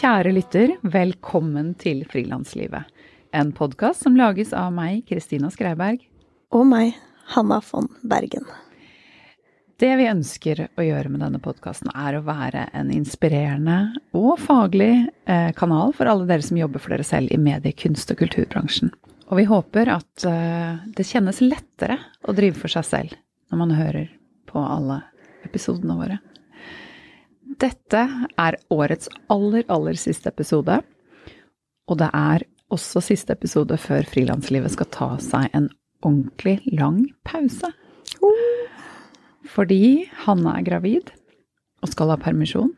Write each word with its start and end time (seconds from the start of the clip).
Kjære 0.00 0.30
lytter, 0.32 0.70
velkommen 0.80 1.74
til 1.76 1.98
Frilanslivet. 2.08 2.86
En 3.36 3.50
podkast 3.52 4.06
som 4.06 4.14
lages 4.16 4.54
av 4.56 4.70
meg, 4.72 5.02
Kristina 5.04 5.50
Skreiberg. 5.52 6.00
Og 6.56 6.62
meg, 6.70 6.94
Hanna 7.34 7.58
von 7.66 7.90
Bergen. 8.00 8.46
Det 9.76 9.90
vi 10.00 10.06
ønsker 10.08 10.62
å 10.72 10.86
gjøre 10.86 11.12
med 11.12 11.20
denne 11.20 11.42
podkasten, 11.44 11.92
er 11.92 12.16
å 12.16 12.22
være 12.24 12.62
en 12.80 12.88
inspirerende 12.96 13.76
og 14.16 14.40
faglig 14.40 15.10
eh, 15.28 15.52
kanal 15.60 15.92
for 15.92 16.08
alle 16.08 16.24
dere 16.30 16.48
som 16.48 16.56
jobber 16.56 16.80
for 16.80 16.96
dere 16.96 17.04
selv 17.04 17.36
i 17.36 17.42
medie-, 17.50 17.76
kunst- 17.76 18.14
og 18.14 18.22
kulturbransjen. 18.22 18.94
Og 19.28 19.36
vi 19.42 19.46
håper 19.52 19.92
at 19.98 20.28
eh, 20.32 20.80
det 20.96 21.08
kjennes 21.12 21.44
lettere 21.44 22.00
å 22.24 22.32
drive 22.40 22.56
for 22.56 22.72
seg 22.72 22.88
selv 22.88 23.20
når 23.52 23.64
man 23.66 23.76
hører 23.76 24.08
på 24.48 24.64
alle 24.64 25.02
episodene 25.44 26.00
våre. 26.00 26.22
Dette 27.60 28.02
er 28.40 28.56
årets 28.72 29.10
aller, 29.28 29.66
aller 29.68 29.98
siste 30.00 30.30
episode. 30.32 30.78
Og 31.90 31.98
det 32.00 32.08
er 32.16 32.46
også 32.72 33.02
siste 33.04 33.34
episode 33.36 33.76
før 33.80 34.06
frilanslivet 34.08 34.72
skal 34.72 34.88
ta 34.94 35.08
seg 35.20 35.50
en 35.56 35.68
ordentlig 36.00 36.60
lang 36.72 37.02
pause. 37.28 37.68
Fordi 39.50 40.06
Hanne 40.24 40.54
er 40.56 40.64
gravid 40.64 41.10
og 41.82 41.92
skal 41.92 42.14
ha 42.14 42.18
permisjon. 42.20 42.72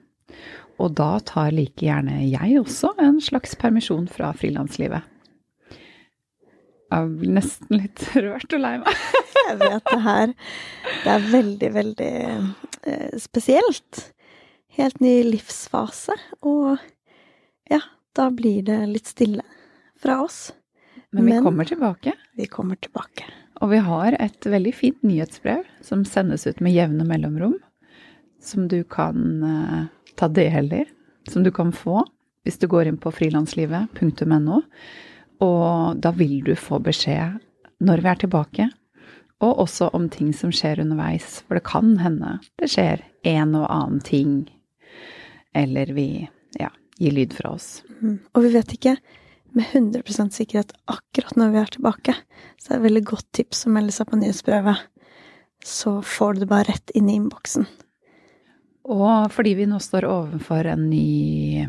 Og 0.82 0.96
da 0.98 1.20
tar 1.28 1.52
like 1.54 1.84
gjerne 1.84 2.16
jeg 2.24 2.58
også 2.58 2.94
en 3.02 3.20
slags 3.22 3.54
permisjon 3.60 4.08
fra 4.10 4.32
frilanslivet. 4.34 5.04
Jeg 6.92 7.12
blir 7.20 7.36
nesten 7.38 7.78
litt 7.78 8.02
rørt 8.24 8.50
og 8.50 8.64
lei 8.64 8.74
meg. 8.82 9.06
Jeg 9.42 9.60
vet 9.62 9.86
det 9.90 10.00
her 10.04 10.32
Det 10.32 11.12
er 11.12 11.30
veldig, 11.30 11.70
veldig 11.76 12.10
eh, 12.26 13.14
spesielt. 13.20 14.02
Helt 14.72 15.00
ny 15.00 15.18
livsfase. 15.24 16.14
Og 16.40 16.76
ja, 17.68 17.80
da 18.16 18.30
blir 18.32 18.62
det 18.64 18.78
litt 18.88 19.10
stille 19.10 19.44
fra 20.00 20.22
oss. 20.24 20.52
Men 21.12 21.26
vi 21.28 21.38
kommer 21.44 21.68
tilbake. 21.68 22.14
Vi 22.40 22.46
kommer 22.48 22.76
tilbake. 22.80 23.26
Og 23.60 23.68
vi 23.70 23.82
har 23.84 24.16
et 24.16 24.46
veldig 24.48 24.72
fint 24.74 25.02
nyhetsbrev 25.04 25.66
som 25.84 26.06
sendes 26.08 26.46
ut 26.46 26.62
med 26.64 26.72
jevne 26.72 27.04
mellomrom. 27.04 27.58
Som 28.42 28.64
du 28.68 28.80
kan 28.84 29.44
uh, 29.44 29.84
ta 30.16 30.28
del 30.32 30.72
i. 30.72 30.84
Som 31.28 31.44
du 31.44 31.52
kan 31.52 31.72
få 31.72 32.00
hvis 32.42 32.58
du 32.58 32.66
går 32.66 32.88
inn 32.88 32.98
på 32.98 33.12
frilanslivet.no. 33.14 34.62
Og 35.44 36.00
da 36.00 36.14
vil 36.16 36.40
du 36.48 36.54
få 36.56 36.80
beskjed 36.82 37.36
når 37.84 38.02
vi 38.02 38.10
er 38.10 38.24
tilbake. 38.24 38.70
Og 39.44 39.62
også 39.66 39.92
om 39.92 40.08
ting 40.08 40.32
som 40.32 40.50
skjer 40.54 40.80
underveis. 40.80 41.42
For 41.44 41.60
det 41.60 41.66
kan 41.68 41.98
hende 42.00 42.38
det 42.56 42.72
skjer 42.72 43.04
en 43.28 43.54
og 43.58 43.68
annen 43.68 44.00
ting 44.00 44.34
eller 45.52 45.86
vi 45.96 46.28
ja, 46.58 46.70
gir 46.98 47.12
lyd 47.16 47.34
fra 47.36 47.54
oss. 47.56 47.82
Mm. 48.00 48.18
Og 48.32 48.46
vi 48.46 48.52
vet 48.56 48.74
ikke 48.76 48.96
med 49.52 49.64
100 49.72 50.30
sikkerhet 50.32 50.72
akkurat 50.90 51.36
når 51.36 51.52
vi 51.52 51.60
er 51.60 51.72
tilbake. 51.74 52.16
Så 52.56 52.68
det 52.68 52.74
er 52.74 52.80
et 52.80 52.86
veldig 52.88 53.04
godt 53.10 53.28
tips 53.36 53.66
å 53.66 53.72
melde 53.74 53.94
seg 53.94 54.08
på 54.08 54.18
nyhetsbrevet. 54.20 54.84
Så 55.64 55.98
får 56.02 56.34
du 56.34 56.42
det 56.42 56.50
bare 56.50 56.70
rett 56.72 56.92
inn 56.96 57.10
i 57.10 57.16
innboksen. 57.20 57.66
Og 58.92 59.32
fordi 59.32 59.54
vi 59.60 59.68
nå 59.70 59.78
står 59.82 60.08
overfor 60.08 60.66
en 60.72 60.88
ny 60.90 61.66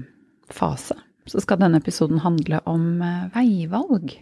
fase, 0.54 0.96
så 1.30 1.42
skal 1.44 1.60
denne 1.62 1.80
episoden 1.80 2.24
handle 2.24 2.60
om 2.70 2.88
eh, 3.06 3.28
veivalg. 3.36 4.16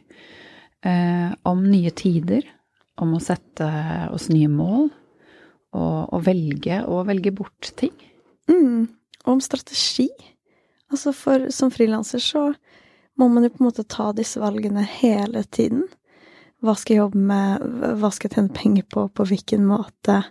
Eh, 0.86 1.30
om 1.48 1.64
nye 1.64 1.94
tider. 1.96 2.44
Om 3.02 3.16
å 3.18 3.22
sette 3.24 3.68
oss 4.12 4.28
nye 4.34 4.50
mål. 4.52 4.90
Og, 5.72 6.00
å 6.12 6.20
velge 6.20 6.82
og 6.84 7.06
velge 7.08 7.32
bort 7.36 7.72
ting. 7.80 7.94
Mm 8.52 8.90
om 9.24 9.42
strategi. 9.42 10.10
Altså 10.92 11.14
for 11.16 11.50
som 11.54 11.72
frilanser 11.72 12.24
så 12.24 12.50
må 13.20 13.28
man 13.32 13.46
jo 13.46 13.52
på 13.54 13.62
en 13.62 13.70
måte 13.70 13.88
ta 13.88 14.12
disse 14.16 14.42
valgene 14.42 14.84
hele 14.88 15.44
tiden. 15.44 15.86
Hva 16.62 16.76
skal 16.78 16.96
jeg 16.96 17.02
jobbe 17.02 17.22
med, 17.32 17.64
hva 18.02 18.12
skal 18.14 18.30
jeg 18.30 18.38
tjene 18.38 18.56
penger 18.56 18.88
på, 18.90 19.08
på 19.10 19.26
hvilken 19.30 19.64
måte? 19.66 20.22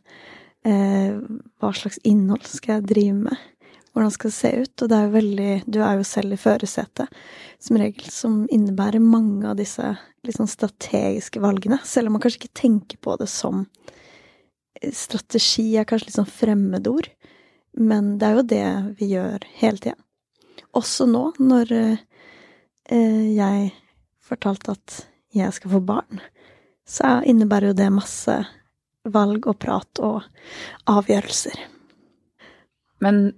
Eh, 0.67 1.17
hva 1.61 1.73
slags 1.75 1.99
innhold 2.07 2.47
skal 2.47 2.79
jeg 2.79 2.91
drive 2.91 3.17
med? 3.25 3.49
Hvordan 3.91 4.13
skal 4.15 4.31
det 4.31 4.37
se 4.37 4.51
ut? 4.61 4.75
Og 4.83 4.91
det 4.91 4.97
er 4.97 5.07
jo 5.07 5.15
veldig 5.17 5.53
Du 5.67 5.81
er 5.83 5.97
jo 5.99 6.07
selv 6.07 6.37
i 6.37 6.39
førersetet, 6.39 7.11
som 7.59 7.79
regel, 7.81 8.11
som 8.15 8.45
innebærer 8.53 9.03
mange 9.03 9.49
av 9.51 9.59
disse 9.59 9.97
litt 10.27 10.37
sånn 10.37 10.51
strategiske 10.51 11.43
valgene. 11.43 11.81
Selv 11.85 12.11
om 12.11 12.17
man 12.17 12.23
kanskje 12.23 12.45
ikke 12.45 12.61
tenker 12.63 13.01
på 13.03 13.17
det 13.21 13.31
som 13.33 13.65
Strategi 14.81 15.75
er 15.77 15.85
kanskje 15.89 16.09
litt 16.09 16.17
sånn 16.17 16.31
fremmedord. 16.31 17.11
Men 17.79 18.17
det 18.19 18.29
er 18.29 18.39
jo 18.39 18.47
det 18.51 18.67
vi 18.99 19.13
gjør 19.15 19.45
hele 19.61 19.83
tida. 19.83 19.99
Også 20.77 21.07
nå, 21.11 21.31
når 21.43 21.73
eh, 21.75 23.27
jeg 23.35 23.71
fortalte 24.23 24.75
at 24.77 25.01
jeg 25.35 25.55
skal 25.55 25.75
få 25.75 25.81
barn, 25.87 26.23
så 26.87 27.21
innebærer 27.27 27.71
jo 27.71 27.79
det 27.79 27.91
masse 27.95 28.37
valg 29.11 29.47
og 29.49 29.59
prat 29.63 30.03
og 30.05 30.27
avgjørelser. 30.91 31.59
Men 33.01 33.31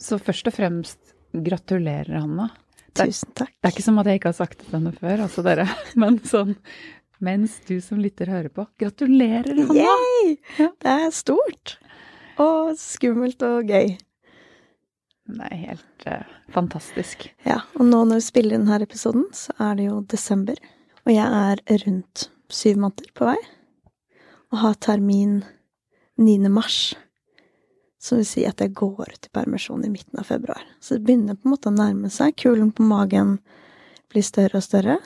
så 0.00 0.18
først 0.22 0.48
og 0.48 0.56
fremst 0.56 1.14
gratulerer, 1.34 2.22
Hanna. 2.22 2.48
Det, 2.90 3.10
Tusen 3.10 3.34
takk. 3.38 3.52
Det 3.54 3.68
er 3.68 3.74
ikke 3.74 3.86
som 3.86 4.00
at 4.02 4.08
jeg 4.10 4.20
ikke 4.20 4.32
har 4.32 4.38
sagt 4.38 4.64
det 4.64 4.72
henne 4.72 4.94
før, 4.96 5.26
altså 5.26 5.44
dere, 5.46 5.68
men 6.00 6.18
sånn 6.26 6.56
mens 7.20 7.58
du 7.68 7.76
som 7.84 8.00
lytter 8.00 8.30
hører 8.32 8.48
på. 8.54 8.64
Gratulerer, 8.80 9.52
Hanna! 9.52 9.84
Yay! 9.84 10.38
Det 10.56 10.94
er 10.94 11.10
stort 11.14 11.76
og 12.40 12.72
skummelt 12.80 13.42
og 13.46 13.68
gøy. 13.68 13.94
Det 15.30 15.46
er 15.46 15.60
helt 15.60 16.06
uh, 16.10 16.26
fantastisk. 16.50 17.28
Ja, 17.46 17.60
og 17.78 17.86
nå 17.86 18.02
når 18.08 18.20
vi 18.20 18.26
spiller 18.26 18.56
inn 18.56 18.66
denne 18.66 18.86
episoden, 18.86 19.28
så 19.36 19.54
er 19.62 19.76
det 19.78 19.86
jo 19.86 20.00
desember. 20.10 20.58
Og 21.06 21.12
jeg 21.14 21.26
er 21.26 21.84
rundt 21.84 22.26
syv 22.50 22.80
måneder 22.82 23.12
på 23.16 23.28
vei. 23.30 23.38
Og 24.50 24.62
har 24.64 24.80
termin 24.82 25.40
9. 26.18 26.38
mars. 26.50 26.96
Som 28.00 28.20
vil 28.20 28.28
si 28.28 28.46
at 28.48 28.62
jeg 28.64 28.72
går 28.74 29.12
i 29.12 29.30
permisjon 29.32 29.84
i 29.84 29.92
midten 29.92 30.18
av 30.18 30.26
februar. 30.30 30.64
Så 30.80 30.96
det 30.96 31.04
begynner 31.06 31.36
på 31.36 31.46
en 31.46 31.54
måte 31.54 31.70
å 31.70 31.76
nærme 31.76 32.10
seg. 32.12 32.34
Kulen 32.40 32.72
på 32.72 32.86
magen 32.88 33.36
blir 34.10 34.24
større 34.26 34.58
og 34.58 34.66
større. 34.66 34.96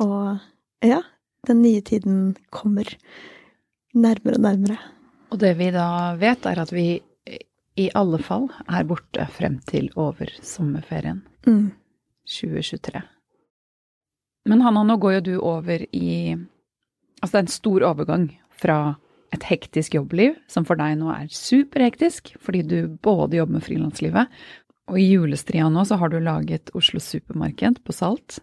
Og 0.00 0.38
ja, 0.86 1.02
den 1.48 1.62
nye 1.64 1.82
tiden 1.84 2.36
kommer 2.54 2.88
nærmere 3.92 4.38
og 4.38 4.46
nærmere. 4.46 4.78
Og 5.30 5.38
det 5.38 5.54
vi 5.60 5.70
da 5.74 6.16
vet, 6.18 6.46
er 6.46 6.60
at 6.62 6.72
vi 6.74 7.00
i 7.80 7.88
alle 7.96 8.18
fall 8.22 8.48
er 8.66 8.86
borte 8.88 9.24
frem 9.32 9.60
til 9.68 9.88
over 9.98 10.30
sommerferien 10.44 11.22
mm. 11.46 11.70
2023. 12.28 13.02
Men 14.50 14.64
Hanna, 14.64 14.82
nå 14.84 14.96
går 15.00 15.18
jo 15.18 15.26
du 15.28 15.34
over 15.38 15.84
i 15.94 16.36
Altså 17.20 17.34
det 17.34 17.38
er 17.38 17.44
en 17.44 17.52
stor 17.52 17.84
overgang 17.84 18.22
fra 18.56 18.76
et 19.34 19.42
hektisk 19.44 19.94
jobbliv, 19.98 20.38
som 20.48 20.64
for 20.64 20.80
deg 20.80 20.94
nå 20.96 21.10
er 21.12 21.26
superhektisk, 21.28 22.32
fordi 22.40 22.62
du 22.64 22.78
både 23.04 23.36
jobber 23.36 23.58
med 23.58 23.66
frilanslivet, 23.66 24.30
og 24.88 24.96
i 24.98 25.04
julestria 25.04 25.68
nå 25.70 25.84
så 25.86 25.98
har 26.00 26.10
du 26.10 26.16
laget 26.24 26.72
Oslo 26.74 26.96
Supermarked 27.02 27.82
på 27.84 27.94
Salt. 27.94 28.40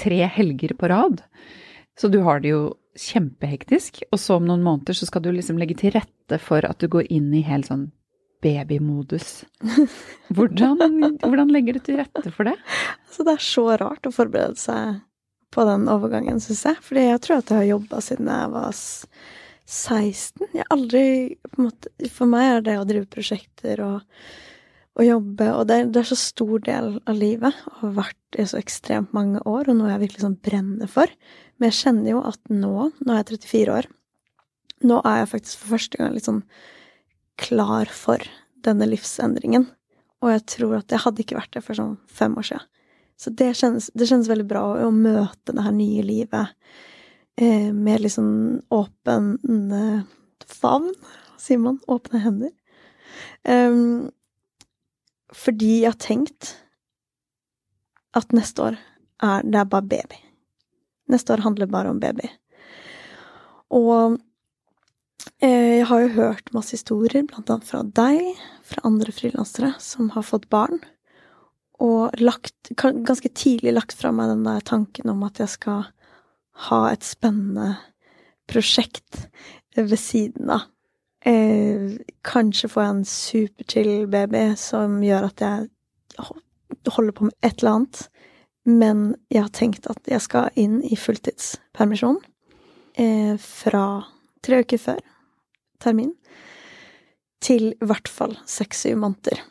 Tre 0.00 0.22
helger 0.30 0.76
på 0.78 0.88
rad. 0.88 1.24
Så 1.98 2.08
du 2.08 2.20
har 2.22 2.40
det 2.40 2.54
jo 2.54 2.62
kjempehektisk, 2.98 4.02
og 4.12 4.20
så 4.22 4.38
om 4.38 4.46
noen 4.48 4.62
måneder 4.64 4.96
så 4.96 5.08
skal 5.08 5.24
du 5.24 5.32
liksom 5.34 5.58
legge 5.60 5.76
til 5.80 5.94
rette 5.96 6.38
for 6.42 6.66
at 6.66 6.80
du 6.80 6.88
går 6.90 7.08
inn 7.12 7.32
i 7.34 7.42
helt 7.46 7.68
sånn 7.70 7.88
babymodus. 8.44 9.44
Hvordan, 10.36 11.16
hvordan 11.22 11.52
legger 11.52 11.78
du 11.78 11.84
til 11.86 11.98
rette 12.00 12.28
for 12.34 12.48
det? 12.48 12.54
Altså, 13.06 13.24
det 13.24 13.34
er 13.34 13.44
så 13.46 13.64
rart 13.80 14.08
å 14.08 14.12
forberede 14.12 14.60
seg 14.60 15.00
på 15.54 15.64
den 15.68 15.86
overgangen, 15.90 16.40
syns 16.42 16.64
jeg. 16.66 16.80
Fordi 16.84 17.06
jeg 17.06 17.22
tror 17.24 17.40
at 17.40 17.52
jeg 17.52 17.60
har 17.60 17.70
jobba 17.70 18.00
siden 18.04 18.30
jeg 18.32 18.50
var 18.54 18.74
16. 18.74 20.48
Jeg 20.50 20.64
har 20.64 20.74
aldri 20.74 21.04
på 21.46 21.60
en 21.60 21.68
måte, 21.70 21.92
For 22.12 22.30
meg 22.30 22.50
er 22.50 22.66
det 22.66 22.74
å 22.80 22.88
drive 22.88 23.08
prosjekter 23.12 23.80
og, 23.84 24.26
og 24.98 25.06
jobbe 25.06 25.48
Og 25.54 25.64
det 25.70 25.78
er, 25.78 25.88
det 25.94 26.02
er, 26.02 26.10
så 26.10 26.20
stor 26.20 26.66
del 26.66 26.90
av 27.00 27.16
livet, 27.16 27.64
og 27.70 27.80
har 27.80 27.96
vært 28.02 28.40
i 28.40 28.48
så 28.50 28.60
ekstremt 28.60 29.14
mange 29.16 29.40
år, 29.46 29.70
og 29.70 29.78
noe 29.78 29.92
jeg 29.94 30.04
virkelig 30.04 30.26
sånn 30.26 30.40
brenner 30.44 30.90
for. 30.90 31.12
Men 31.58 31.70
jeg 31.70 31.80
kjenner 31.82 32.14
jo 32.14 32.22
at 32.26 32.40
nå, 32.50 32.72
nå 32.98 33.14
er 33.14 33.22
jeg 33.22 33.38
34 33.44 33.76
år, 33.78 33.90
nå 34.84 35.00
er 35.06 35.20
jeg 35.22 35.30
faktisk 35.32 35.60
for 35.60 35.76
første 35.76 36.00
gang 36.00 36.14
litt 36.14 36.28
sånn 36.28 36.42
klar 37.40 37.90
for 37.90 38.22
denne 38.64 38.88
livsendringen. 38.88 39.68
Og 40.24 40.32
jeg 40.32 40.44
tror 40.54 40.78
at 40.80 40.92
jeg 40.92 41.04
hadde 41.04 41.24
ikke 41.24 41.38
vært 41.38 41.54
det 41.56 41.64
for 41.64 41.78
sånn 41.78 41.96
fem 42.08 42.34
år 42.40 42.48
siden. 42.48 42.66
Så 43.20 43.30
det 43.38 43.52
kjennes, 43.60 43.90
det 43.94 44.08
kjennes 44.10 44.28
veldig 44.30 44.46
bra 44.50 44.64
å, 44.82 44.90
møte 44.90 45.54
det 45.54 45.62
her 45.62 45.74
nye 45.76 46.02
livet 46.02 46.54
eh, 47.38 47.70
med 47.70 48.02
litt 48.02 48.16
sånn 48.16 48.58
åpen 48.74 49.36
eh, 49.70 50.00
favn, 50.50 50.90
sier 51.38 51.62
man. 51.62 51.78
Åpne 51.90 52.22
hender. 52.24 52.52
Um, 53.46 54.10
fordi 55.34 55.84
jeg 55.84 55.92
har 55.92 56.00
tenkt 56.02 56.54
at 58.18 58.34
neste 58.34 58.70
år 58.70 58.78
er 59.22 59.46
det 59.46 59.60
er 59.60 59.70
bare 59.70 59.90
baby. 59.94 60.23
Neste 61.10 61.34
år 61.34 61.44
handler 61.44 61.70
bare 61.70 61.92
om 61.92 62.00
baby. 62.00 62.28
Og 63.74 64.16
eh, 65.42 65.80
jeg 65.80 65.86
har 65.90 66.04
jo 66.04 66.14
hørt 66.16 66.52
masse 66.56 66.76
historier, 66.76 67.26
blant 67.28 67.50
annet 67.50 67.68
fra 67.68 67.82
deg, 67.84 68.42
fra 68.64 68.84
andre 68.88 69.14
frilansere 69.14 69.74
som 69.82 70.12
har 70.14 70.26
fått 70.26 70.48
barn, 70.52 70.80
og 71.82 72.14
lagt, 72.22 72.70
ganske 72.78 73.32
tidlig 73.34 73.74
lagt 73.74 73.96
fra 73.98 74.12
meg 74.14 74.30
den 74.30 74.46
der 74.46 74.62
tanken 74.64 75.10
om 75.10 75.24
at 75.26 75.40
jeg 75.42 75.56
skal 75.56 75.88
ha 76.68 76.80
et 76.92 77.04
spennende 77.04 77.74
prosjekt 78.48 79.26
ved 79.74 79.98
siden 79.98 80.52
av. 80.54 80.68
Eh, 81.24 81.96
kanskje 82.26 82.68
får 82.68 82.82
jeg 82.82 82.94
en 82.94 83.06
superchill 83.08 83.92
baby 84.12 84.42
som 84.60 84.98
gjør 85.02 85.30
at 85.30 85.40
jeg 85.40 85.68
holder 86.92 87.16
på 87.16 87.28
med 87.30 87.36
et 87.40 87.62
eller 87.62 87.78
annet. 87.78 88.02
Men 88.64 89.14
jeg 89.28 89.44
har 89.44 89.52
tenkt 89.52 89.88
at 89.90 90.00
jeg 90.08 90.24
skal 90.24 90.54
inn 90.56 90.78
i 90.86 90.96
fulltidspermisjon 90.96 92.20
eh, 92.96 93.34
fra 93.40 93.86
tre 94.44 94.62
uker 94.64 94.80
før 94.80 95.02
termin 95.84 96.14
til 97.44 97.74
i 97.74 97.88
hvert 97.88 98.08
fall 98.08 98.38
seks-syv 98.48 98.96
måneder. 99.02 99.42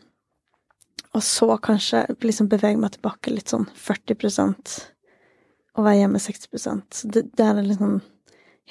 Og 1.14 1.22
så 1.22 1.46
kanskje 1.62 2.08
liksom 2.26 2.50
bevege 2.50 2.80
meg 2.82 2.96
tilbake 2.96 3.34
litt 3.36 3.54
sånn 3.54 3.68
40% 3.78 4.74
og 5.74 5.86
være 5.86 6.00
hjemme 6.02 6.22
60 6.22 6.50
Så 6.94 7.10
det, 7.10 7.28
det 7.38 7.46
er 7.46 7.62
liksom 7.62 8.02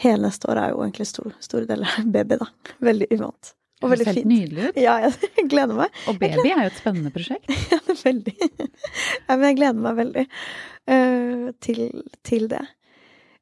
Hele 0.00 0.24
neste 0.24 0.48
år 0.48 0.56
er 0.56 0.70
jo 0.72 0.78
egentlig 0.80 1.04
stor, 1.04 1.34
store 1.44 1.66
deler 1.68 1.98
baby, 2.08 2.38
da. 2.40 2.46
Veldig 2.88 3.10
uvant. 3.12 3.50
Og 3.82 3.92
veldig 3.92 4.06
fint. 4.06 4.16
Det 4.16 4.22
ser 4.22 4.28
helt 4.28 4.32
nydelig 4.32 4.68
ut. 4.68 4.78
Ja, 4.80 4.98
jeg 5.38 5.48
gleder 5.50 5.78
meg. 5.78 5.96
Og 6.10 6.20
baby 6.20 6.52
er 6.52 6.66
jo 6.66 6.70
et 6.70 6.78
spennende 6.78 7.12
prosjekt. 7.14 7.50
ja, 7.72 7.80
det 7.86 7.96
veldig. 8.02 8.36
ja, 9.26 9.34
men 9.34 9.48
jeg 9.48 9.58
gleder 9.58 9.86
meg 9.86 9.98
veldig 9.98 10.26
uh, 10.28 11.48
til, 11.64 11.82
til, 12.28 12.46
det. 12.52 12.62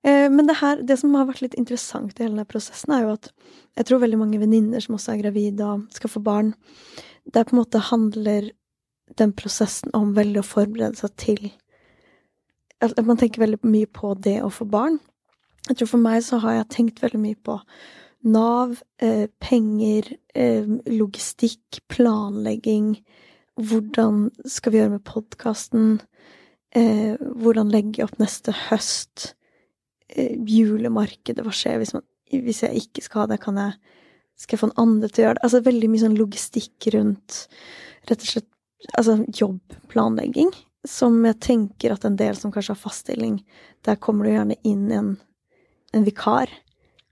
Uh, 0.06 0.28
men 0.32 0.48
det 0.48 0.60
her, 0.62 0.84
det 0.86 0.96
som 1.02 1.16
har 1.18 1.28
vært 1.28 1.44
litt 1.44 1.58
interessant 1.60 2.14
i 2.16 2.24
hele 2.24 2.34
denne 2.34 2.48
prosessen, 2.48 2.94
er 2.96 3.04
jo 3.06 3.16
at 3.18 3.30
jeg 3.78 3.90
tror 3.90 4.02
veldig 4.04 4.22
mange 4.22 4.40
venninner 4.42 4.84
som 4.84 4.96
også 4.96 5.14
er 5.14 5.22
gravide 5.24 5.66
og 5.66 5.86
skal 5.94 6.14
få 6.14 6.24
barn, 6.24 6.54
der 7.30 7.46
på 7.46 7.54
en 7.54 7.62
måte 7.62 7.84
handler 7.90 8.50
den 9.18 9.32
prosessen 9.36 9.92
om 9.96 10.14
veldig 10.16 10.40
å 10.40 10.46
forberede 10.46 10.98
seg 11.00 11.16
til 11.18 11.48
At 12.80 12.96
man 13.04 13.18
tenker 13.20 13.42
veldig 13.42 13.58
mye 13.66 13.88
på 13.92 14.14
det 14.24 14.38
å 14.40 14.48
få 14.48 14.64
barn. 14.64 15.00
Jeg 15.68 15.76
tror 15.76 15.90
for 15.90 16.00
meg 16.00 16.22
så 16.24 16.38
har 16.40 16.54
jeg 16.56 16.70
tenkt 16.72 17.02
veldig 17.02 17.20
mye 17.20 17.36
på 17.36 17.58
Nav, 18.22 18.82
eh, 19.00 19.26
penger, 19.40 20.16
eh, 20.34 20.66
logistikk, 20.86 21.80
planlegging. 21.88 23.02
Hvordan 23.56 24.30
skal 24.46 24.72
vi 24.72 24.78
gjøre 24.78 24.90
med 24.90 25.04
podkasten? 25.04 26.00
Eh, 26.72 27.16
hvordan 27.16 27.72
legge 27.72 28.04
opp 28.04 28.18
neste 28.18 28.52
høst? 28.52 29.34
Julemarkedet, 30.10 31.44
hva 31.46 31.52
skjer 31.54 31.78
hvis, 31.78 31.94
man, 31.94 32.02
hvis 32.30 32.62
jeg 32.64 32.82
ikke 32.82 33.02
skal 33.02 33.22
ha 33.22 33.26
det? 33.30 33.40
Kan 33.40 33.56
jeg, 33.56 33.76
skal 34.36 34.56
jeg 34.56 34.60
få 34.60 34.70
en 34.70 34.82
andre 34.84 35.08
til 35.08 35.22
å 35.22 35.26
gjøre 35.26 35.38
det? 35.38 35.44
Altså 35.46 35.64
veldig 35.64 35.90
mye 35.90 36.02
sånn 36.02 36.18
logistikk 36.18 36.88
rundt 36.96 37.44
rett 38.10 38.24
og 38.24 38.32
slett 38.32 38.48
altså 38.98 39.20
jobbplanlegging, 39.28 40.50
som 40.88 41.18
jeg 41.28 41.38
tenker 41.44 41.94
at 41.94 42.04
en 42.08 42.16
del 42.18 42.36
som 42.36 42.52
kanskje 42.52 42.74
har 42.74 42.80
fast 42.80 43.04
stilling, 43.06 43.38
der 43.86 44.00
kommer 44.00 44.26
du 44.26 44.32
gjerne 44.32 44.56
inn 44.66 44.90
en, 44.92 45.10
en 45.94 46.06
vikar. 46.06 46.50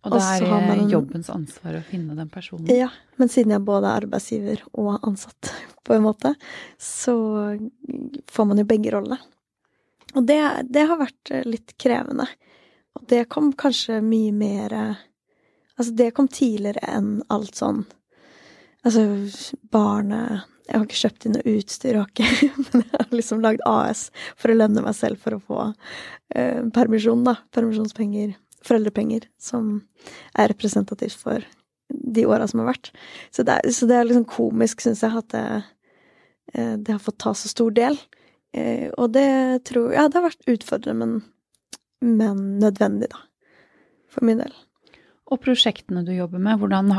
Og 0.09 0.17
det 0.17 0.49
er 0.49 0.67
man, 0.69 0.85
jobbens 0.91 1.31
ansvar 1.33 1.79
å 1.79 1.85
finne 1.87 2.17
den 2.19 2.31
personen? 2.33 2.69
Ja, 2.73 2.91
men 3.21 3.31
siden 3.33 3.55
jeg 3.55 3.65
både 3.67 3.91
er 3.91 4.05
arbeidsgiver 4.05 4.65
og 4.73 4.97
ansatt, 5.07 5.53
på 5.87 5.97
en 5.97 6.07
måte, 6.07 6.35
så 6.81 7.17
får 8.31 8.49
man 8.49 8.63
jo 8.63 8.69
begge 8.69 8.95
rollene. 8.95 9.21
Og 10.17 10.25
det, 10.25 10.41
det 10.73 10.87
har 10.89 11.01
vært 11.01 11.35
litt 11.45 11.77
krevende. 11.81 12.27
Og 12.97 13.05
det 13.11 13.27
kom 13.33 13.53
kanskje 13.53 14.01
mye 14.05 14.33
mer 14.35 14.81
Altså, 15.79 15.93
det 15.95 16.09
kom 16.17 16.27
tidligere 16.27 16.81
enn 16.91 17.11
alt 17.31 17.55
sånn 17.55 17.85
Altså, 18.83 19.05
barnet 19.71 20.49
jeg 20.69 20.77
har 20.77 20.85
ikke 20.85 21.01
kjøpt 21.01 21.25
inn 21.25 21.35
noe 21.37 21.53
utstyr, 21.57 21.97
og 21.97 22.11
ikke, 22.11 22.49
men 22.75 22.83
jeg 22.85 22.93
har 22.93 23.15
liksom 23.15 23.41
lagd 23.41 23.63
AS 23.69 24.09
for 24.37 24.53
å 24.53 24.59
lønne 24.59 24.85
meg 24.85 24.97
selv 24.99 25.21
for 25.23 25.37
å 25.39 25.41
få 25.41 25.63
eh, 26.37 26.61
permisjon, 26.75 27.23
da. 27.25 27.39
Permisjonspenger, 27.57 28.35
foreldrepenger, 28.67 29.29
som 29.41 29.81
er 30.39 30.51
representativt 30.53 31.17
for 31.19 31.45
de 31.89 32.27
åra 32.29 32.49
som 32.49 32.63
har 32.63 32.73
vært. 32.73 32.93
Så 33.35 33.45
det 33.47 33.59
er, 33.59 33.73
så 33.75 33.89
det 33.89 33.97
er 33.97 34.09
liksom 34.09 34.29
komisk, 34.29 34.85
syns 34.85 35.03
jeg, 35.05 35.23
at 35.23 35.31
det, 35.35 35.45
eh, 36.55 36.75
det, 36.77 36.95
har 36.95 37.03
fått 37.03 37.21
ta 37.23 37.35
så 37.37 37.51
stor 37.51 37.75
del. 37.77 37.99
Eh, 38.57 38.89
og 38.97 39.13
det 39.17 39.65
tror 39.69 39.93
Ja, 39.95 40.09
det 40.09 40.21
har 40.21 40.29
vært 40.29 40.51
utfordrende, 40.57 41.07
men, 41.07 41.21
men 42.05 42.59
nødvendig, 42.63 43.11
da. 43.15 43.25
For 44.13 44.25
min 44.25 44.41
del. 44.41 44.53
Og 45.29 45.41
prosjektene 45.45 46.05
du 46.07 46.15
jobber 46.17 46.41
med, 46.41 46.61
hvordan 46.61 46.93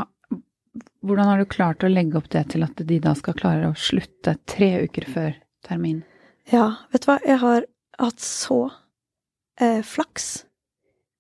hvordan 1.02 1.28
har 1.28 1.40
du 1.40 1.50
klart 1.50 1.84
å 1.84 1.90
legge 1.90 2.20
opp 2.20 2.30
det 2.34 2.46
til 2.54 2.64
at 2.66 2.82
de 2.88 3.00
da 3.02 3.16
skal 3.18 3.38
klare 3.38 3.72
å 3.72 3.78
slutte 3.78 4.36
tre 4.50 4.86
uker 4.86 5.08
før 5.10 5.32
termin? 5.66 6.04
Ja, 6.50 6.86
vet 6.94 7.06
du 7.06 7.12
hva, 7.12 7.18
jeg 7.26 7.42
har 7.42 7.66
hatt 8.00 8.22
så 8.24 8.60
eh, 9.60 9.82
flaks 9.86 10.30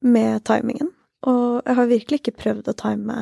med 0.06 0.44
timingen. 0.48 0.94
Og 1.28 1.60
jeg 1.66 1.78
har 1.80 1.92
virkelig 1.92 2.22
ikke 2.22 2.38
prøvd 2.40 2.72
å 2.72 2.78
time 2.80 3.20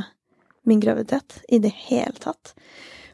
min 0.68 0.83
graviditet 0.83 1.39
i 1.50 1.62
det 1.63 1.71
hele 1.88 2.15
tatt. 2.21 2.53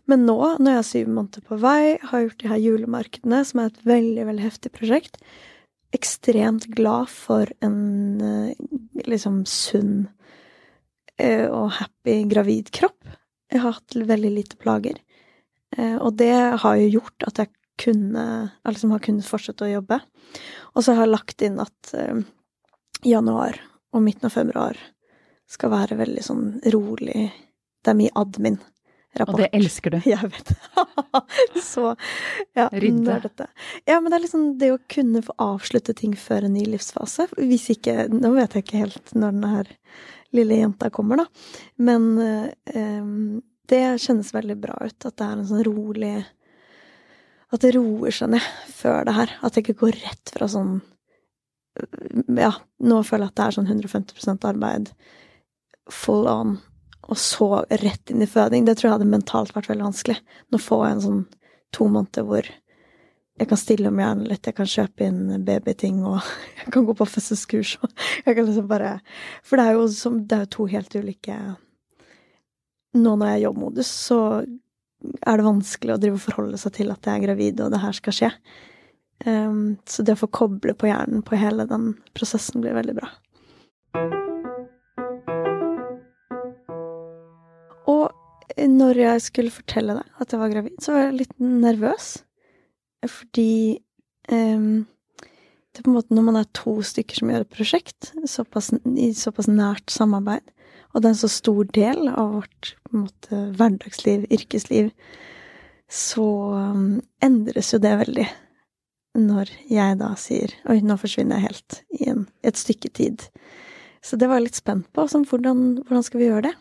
Men 0.10 0.25
nå, 0.27 0.38
når 0.60 0.69
jeg 0.69 0.81
er 0.81 0.89
syv 0.89 1.12
måneder 1.15 1.45
på 1.48 1.57
vei, 1.63 1.95
har 2.01 2.25
gjort 2.25 2.42
de 2.42 2.50
her 2.51 2.60
julemarkedene, 2.60 3.44
som 3.48 3.62
er 3.62 3.69
et 3.71 3.86
veldig, 3.88 4.25
veldig 4.31 4.44
heftig 4.44 4.74
prosjekt, 4.75 5.21
ekstremt 5.95 6.68
glad 6.74 7.12
for 7.13 7.48
en 7.63 7.77
eh, 8.25 8.65
liksom 9.07 9.44
sunn 9.48 10.09
Eh, 11.21 11.45
og 11.45 11.74
happy 11.77 12.24
gravid 12.30 12.71
kropp. 12.74 13.09
Jeg 13.51 13.62
har 13.62 13.77
hatt 13.77 13.98
veldig 14.09 14.31
lite 14.33 14.57
plager. 14.61 14.97
Eh, 15.78 15.97
og 15.97 16.18
det 16.18 16.33
har 16.64 16.80
jo 16.80 16.94
gjort 16.97 17.28
at 17.30 17.44
jeg 17.44 17.54
kunne 17.83 18.26
liksom 18.69 18.94
har 18.94 19.02
kunnet 19.04 19.28
fortsette 19.28 19.66
å 19.66 19.73
jobbe. 19.76 19.99
Og 20.73 20.85
så 20.85 20.94
har 20.94 21.06
jeg 21.06 21.14
lagt 21.14 21.45
inn 21.45 21.59
at 21.61 21.94
januar 23.06 23.60
og 23.94 24.04
midten 24.06 24.30
av 24.30 24.36
februar 24.36 24.78
skal 25.50 25.74
være 25.74 25.98
veldig 26.00 26.24
sånn 26.26 26.45
rolig. 26.74 27.28
Det 27.83 27.92
er 27.92 28.00
mye 28.00 28.14
admin. 28.18 28.60
Rapport. 29.14 29.36
Og 29.36 29.44
det 29.44 29.50
elsker 29.54 29.94
du. 29.94 30.00
Jeg 30.10 30.30
vet. 30.33 30.54
så 31.74 31.92
ja, 32.57 32.69
Rydde. 32.72 33.19
Dette. 33.28 33.48
Ja, 33.86 34.00
men 34.00 34.10
det 34.10 34.18
er 34.18 34.24
liksom 34.26 34.48
det 34.62 34.72
å 34.74 34.81
kunne 34.90 35.22
få 35.26 35.36
avslutte 35.44 35.94
ting 35.98 36.16
før 36.18 36.48
en 36.48 36.56
ny 36.57 36.66
livsfase. 36.72 37.28
Hvis 37.38 37.69
ikke 37.76 38.07
Nå 38.10 38.33
vet 38.38 38.57
jeg 38.57 38.66
ikke 38.66 38.83
helt 38.86 39.14
når 39.14 39.36
den 39.38 39.50
her 39.52 39.74
lille 40.33 40.57
jenta 40.64 40.90
kommer, 40.90 41.22
da. 41.22 41.28
Men 41.78 42.07
eh, 42.24 42.80
det 43.69 43.83
kjennes 44.02 44.33
veldig 44.33 44.57
bra 44.64 44.80
ut. 44.81 44.98
At 45.06 45.19
det 45.19 45.28
er 45.28 45.36
en 45.36 45.52
sånn 45.52 45.68
rolig 45.68 46.16
At 47.54 47.62
det 47.62 47.76
roer 47.78 48.16
seg 48.16 48.33
ned 48.33 48.50
før 48.74 49.06
det 49.06 49.18
her. 49.19 49.38
At 49.45 49.54
det 49.54 49.68
ikke 49.68 49.81
går 49.86 50.02
rett 50.07 50.33
fra 50.33 50.50
sånn 50.50 50.80
Ja, 52.37 52.51
nå 52.85 52.99
føler 53.06 53.27
jeg 53.27 53.33
at 53.33 53.39
det 53.39 53.45
er 53.45 53.56
sånn 53.57 53.69
150 53.71 54.47
arbeid, 54.49 54.92
full 55.92 56.27
on, 56.30 56.57
og 57.03 57.19
så 57.19 57.47
rett 57.81 58.11
inn 58.13 58.23
i 58.23 58.30
føding. 58.30 58.68
Det 58.68 58.77
tror 58.77 58.89
jeg 58.89 58.97
hadde 58.97 59.09
mentalt 59.11 59.56
vært 59.56 59.71
veldig 59.71 59.89
vanskelig. 59.89 60.19
Nå 60.53 60.59
får 60.61 60.83
jeg 60.85 60.95
en 60.95 61.06
sånn 61.07 61.23
to 61.73 61.87
måneder 61.89 62.27
hvor 62.27 62.49
jeg 63.42 63.49
kan 63.49 63.57
stille 63.57 63.89
om 63.89 63.97
hjernen 63.97 64.27
litt, 64.30 64.45
jeg 64.45 64.56
kan 64.59 64.69
kjøpe 64.69 65.07
inn 65.07 65.45
babyting, 65.45 66.03
og 66.06 66.19
jeg 66.61 66.73
kan 66.75 66.85
gå 66.87 66.95
på 66.97 67.07
fødselskurs, 67.09 67.77
og 67.81 67.94
jeg 68.27 68.37
kan 68.37 68.45
liksom 68.49 68.68
bare 68.69 68.97
For 69.42 69.59
det 69.59 69.65
er 69.65 69.80
jo, 69.80 69.87
som, 69.89 70.19
det 70.27 70.37
er 70.37 70.45
jo 70.45 70.51
to 70.57 70.68
helt 70.69 70.94
ulike 70.95 71.37
Nå 72.94 73.15
når 73.18 73.25
jeg 73.25 73.33
er 73.33 73.42
i 73.42 73.45
jobbmodus, 73.47 73.89
så 73.89 74.19
er 75.25 75.39
det 75.39 75.47
vanskelig 75.47 75.95
å 75.95 75.99
drive 75.99 76.19
og 76.19 76.21
forholde 76.27 76.59
seg 76.61 76.75
til 76.77 76.94
at 76.94 77.09
jeg 77.09 77.18
er 77.18 77.23
gravid, 77.25 77.63
og 77.65 77.73
det 77.73 77.80
her 77.81 77.95
skal 77.97 78.15
skje. 78.15 78.30
Um, 79.25 79.77
så 79.87 80.03
det 80.03 80.18
å 80.18 80.23
få 80.25 80.27
koble 80.35 80.73
på 80.75 80.89
hjernen 80.89 81.23
på 81.23 81.39
hele 81.39 81.63
den 81.69 81.94
prosessen 82.18 82.63
blir 82.63 82.75
veldig 82.75 82.95
bra. 82.97 83.07
Og 87.87 88.57
når 88.68 88.99
jeg 88.99 89.23
skulle 89.23 89.53
fortelle 89.53 89.95
deg 89.99 90.23
at 90.23 90.33
jeg 90.33 90.42
var 90.42 90.51
gravid, 90.51 90.75
så 90.83 90.95
var 90.95 91.06
jeg 91.06 91.19
litt 91.21 91.37
nervøs. 91.39 92.09
Fordi 93.07 93.80
um, 94.31 94.83
det 95.73 95.81
er 95.81 95.85
på 95.87 95.89
en 95.92 95.97
måte 95.97 96.15
når 96.15 96.27
man 96.27 96.42
er 96.42 96.51
to 96.56 96.75
stykker 96.85 97.19
som 97.19 97.31
gjør 97.31 97.47
et 97.47 97.56
prosjekt, 97.56 98.11
såpass, 98.30 98.73
i 98.94 99.09
såpass 99.18 99.49
nært 99.49 99.94
samarbeid, 99.94 100.45
og 100.94 101.01
det 101.01 101.09
er 101.09 101.15
en 101.15 101.23
så 101.23 101.31
stor 101.31 101.63
del 101.73 102.11
av 102.11 102.35
vårt 102.35 102.75
måte, 102.94 103.39
hverdagsliv, 103.57 104.27
yrkesliv, 104.35 104.92
så 105.89 106.27
um, 106.75 106.99
endres 107.25 107.71
jo 107.73 107.80
det 107.81 107.95
veldig 108.03 108.27
når 109.17 109.51
jeg 109.69 109.97
da 109.99 110.13
sier 110.17 110.53
oi, 110.69 110.79
nå 110.81 110.97
forsvinner 110.97 111.39
jeg 111.39 111.51
helt 111.51 111.79
i 111.99 112.09
en, 112.11 112.27
et 112.41 112.59
stykke 112.59 112.89
tid. 112.97 113.27
Så 114.03 114.17
det 114.19 114.27
var 114.27 114.41
jeg 114.41 114.49
litt 114.49 114.59
spent 114.59 114.89
på. 114.95 115.05
Sånn, 115.07 115.25
hvordan, 115.29 115.83
hvordan 115.87 116.05
skal 116.05 116.21
vi 116.21 116.29
gjøre 116.29 116.49
det? 116.49 116.53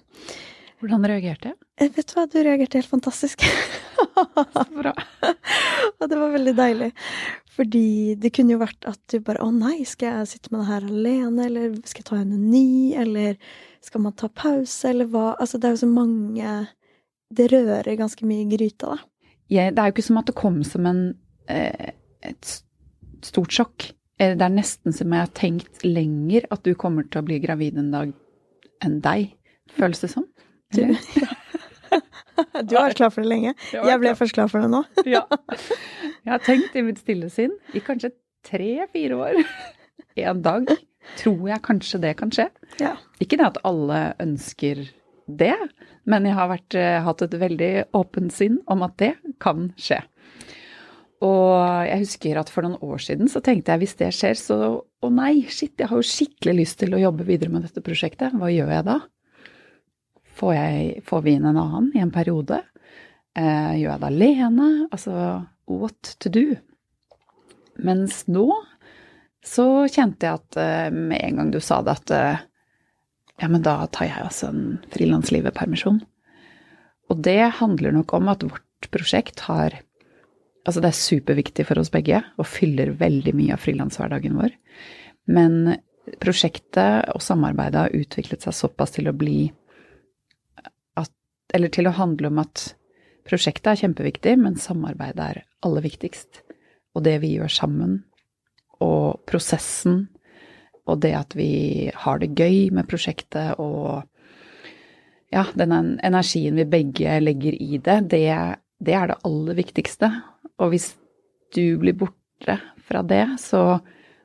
Hvordan 0.83 1.07
reagerte 1.07 1.53
jeg? 1.53 1.59
Eh, 1.79 1.91
vet 1.95 2.11
du 2.11 2.17
hva, 2.17 2.27
du 2.27 2.39
reagerte 2.43 2.81
helt 2.81 2.91
fantastisk. 2.91 3.45
Så 4.53 4.65
bra. 4.75 4.93
og 5.99 6.05
det 6.11 6.19
var 6.19 6.35
veldig 6.35 6.55
deilig. 6.59 6.91
Fordi 7.53 8.15
det 8.21 8.33
kunne 8.35 8.55
jo 8.55 8.63
vært 8.63 8.87
at 8.89 9.01
du 9.13 9.19
bare 9.25 9.45
Å 9.45 9.51
nei, 9.53 9.83
skal 9.89 10.23
jeg 10.23 10.31
sitte 10.31 10.53
med 10.53 10.63
det 10.63 10.71
her 10.71 10.87
alene? 10.89 11.47
Eller 11.47 11.75
skal 11.85 12.03
jeg 12.03 12.09
ta 12.09 12.21
en 12.21 12.33
ny? 12.51 12.69
Eller 12.99 13.39
skal 13.85 14.05
man 14.07 14.17
ta 14.19 14.31
pause? 14.33 14.91
Eller 14.91 15.11
hva? 15.13 15.33
Altså, 15.37 15.61
det 15.61 15.69
er 15.69 15.77
jo 15.77 15.83
så 15.85 15.91
mange 15.91 16.55
Det 17.33 17.49
rører 17.53 17.99
ganske 18.01 18.29
mye 18.29 18.47
i 18.47 18.51
gryta, 18.51 18.97
da. 18.97 19.09
Ja, 19.53 19.67
det 19.69 19.83
er 19.83 19.91
jo 19.91 19.97
ikke 19.97 20.07
som 20.07 20.21
at 20.21 20.31
det 20.31 20.37
kom 20.39 20.63
som 20.65 20.87
en, 20.89 21.01
eh, 21.51 21.93
et 22.27 22.55
stort 23.27 23.55
sjokk. 23.55 23.93
Det 24.23 24.45
er 24.45 24.53
nesten 24.55 24.95
som 24.95 25.13
jeg 25.13 25.25
har 25.25 25.33
tenkt 25.35 25.83
lenger 25.87 26.47
at 26.55 26.63
du 26.67 26.75
kommer 26.79 27.07
til 27.11 27.23
å 27.23 27.27
bli 27.27 27.41
gravid 27.43 27.79
en 27.81 27.91
dag 27.95 28.13
enn 28.85 29.01
deg. 29.03 29.33
Føles 29.73 30.03
det 30.03 30.13
sånn? 30.13 30.29
Du, 30.73 30.83
du 32.69 32.75
har 32.77 32.89
vært 32.89 33.01
klar 33.01 33.13
for 33.13 33.25
det 33.25 33.31
lenge. 33.31 33.55
Jeg 33.73 34.01
ble 34.03 34.15
først 34.19 34.37
klar 34.37 34.51
for 34.53 34.65
det 34.65 34.71
nå. 34.73 34.83
ja. 35.17 35.25
Jeg 36.23 36.33
har 36.35 36.43
tenkt 36.45 36.77
i 36.79 36.85
mitt 36.87 37.03
stille 37.03 37.29
sinn 37.33 37.55
i 37.75 37.83
kanskje 37.85 38.13
tre-fire 38.47 39.19
år. 39.19 39.43
En 40.23 40.43
dag 40.45 40.71
tror 41.19 41.49
jeg 41.49 41.63
kanskje 41.67 41.99
det 42.03 42.13
kan 42.19 42.31
skje. 42.35 42.47
Ja. 42.83 42.95
Ikke 43.23 43.39
det 43.41 43.49
at 43.49 43.61
alle 43.67 44.13
ønsker 44.23 44.85
det, 45.27 45.55
men 46.11 46.27
jeg 46.27 46.37
har 46.37 46.51
vært, 46.51 46.77
eh, 46.79 46.99
hatt 47.03 47.23
et 47.25 47.35
veldig 47.39 47.73
åpent 47.97 48.35
sinn 48.35 48.59
om 48.71 48.83
at 48.87 48.97
det 49.03 49.13
kan 49.43 49.71
skje. 49.81 50.01
Og 51.23 51.87
jeg 51.87 52.03
husker 52.03 52.41
at 52.41 52.51
for 52.51 52.67
noen 52.67 52.81
år 52.83 53.03
siden 53.05 53.31
så 53.31 53.43
tenkte 53.45 53.75
jeg 53.75 53.85
hvis 53.85 53.99
det 54.01 54.11
skjer, 54.17 54.39
så 54.39 54.57
å 54.83 55.11
nei, 55.15 55.45
shit, 55.47 55.77
jeg 55.79 55.91
har 55.91 56.01
jo 56.01 56.07
skikkelig 56.07 56.57
lyst 56.59 56.81
til 56.83 56.97
å 56.97 57.03
jobbe 57.03 57.27
videre 57.29 57.53
med 57.53 57.67
dette 57.67 57.83
prosjektet. 57.85 58.35
Hva 58.35 58.51
gjør 58.51 58.73
jeg 58.75 58.87
da? 58.89 58.99
Får, 60.39 60.53
jeg, 60.57 61.03
får 61.07 61.25
vi 61.27 61.37
inn 61.37 61.47
en 61.47 61.61
annen 61.61 61.91
i 61.95 62.03
en 62.03 62.13
periode? 62.15 62.59
Eh, 63.39 63.79
gjør 63.79 63.93
jeg 63.93 64.03
det 64.03 64.11
alene? 64.11 64.69
Altså, 64.91 65.15
what 65.71 66.15
to 66.23 66.33
do? 66.33 66.47
Mens 67.83 68.25
nå 68.31 68.49
så 69.47 69.67
kjente 69.91 70.27
jeg 70.27 70.41
at 70.41 70.59
eh, 70.59 70.89
med 70.95 71.23
en 71.23 71.39
gang 71.41 71.55
du 71.55 71.61
sa 71.63 71.81
det, 71.87 71.95
at 72.03 72.15
eh, 72.15 72.43
ja, 73.43 73.49
men 73.51 73.63
da 73.65 73.79
tar 73.91 74.09
jeg 74.11 74.27
altså 74.27 74.51
en 74.51 74.67
frilanslivet-permisjon. 74.95 76.03
Og 77.11 77.25
det 77.27 77.41
handler 77.59 77.95
nok 77.95 78.15
om 78.19 78.31
at 78.33 78.45
vårt 78.47 78.91
prosjekt 78.95 79.43
har 79.49 79.81
Altså, 80.63 80.83
det 80.83 80.93
er 80.93 80.99
superviktig 80.99 81.67
for 81.67 81.81
oss 81.83 81.91
begge 81.91 82.21
og 82.39 82.47
fyller 82.47 82.93
veldig 82.99 83.35
mye 83.35 83.57
av 83.57 83.63
frilanshverdagen 83.63 84.37
vår. 84.39 84.55
Men 85.33 85.77
prosjektet 86.23 87.11
og 87.15 87.23
samarbeidet 87.23 87.81
har 87.81 87.97
utviklet 87.97 88.47
seg 88.47 88.57
såpass 88.57 88.95
til 88.97 89.11
å 89.11 89.17
bli 89.17 89.51
at 90.99 91.11
Eller 91.55 91.69
til 91.69 91.87
å 91.87 91.97
handle 91.97 92.31
om 92.31 92.39
at 92.41 92.73
prosjektet 93.29 93.73
er 93.73 93.81
kjempeviktig, 93.83 94.39
men 94.41 94.57
samarbeidet 94.57 95.27
er 95.27 95.43
aller 95.67 95.85
viktigst. 95.85 96.43
Og 96.97 97.05
det 97.05 97.19
vi 97.23 97.35
gjør 97.37 97.51
sammen, 97.53 97.99
og 98.83 99.23
prosessen, 99.29 100.09
og 100.89 101.03
det 101.05 101.13
at 101.15 101.37
vi 101.39 101.91
har 101.95 102.19
det 102.19 102.33
gøy 102.39 102.73
med 102.75 102.89
prosjektet, 102.91 103.61
og 103.63 104.03
ja, 105.33 105.45
den 105.55 105.99
energien 106.05 106.59
vi 106.59 106.67
begge 106.69 107.21
legger 107.23 107.55
i 107.55 107.79
det, 107.79 107.99
det, 108.13 108.27
det 108.83 108.95
er 108.99 109.11
det 109.11 109.21
aller 109.27 109.59
viktigste. 109.59 110.11
Og 110.61 110.73
hvis 110.73 110.93
du 111.55 111.79
blir 111.81 111.97
borte 111.99 112.59
fra 112.87 113.03
det, 113.07 113.25
så 113.41 113.79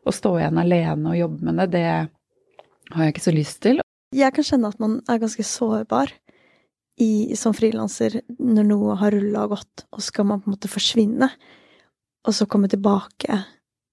å 0.07 0.13
stå 0.13 0.37
igjen 0.39 0.61
alene 0.61 1.11
og 1.11 1.19
jobbe 1.19 1.49
med 1.49 1.59
det, 1.59 1.67
det 1.75 2.95
har 2.95 3.03
jeg 3.03 3.15
ikke 3.15 3.27
så 3.27 3.35
lyst 3.35 3.61
til. 3.65 3.83
Jeg 4.15 4.33
kan 4.33 4.47
kjenne 4.47 4.71
at 4.71 4.79
man 4.79 4.99
er 5.11 5.19
ganske 5.19 5.43
sårbar 5.43 6.13
i, 7.03 7.35
som 7.37 7.53
frilanser 7.53 8.21
når 8.39 8.69
noe 8.69 8.95
har 9.01 9.13
rulla 9.13 9.45
og 9.45 9.57
gått, 9.57 9.85
og 9.91 10.03
skal 10.03 10.29
man 10.29 10.41
på 10.41 10.49
en 10.49 10.55
måte 10.55 10.71
forsvinne, 10.71 11.29
og 12.27 12.35
så 12.35 12.47
komme 12.49 12.69
tilbake 12.71 13.41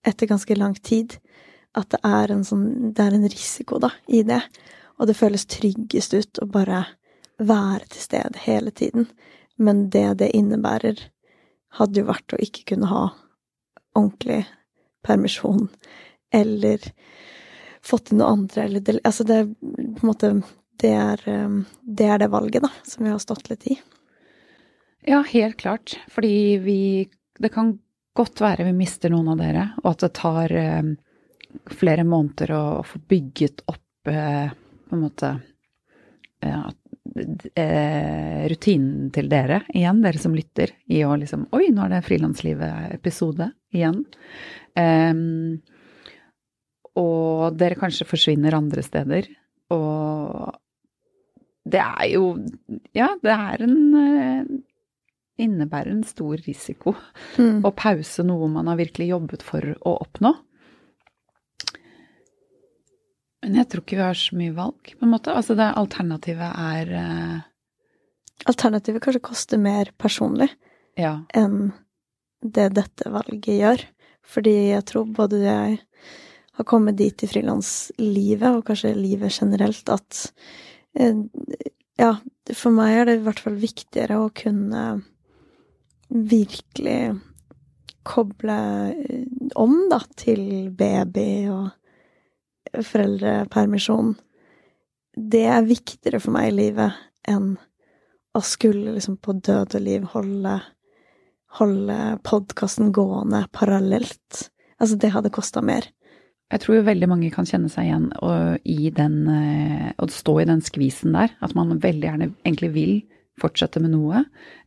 etter 0.06 0.30
ganske 0.30 0.56
lang 0.58 0.76
tid. 0.78 1.18
At 1.74 1.90
det 1.90 2.00
er 2.06 2.30
en 2.30 2.44
sånn 2.46 2.92
Det 2.94 3.02
er 3.02 3.16
en 3.16 3.26
risiko, 3.26 3.80
da, 3.82 3.90
i 4.06 4.22
det. 4.22 4.40
Og 4.98 5.08
det 5.10 5.16
føles 5.18 5.46
tryggest 5.50 6.14
ut 6.14 6.38
å 6.38 6.46
bare 6.46 6.84
være 7.42 7.88
til 7.90 8.04
stede 8.04 8.42
hele 8.44 8.70
tiden. 8.70 9.08
Men 9.56 9.88
det 9.90 10.06
det 10.22 10.32
innebærer, 10.36 10.98
hadde 11.78 12.00
jo 12.00 12.08
vært 12.08 12.34
å 12.34 12.40
ikke 12.42 12.68
kunne 12.72 12.90
ha 12.90 13.04
ordentlig 13.94 14.44
permisjon, 15.06 15.68
eller 16.34 16.82
fått 17.84 18.12
inn 18.12 18.20
noe 18.22 18.32
andre, 18.34 18.66
eller 18.66 18.84
det, 18.84 19.00
Altså, 19.04 19.26
det 19.26 19.40
på 19.62 20.02
en 20.02 20.10
måte 20.10 20.30
det 20.82 20.90
er, 20.90 21.20
det 21.82 22.06
er 22.10 22.18
det 22.18 22.30
valget, 22.32 22.64
da, 22.64 22.70
som 22.82 23.04
vi 23.04 23.12
har 23.12 23.20
stått 23.22 23.50
litt 23.50 23.66
i. 23.70 23.76
Ja, 25.06 25.20
helt 25.28 25.56
klart. 25.56 26.00
Fordi 26.08 26.58
vi 26.58 27.08
Det 27.38 27.48
kan 27.48 27.78
godt 28.14 28.40
være 28.40 28.64
vi 28.64 28.72
mister 28.72 29.10
noen 29.10 29.32
av 29.32 29.40
dere, 29.40 29.64
og 29.82 29.88
at 29.90 30.04
det 30.04 30.12
tar 30.14 30.52
eh, 30.54 30.92
flere 31.66 32.04
måneder 32.06 32.52
å, 32.54 32.62
å, 32.78 32.84
få 32.86 33.00
bygget 33.10 33.64
opp 33.66 34.10
eh, 34.10 34.52
på 34.54 34.94
en 34.94 35.02
måte 35.02 35.30
ja, 36.44 36.60
eh, 37.14 38.44
rutinen 38.50 39.10
til 39.14 39.28
dere 39.30 39.62
igjen, 39.74 40.02
dere 40.04 40.20
som 40.20 40.34
lytter, 40.36 40.74
i 40.90 41.02
å 41.06 41.14
liksom 41.20 41.46
Oi, 41.56 41.68
nå 41.74 41.86
er 41.86 41.94
det 41.94 42.02
Frilanslivet-episode 42.06 43.50
igjen. 43.74 44.02
Um, 44.74 45.62
og 46.98 47.56
dere 47.58 47.78
kanskje 47.78 48.06
forsvinner 48.08 48.56
andre 48.58 48.84
steder. 48.86 49.30
Og 49.74 50.54
det 51.64 51.80
er 51.80 52.06
jo 52.12 52.34
Ja, 52.94 53.14
det 53.22 53.34
er 53.34 53.64
en 53.64 54.62
Innebærer 55.34 55.90
en 55.90 56.04
stor 56.06 56.38
risiko 56.46 56.92
mm. 57.40 57.64
å 57.66 57.72
pause 57.74 58.22
noe 58.22 58.46
man 58.52 58.68
har 58.70 58.78
virkelig 58.78 59.08
jobbet 59.08 59.42
for 59.42 59.72
å 59.82 59.96
oppnå. 60.04 60.30
Men 63.44 63.58
jeg 63.60 63.68
tror 63.68 63.84
ikke 63.84 63.98
vi 63.98 64.06
har 64.06 64.16
så 64.16 64.36
mye 64.40 64.54
valg, 64.56 64.94
på 64.96 65.04
en 65.04 65.12
måte. 65.12 65.32
Altså 65.36 65.56
det 65.58 65.72
alternativet 65.76 66.48
er 66.48 66.92
uh... 66.96 67.42
Alternativet 68.50 69.04
kanskje 69.04 69.24
koster 69.24 69.60
mer 69.62 69.92
personlig 70.00 70.48
ja. 71.00 71.20
enn 71.36 71.70
det 72.42 72.70
dette 72.76 73.12
valget 73.12 73.60
gjør. 73.60 73.84
Fordi 74.24 74.54
jeg 74.72 74.86
tror 74.88 75.12
både 75.16 75.42
jeg 75.44 75.76
har 76.56 76.66
kommet 76.68 76.96
dit 76.98 77.24
i 77.24 77.28
frilanslivet, 77.28 78.48
og 78.48 78.64
kanskje 78.66 78.94
livet 78.96 79.36
generelt, 79.36 79.92
at 79.92 80.24
uh, 81.00 81.22
ja, 82.00 82.10
for 82.56 82.74
meg 82.74 82.96
er 82.96 83.08
det 83.08 83.18
i 83.20 83.24
hvert 83.28 83.44
fall 83.44 83.60
viktigere 83.60 84.18
å 84.24 84.32
kunne 84.34 84.84
virkelig 86.08 86.98
koble 88.04 88.58
om, 89.56 89.76
da, 89.92 90.00
til 90.20 90.44
baby 90.76 91.28
og 91.52 91.72
foreldrepermisjon, 92.82 94.14
det 95.14 95.44
er 95.46 95.66
viktigere 95.68 96.20
for 96.22 96.34
meg 96.34 96.50
i 96.50 96.56
livet 96.56 96.96
enn 97.30 97.54
å 98.34 98.40
skulle 98.42 98.96
liksom 98.96 99.20
på 99.22 99.36
død 99.46 99.76
og 99.78 99.84
liv 99.84 100.06
holde, 100.10 100.56
holde 101.60 101.98
podkasten 102.26 102.90
gående 102.94 103.44
parallelt. 103.54 104.48
Altså, 104.82 104.98
det 104.98 105.12
hadde 105.14 105.30
kosta 105.34 105.62
mer. 105.62 105.86
Jeg 106.52 106.62
tror 106.64 106.76
jo 106.76 106.86
veldig 106.86 107.08
mange 107.08 107.30
kan 107.34 107.46
kjenne 107.48 107.70
seg 107.72 107.88
igjen 107.88 108.08
og 108.22 108.66
i 108.68 108.90
den, 108.94 109.20
å 109.96 110.08
stå 110.10 110.40
i 110.42 110.48
den 110.50 110.60
skvisen 110.66 111.14
der. 111.14 111.32
At 111.42 111.54
man 111.56 111.78
veldig 111.82 112.08
gjerne 112.10 112.32
egentlig 112.42 112.72
vil 112.74 112.94
fortsette 113.40 113.80
med 113.82 113.94
noe, 113.94 114.20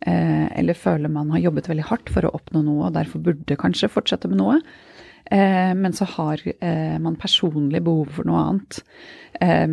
eller 0.03 0.75
føler 0.75 1.11
man 1.11 1.29
har 1.31 1.45
jobbet 1.45 1.69
veldig 1.71 1.85
hardt 1.87 2.09
for 2.11 2.27
å 2.27 2.33
oppnå 2.35 2.63
noe 2.65 2.89
og 2.89 2.95
derfor 2.97 3.23
burde 3.23 3.59
kanskje 3.59 3.91
fortsette 3.91 4.31
med 4.31 4.41
noe. 4.41 4.57
Eh, 5.31 5.75
men 5.75 5.93
så 5.93 6.05
har 6.05 6.41
eh, 6.59 6.99
man 6.99 7.15
personlig 7.15 7.81
behov 7.83 8.11
for 8.17 8.27
noe 8.27 8.43
annet. 8.45 8.79
Eh, 9.41 9.67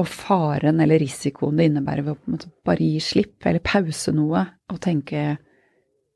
og 0.00 0.08
faren 0.08 0.80
eller 0.80 1.02
risikoen 1.02 1.60
det 1.60 1.68
innebærer 1.68 2.06
ved 2.06 2.46
å 2.46 2.52
bare 2.64 2.86
gi 2.86 3.02
slipp 3.04 3.44
eller 3.44 3.64
pause 3.64 4.14
noe 4.16 4.46
og 4.72 4.80
tenke 4.80 5.36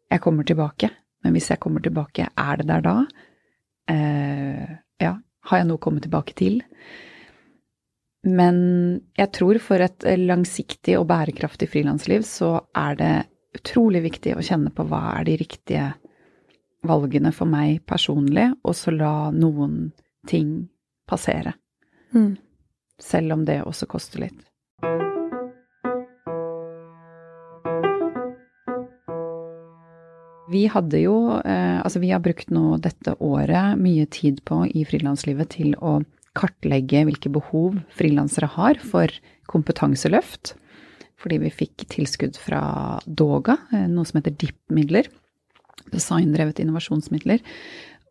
'jeg 0.09 0.21
kommer 0.25 0.45
tilbake', 0.45 0.91
men 1.25 1.33
hvis 1.35 1.51
jeg 1.51 1.61
kommer 1.61 1.81
tilbake, 1.85 2.31
er 2.37 2.57
det 2.57 2.67
der 2.67 2.81
da? 2.81 3.05
ja, 5.01 5.17
har 5.49 5.59
jeg 5.59 5.67
noe 5.67 5.79
å 5.79 5.81
komme 5.81 6.01
tilbake 6.01 6.35
til? 6.37 6.63
Men 8.25 9.01
jeg 9.17 9.33
tror 9.33 9.59
for 9.59 9.81
et 9.81 10.05
langsiktig 10.05 10.99
og 10.99 11.07
bærekraftig 11.09 11.71
frilansliv 11.73 12.21
så 12.21 12.61
er 12.77 12.95
det 12.97 13.15
utrolig 13.57 14.03
viktig 14.03 14.37
å 14.37 14.45
kjenne 14.45 14.71
på 14.71 14.85
hva 14.85 15.19
er 15.19 15.25
de 15.25 15.37
riktige 15.41 15.95
valgene 16.87 17.33
for 17.35 17.51
meg 17.51 17.83
personlig, 17.89 18.51
og 18.63 18.77
så 18.77 18.95
la 18.95 19.31
noen 19.35 19.91
ting 20.29 20.69
passere. 21.09 21.55
Mm. 22.15 22.37
Selv 22.99 23.35
om 23.37 23.45
det 23.49 23.63
også 23.65 23.89
koster 23.91 24.27
litt. 24.27 24.45
Vi 30.49 30.65
hadde 30.73 31.03
jo, 31.03 31.17
eh, 31.45 31.79
altså 31.85 32.01
vi 32.01 32.09
har 32.15 32.23
brukt 32.25 32.49
nå 32.55 32.79
dette 32.81 33.13
året 33.21 33.77
mye 33.77 34.07
tid 34.09 34.41
på 34.49 34.63
i 34.73 34.85
frilanslivet 34.89 35.53
til 35.59 35.75
å 35.77 35.99
kartlegge 36.39 37.03
hvilke 37.05 37.33
behov 37.33 37.77
frilansere 37.99 38.49
har 38.55 38.81
for 38.81 39.13
kompetanseløft. 39.51 40.55
Fordi 41.19 41.41
vi 41.43 41.53
fikk 41.53 41.85
tilskudd 41.93 42.39
fra 42.41 42.63
Doga, 43.05 43.59
eh, 43.75 43.87
noe 43.91 44.09
som 44.09 44.21
heter 44.21 44.37
DIP-midler. 44.41 45.11
Designdrevet 45.93 46.61
innovasjonsmidler. 46.63 47.45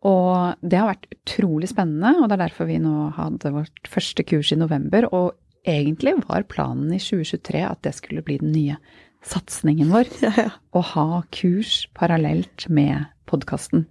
Og 0.06 0.60
det 0.62 0.78
har 0.78 0.92
vært 0.92 1.10
utrolig 1.10 1.70
spennende, 1.72 2.14
og 2.20 2.28
det 2.28 2.38
er 2.38 2.44
derfor 2.46 2.68
vi 2.70 2.78
nå 2.82 3.10
hadde 3.16 3.54
vårt 3.54 3.90
første 3.90 4.24
kurs 4.26 4.52
i 4.54 4.60
november. 4.60 5.08
Og 5.14 5.34
egentlig 5.68 6.14
var 6.28 6.46
planen 6.50 6.92
i 6.94 7.02
2023 7.02 7.64
at 7.66 7.82
det 7.86 7.94
skulle 7.98 8.24
bli 8.26 8.38
den 8.42 8.54
nye 8.54 8.78
satsingen 9.26 9.90
vår. 9.92 10.10
Ja, 10.22 10.32
ja. 10.46 10.50
Å 10.72 10.82
ha 10.94 11.22
kurs 11.34 11.86
parallelt 11.98 12.68
med 12.70 13.08
podkasten. 13.28 13.88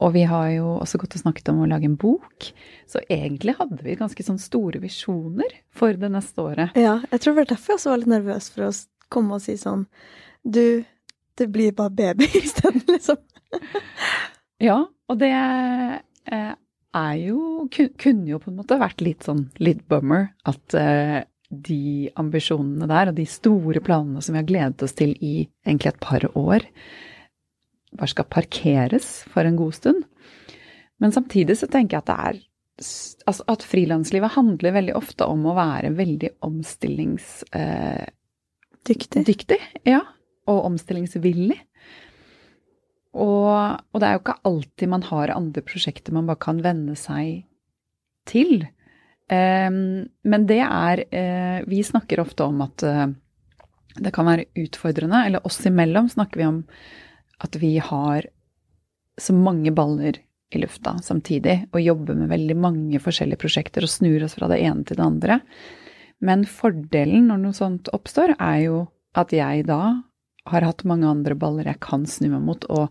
Og 0.00 0.14
vi 0.14 0.22
har 0.24 0.48
jo 0.54 0.78
også 0.80 0.98
gått 1.02 1.18
og 1.18 1.22
snakket 1.26 1.50
om 1.52 1.60
å 1.60 1.68
lage 1.68 1.84
en 1.84 1.98
bok, 2.00 2.46
så 2.88 3.02
egentlig 3.12 3.52
hadde 3.58 3.82
vi 3.84 3.98
ganske 4.00 4.24
sånn 4.24 4.40
store 4.40 4.80
visjoner 4.80 5.58
for 5.76 5.92
det 5.92 6.08
neste 6.14 6.40
året. 6.40 6.78
ja, 6.78 6.98
jeg 7.12 7.20
tror 7.20 7.34
det 7.34 7.42
var 7.42 7.50
derfor 7.52 7.74
jeg 7.74 7.80
også 7.80 7.92
var 7.92 8.00
litt 8.00 8.14
nervøs 8.14 8.48
for 8.54 8.68
å 8.70 8.70
komme 9.12 9.36
og 9.36 9.44
si 9.44 9.58
sånn 9.60 9.84
Du, 10.40 10.86
det 11.40 11.50
blir 11.52 11.76
bare 11.76 11.96
baby 11.96 12.28
isteden, 12.42 12.84
liksom. 12.88 13.20
Ja, 14.60 14.82
og 15.08 15.18
det 15.18 15.32
eh, 15.32 16.50
er 16.94 17.14
jo 17.18 17.66
Kunne 17.70 18.28
jo 18.28 18.38
på 18.42 18.50
en 18.52 18.58
måte 18.60 18.78
vært 18.80 19.02
litt 19.02 19.26
sånn 19.26 19.48
litt 19.62 19.82
bummer 19.90 20.28
at 20.48 20.76
eh, 20.78 21.20
de 21.50 22.10
ambisjonene 22.20 22.86
der 22.86 23.10
og 23.10 23.16
de 23.18 23.26
store 23.26 23.82
planene 23.82 24.22
som 24.22 24.36
vi 24.36 24.42
har 24.42 24.46
gledet 24.46 24.84
oss 24.86 24.94
til 24.98 25.16
i 25.18 25.48
egentlig 25.66 25.90
et 25.90 26.02
par 26.02 26.26
år, 26.38 26.66
bare 27.90 28.12
skal 28.12 28.28
parkeres 28.30 29.08
for 29.32 29.46
en 29.46 29.58
god 29.58 29.74
stund. 29.74 30.04
Men 31.02 31.16
samtidig 31.16 31.58
så 31.58 31.66
tenker 31.66 31.98
jeg 31.98 32.04
at 32.04 32.12
det 32.12 32.20
er 32.28 32.46
Altså 32.80 33.44
at 33.52 33.60
frilanslivet 33.68 34.32
handler 34.38 34.72
veldig 34.72 34.94
ofte 34.96 35.26
om 35.28 35.42
å 35.50 35.52
være 35.52 35.90
veldig 35.98 36.30
omstillingsdyktig. 36.46 39.24
Dyktig. 39.28 39.58
ja. 39.84 40.00
Og 40.50 40.64
omstillingsvillig. 40.70 41.58
Og, 43.18 43.46
og 43.90 43.96
det 43.98 44.06
er 44.06 44.16
jo 44.16 44.22
ikke 44.22 44.40
alltid 44.46 44.90
man 44.92 45.06
har 45.08 45.32
andre 45.34 45.62
prosjekter 45.66 46.14
man 46.14 46.28
bare 46.28 46.42
kan 46.42 46.60
venne 46.62 46.94
seg 46.98 47.42
til. 48.30 48.68
Um, 49.30 50.06
men 50.26 50.46
det 50.50 50.58
er 50.64 51.04
uh, 51.06 51.58
Vi 51.70 51.82
snakker 51.86 52.22
ofte 52.22 52.46
om 52.50 52.64
at 52.64 52.82
uh, 52.86 53.06
det 53.98 54.12
kan 54.14 54.26
være 54.26 54.48
utfordrende, 54.58 55.24
eller 55.26 55.46
oss 55.46 55.58
imellom 55.66 56.08
snakker 56.10 56.40
vi 56.40 56.46
om 56.46 56.60
at 57.42 57.56
vi 57.58 57.76
har 57.82 58.26
så 59.20 59.34
mange 59.34 59.72
baller 59.74 60.20
i 60.50 60.60
lufta 60.62 60.96
samtidig, 61.02 61.66
og 61.74 61.82
jobber 61.82 62.18
med 62.18 62.30
veldig 62.30 62.56
mange 62.58 63.00
forskjellige 63.02 63.40
prosjekter 63.42 63.86
og 63.86 63.92
snur 63.92 64.24
oss 64.26 64.36
fra 64.38 64.48
det 64.50 64.60
ene 64.66 64.86
til 64.86 64.98
det 64.98 65.06
andre. 65.06 65.40
Men 66.22 66.44
fordelen 66.48 67.28
når 67.30 67.42
noe 67.42 67.56
sånt 67.56 67.90
oppstår, 67.94 68.34
er 68.38 68.58
jo 68.66 68.80
at 69.18 69.34
jeg 69.34 69.66
da 69.68 69.80
har 70.48 70.64
hatt 70.64 70.84
mange 70.88 71.08
andre 71.08 71.36
baller 71.36 71.68
jeg 71.68 71.80
kan 71.84 72.06
snu 72.08 72.30
meg 72.32 72.44
mot, 72.46 72.64
og 72.72 72.88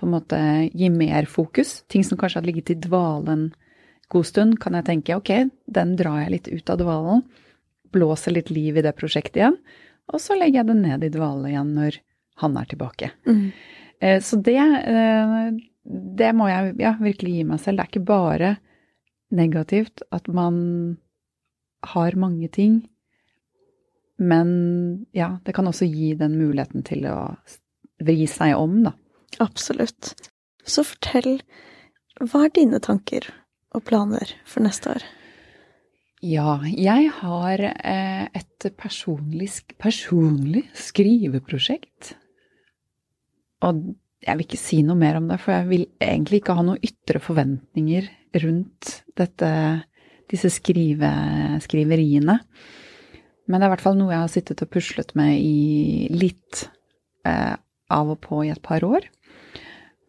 på 0.00 0.06
en 0.06 0.14
måte 0.14 0.38
gi 0.72 0.88
mer 0.90 1.28
fokus. 1.28 1.82
Ting 1.92 2.04
som 2.06 2.18
kanskje 2.18 2.40
har 2.40 2.48
ligget 2.48 2.72
i 2.72 2.78
dvale 2.80 3.34
en 3.34 3.44
god 4.10 4.26
stund, 4.26 4.58
kan 4.62 4.74
jeg 4.74 4.88
tenke 4.88 5.16
ok, 5.18 5.50
den 5.70 5.94
drar 5.98 6.24
jeg 6.24 6.34
litt 6.34 6.48
ut 6.50 6.72
av 6.72 6.80
dvalen, 6.80 7.24
blåser 7.94 8.34
litt 8.34 8.50
liv 8.50 8.78
i 8.78 8.84
det 8.86 8.94
prosjektet 8.98 9.38
igjen, 9.38 9.58
og 10.10 10.22
så 10.22 10.34
legger 10.38 10.62
jeg 10.62 10.70
det 10.70 10.78
ned 10.80 11.04
i 11.06 11.12
dvale 11.14 11.52
igjen 11.52 11.74
når 11.76 12.00
han 12.42 12.56
er 12.56 12.70
tilbake. 12.70 13.12
Mm. 13.28 13.52
Eh, 14.00 14.20
Så 14.24 14.40
det, 14.42 14.56
eh, 14.56 15.50
det 15.84 16.32
må 16.34 16.48
jeg 16.48 16.74
ja, 16.80 16.94
virkelig 16.98 17.34
gi 17.36 17.44
meg 17.44 17.60
selv. 17.60 17.78
Det 17.78 17.84
er 17.84 17.92
ikke 17.92 18.08
bare 18.08 18.50
negativt 19.30 20.02
at 20.10 20.26
man 20.28 20.98
har 21.94 22.16
mange 22.18 22.48
ting, 22.48 22.88
men 24.20 24.50
ja, 25.16 25.32
det 25.44 25.54
kan 25.56 25.68
også 25.70 25.88
gi 25.88 26.12
den 26.20 26.36
muligheten 26.38 26.84
til 26.86 27.06
å 27.08 27.18
vri 28.04 28.26
seg 28.28 28.56
om, 28.58 28.82
da. 28.84 28.94
Absolutt. 29.40 30.12
Så 30.66 30.84
fortell, 30.86 31.40
hva 32.20 32.44
er 32.46 32.52
dine 32.56 32.80
tanker 32.84 33.30
og 33.74 33.84
planer 33.88 34.34
for 34.44 34.64
neste 34.66 34.92
år? 34.92 35.06
Ja, 36.20 36.58
jeg 36.68 37.08
har 37.22 37.62
eh, 37.64 38.26
et 38.36 38.66
personlig, 38.76 39.48
personlig 39.80 40.66
skriveprosjekt. 40.76 42.12
Og 43.64 43.94
jeg 44.20 44.36
vil 44.36 44.44
ikke 44.44 44.60
si 44.60 44.82
noe 44.84 45.00
mer 45.00 45.16
om 45.16 45.30
det, 45.30 45.38
for 45.40 45.54
jeg 45.54 45.68
vil 45.70 45.86
egentlig 45.96 46.42
ikke 46.42 46.58
ha 46.58 46.64
noen 46.66 46.84
ytre 46.84 47.22
forventninger 47.24 48.10
rundt 48.44 48.92
dette, 49.16 49.50
disse 50.28 50.52
skrive, 50.52 51.08
skriveriene. 51.64 52.36
Men 53.50 53.58
det 53.58 53.66
er 53.66 53.70
i 53.70 53.74
hvert 53.74 53.84
fall 53.84 53.98
noe 53.98 54.14
jeg 54.14 54.22
har 54.22 54.30
sittet 54.30 54.62
og 54.62 54.70
puslet 54.70 55.10
med 55.18 55.34
i 55.42 56.06
litt 56.14 56.68
eh, 57.26 57.56
av 57.90 58.12
og 58.14 58.20
på 58.22 58.44
i 58.46 58.52
et 58.52 58.62
par 58.62 58.84
år. 58.86 59.08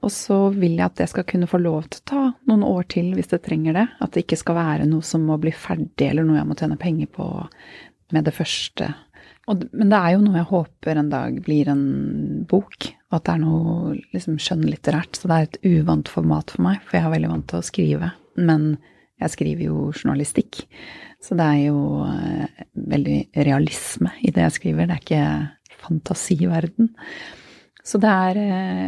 Og 0.01 0.10
så 0.13 0.38
vil 0.54 0.80
jeg 0.80 0.86
at 0.86 0.97
det 0.97 1.10
skal 1.12 1.25
kunne 1.30 1.49
få 1.49 1.60
lov 1.62 1.86
til 1.89 2.01
å 2.01 2.10
ta 2.10 2.23
noen 2.49 2.65
år 2.65 2.88
til 2.89 3.12
hvis 3.17 3.30
det 3.34 3.43
trenger 3.45 3.77
det. 3.77 3.88
At 4.01 4.13
det 4.13 4.25
ikke 4.25 4.39
skal 4.41 4.58
være 4.58 4.89
noe 4.89 5.06
som 5.06 5.25
må 5.27 5.38
bli 5.41 5.54
ferdig, 5.54 6.08
eller 6.08 6.25
noe 6.25 6.39
jeg 6.39 6.49
må 6.49 6.58
tjene 6.58 6.80
penger 6.82 7.10
på 7.13 7.27
med 8.12 8.25
det 8.27 8.34
første. 8.36 8.89
Og, 9.49 9.65
men 9.73 9.91
det 9.91 9.97
er 9.97 10.15
jo 10.15 10.23
noe 10.23 10.39
jeg 10.39 10.49
håper 10.51 10.99
en 10.99 11.12
dag 11.12 11.38
blir 11.45 11.69
en 11.71 11.86
bok, 12.49 12.89
og 13.10 13.17
at 13.17 13.27
det 13.27 13.36
er 13.36 13.43
noe 13.43 13.95
liksom 14.13 14.39
skjønnlitterært. 14.41 15.17
Så 15.17 15.30
det 15.30 15.38
er 15.38 15.49
et 15.49 15.62
uvant 15.69 16.10
format 16.10 16.54
for 16.54 16.65
meg, 16.65 16.82
for 16.86 16.97
jeg 16.97 17.08
er 17.08 17.15
veldig 17.15 17.32
vant 17.36 17.47
til 17.51 17.62
å 17.62 17.69
skrive. 17.69 18.12
Men 18.41 18.73
jeg 19.21 19.34
skriver 19.36 19.67
jo 19.67 19.91
journalistikk, 19.93 20.63
så 21.21 21.38
det 21.38 21.45
er 21.45 21.60
jo 21.67 22.01
eh, 22.07 22.63
veldig 22.73 23.19
realisme 23.45 24.15
i 24.25 24.34
det 24.34 24.47
jeg 24.47 24.55
skriver. 24.57 24.89
Det 24.89 24.95
er 24.95 25.03
ikke 25.05 25.77
fantasiverden. 25.84 26.89
Så 27.86 28.01
det 28.01 28.10
er 28.10 28.39
eh, 28.41 28.88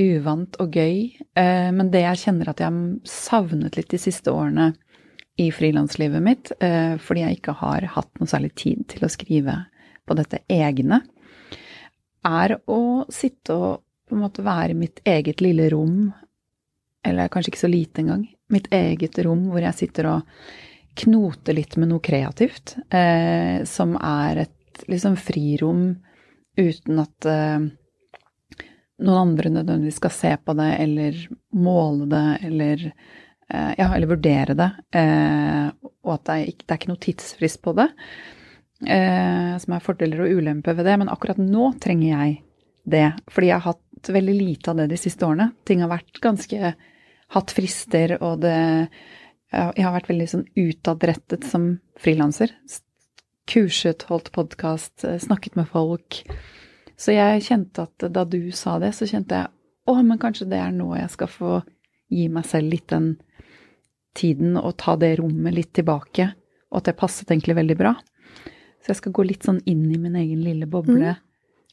uvant 0.00 0.56
og 0.62 0.76
gøy. 0.76 0.96
Eh, 1.36 1.68
men 1.76 1.92
det 1.92 2.06
jeg 2.06 2.22
kjenner 2.24 2.52
at 2.52 2.62
jeg 2.64 2.72
har 2.72 3.12
savnet 3.12 3.76
litt 3.76 3.92
de 3.92 4.00
siste 4.00 4.32
årene 4.32 4.72
i 5.36 5.50
frilanslivet 5.52 6.22
mitt, 6.24 6.48
fordi 7.04 7.20
jeg 7.20 7.36
ikke 7.36 7.52
har 7.58 7.84
hatt 7.92 8.08
noe 8.16 8.30
særlig 8.30 8.54
tid 8.56 8.86
til 8.88 9.02
å 9.04 9.10
skrive 9.12 9.58
på 10.08 10.14
dette 10.16 10.38
egne, 10.48 11.02
er 12.24 12.54
å 12.64 13.04
sitte 13.12 13.52
og 13.52 13.82
på 14.08 14.16
en 14.16 14.22
måte 14.22 14.44
være 14.46 14.72
i 14.72 14.78
mitt 14.80 15.02
eget 15.04 15.42
lille 15.44 15.68
rom, 15.74 16.06
eller 17.04 17.28
kanskje 17.28 17.52
ikke 17.52 17.64
så 17.66 17.70
lite 17.70 18.00
engang, 18.00 18.24
mitt 18.52 18.68
eget 18.74 19.18
rom 19.26 19.48
hvor 19.50 19.64
jeg 19.64 19.78
sitter 19.80 20.10
og 20.10 20.36
knoter 20.96 21.56
litt 21.56 21.76
med 21.76 21.90
noe 21.90 22.02
kreativt, 22.04 22.76
eh, 22.88 23.64
som 23.68 23.96
er 24.00 24.46
et 24.46 24.86
liksom 24.88 25.16
frirom 25.20 25.90
uten 26.56 27.02
at 27.02 27.28
eh, 27.28 27.66
noen 29.04 29.18
andre 29.20 29.52
nødvendigvis 29.52 30.00
skal 30.00 30.14
se 30.14 30.32
på 30.40 30.56
det 30.56 30.70
eller 30.84 31.18
måle 31.56 32.08
det 32.08 32.24
eller 32.48 32.86
eh, 32.86 33.72
ja, 33.76 33.90
eller 33.90 34.08
vurdere 34.14 34.56
det, 34.56 34.70
eh, 34.96 35.68
og 36.06 36.14
at 36.16 36.24
det 36.28 36.38
er, 36.38 36.48
ikke, 36.52 36.64
det 36.64 36.72
er 36.72 36.80
ikke 36.80 36.92
noe 36.94 37.04
tidsfrist 37.04 37.62
på 37.64 37.76
det, 37.76 37.88
eh, 38.88 39.52
som 39.60 39.76
er 39.76 39.84
fordeler 39.84 40.24
og 40.24 40.40
ulemper 40.40 40.78
ved 40.78 40.88
det, 40.88 40.96
men 41.02 41.12
akkurat 41.12 41.40
nå 41.42 41.74
trenger 41.82 42.08
jeg 42.08 42.38
det, 42.86 43.08
fordi 43.32 43.50
jeg 43.50 43.60
har 43.60 43.74
hatt 43.74 44.12
veldig 44.16 44.36
lite 44.38 44.70
av 44.70 44.80
det 44.80 44.90
de 44.92 44.98
siste 45.00 45.26
årene. 45.26 45.50
Ting 45.66 45.80
har 45.82 45.90
vært 45.90 46.20
ganske 46.22 46.76
hatt 47.34 47.54
frister, 47.54 48.18
og 48.22 48.42
det 48.44 48.88
Jeg 49.56 49.84
har 49.86 49.92
vært 49.94 50.08
veldig 50.10 50.26
sånn 50.28 50.48
utadrettet 50.58 51.44
som 51.46 51.78
frilanser. 52.02 52.50
Kurset, 53.48 54.02
holdt 54.10 54.32
podkast, 54.34 55.06
snakket 55.22 55.54
med 55.56 55.68
folk. 55.70 56.18
Så 56.98 57.14
jeg 57.14 57.44
kjente 57.46 57.84
at 57.86 58.08
da 58.12 58.24
du 58.26 58.50
sa 58.50 58.74
det, 58.82 58.90
så 58.92 59.06
kjente 59.06 59.38
jeg 59.38 59.52
å, 59.86 59.94
men 60.02 60.18
kanskje 60.18 60.48
det 60.50 60.58
er 60.58 60.74
nå 60.74 60.90
jeg 60.98 61.12
skal 61.14 61.30
få 61.30 61.52
gi 62.12 62.26
meg 62.32 62.44
selv 62.50 62.74
litt 62.74 62.88
den 62.90 63.08
tiden 64.18 64.58
og 64.58 64.76
ta 64.82 64.96
det 64.98 65.14
rommet 65.20 65.54
litt 65.54 65.72
tilbake, 65.78 66.32
og 66.72 66.80
at 66.80 66.90
det 66.90 66.98
passet 66.98 67.30
egentlig 67.30 67.56
veldig 67.58 67.78
bra. 67.78 67.94
Så 68.82 68.92
jeg 68.92 69.00
skal 69.00 69.14
gå 69.16 69.24
litt 69.26 69.46
sånn 69.46 69.62
inn 69.68 69.86
i 69.92 70.00
min 70.00 70.18
egen 70.18 70.42
lille 70.44 70.68
boble. 70.70 71.16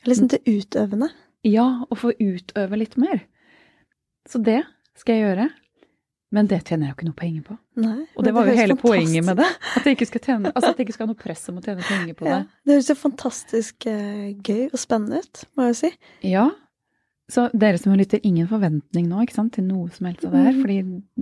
Liksom 0.06 0.30
til 0.32 0.60
utøvende. 0.60 1.10
Ja, 1.48 1.86
og 1.90 2.00
få 2.00 2.14
utøve 2.20 2.80
litt 2.80 2.96
mer. 3.02 3.26
Så 4.30 4.40
det 4.44 4.62
skal 5.00 5.18
jeg 5.18 5.28
gjøre. 5.28 5.50
Men 6.34 6.48
det 6.50 6.64
tjener 6.66 6.88
jeg 6.88 6.94
jo 6.94 6.98
ikke 6.98 7.08
noe 7.12 7.18
penger 7.20 7.42
på. 7.46 7.56
Nei, 7.84 8.00
Og 8.18 8.26
det 8.26 8.32
var 8.34 8.48
jo 8.48 8.54
høres 8.56 8.64
hele 8.64 8.76
poenget 8.82 9.26
med 9.28 9.38
det. 9.38 9.50
At 9.78 9.86
jeg 9.86 9.98
ikke 10.00 10.08
skal, 10.10 10.24
tjene, 10.26 10.50
altså 10.50 10.72
at 10.72 10.80
jeg 10.82 10.88
ikke 10.88 10.96
skal 10.96 11.06
ha 11.06 11.12
noe 11.12 11.20
press 11.22 11.44
om 11.52 11.60
å 11.60 11.62
tjene 11.62 11.86
penger 11.86 12.18
på 12.18 12.26
det. 12.26 12.32
Ja, 12.34 12.40
det 12.66 12.78
høres 12.80 12.90
jo 12.90 12.96
fantastisk 12.98 13.88
eh, 13.92 14.32
gøy 14.42 14.64
og 14.72 14.82
spennende 14.82 15.22
ut, 15.22 15.44
må 15.54 15.68
jeg 15.68 15.76
jo 15.76 15.80
si. 15.84 15.92
Ja. 16.32 16.48
Så 17.34 17.46
dere 17.54 17.78
som 17.80 17.94
lytter, 17.98 18.22
ingen 18.26 18.50
forventning 18.50 19.06
nå 19.12 19.22
ikke 19.24 19.38
sant, 19.38 19.54
til 19.56 19.68
noe 19.68 19.94
som 19.94 20.10
helst 20.10 20.26
av 20.26 20.34
det 20.34 20.42
her. 20.48 20.58
Mm. 20.58 20.64
Fordi 20.66 20.80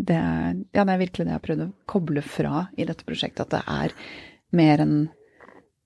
det 0.07 0.17
er, 0.21 0.55
ja, 0.79 0.85
det 0.87 0.95
er 0.95 1.03
virkelig 1.03 1.25
det 1.27 1.33
jeg 1.33 1.39
har 1.41 1.45
prøvd 1.49 1.65
å 1.67 1.71
koble 1.91 2.23
fra 2.25 2.63
i 2.79 2.87
dette 2.87 3.07
prosjektet. 3.07 3.43
At 3.45 3.57
det 3.57 3.61
er 3.67 3.97
mer 4.61 4.85
enn 4.85 4.97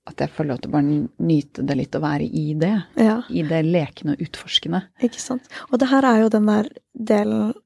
at 0.06 0.22
jeg 0.22 0.30
får 0.36 0.46
lov 0.46 0.62
til 0.62 0.70
å 0.70 0.76
bare 0.76 0.96
nyte 1.26 1.66
det 1.66 1.76
litt 1.82 1.96
og 1.98 2.04
være 2.06 2.30
i 2.30 2.46
det. 2.58 2.74
Ja, 3.02 3.18
I 3.26 3.42
det 3.42 3.64
lekende 3.66 4.14
og 4.14 4.22
utforskende. 4.22 4.84
ikke 5.02 5.18
sant. 5.18 5.50
Og 5.72 5.80
det 5.82 5.90
her 5.90 6.06
er 6.06 6.22
jo 6.22 6.30
den 6.30 6.46
der 6.46 6.70
delen 6.94 7.56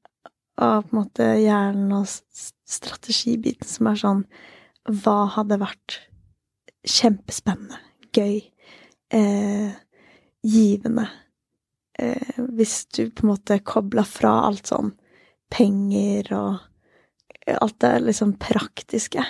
av 0.63 0.85
på 0.87 0.95
en 0.95 0.99
måte 1.03 1.27
hjernen 1.41 1.91
og 1.99 2.07
strategibiten 2.07 3.67
som 3.67 3.87
er 3.91 3.99
sånn 4.01 4.23
Hva 5.03 5.27
hadde 5.35 5.59
vært 5.61 5.99
kjempespennende, 6.87 7.77
gøy, 8.17 8.39
eh, 9.13 9.75
givende 10.41 11.03
eh, 11.99 12.39
hvis 12.57 12.87
du 12.95 13.03
på 13.13 13.27
en 13.27 13.29
måte 13.35 13.59
kobla 13.61 14.01
fra 14.07 14.31
alt 14.47 14.71
sånn 14.71 14.89
penger 15.53 16.31
og 16.33 17.51
alt 17.51 17.77
det 17.83 17.91
liksom 18.07 18.33
praktiske. 18.41 19.21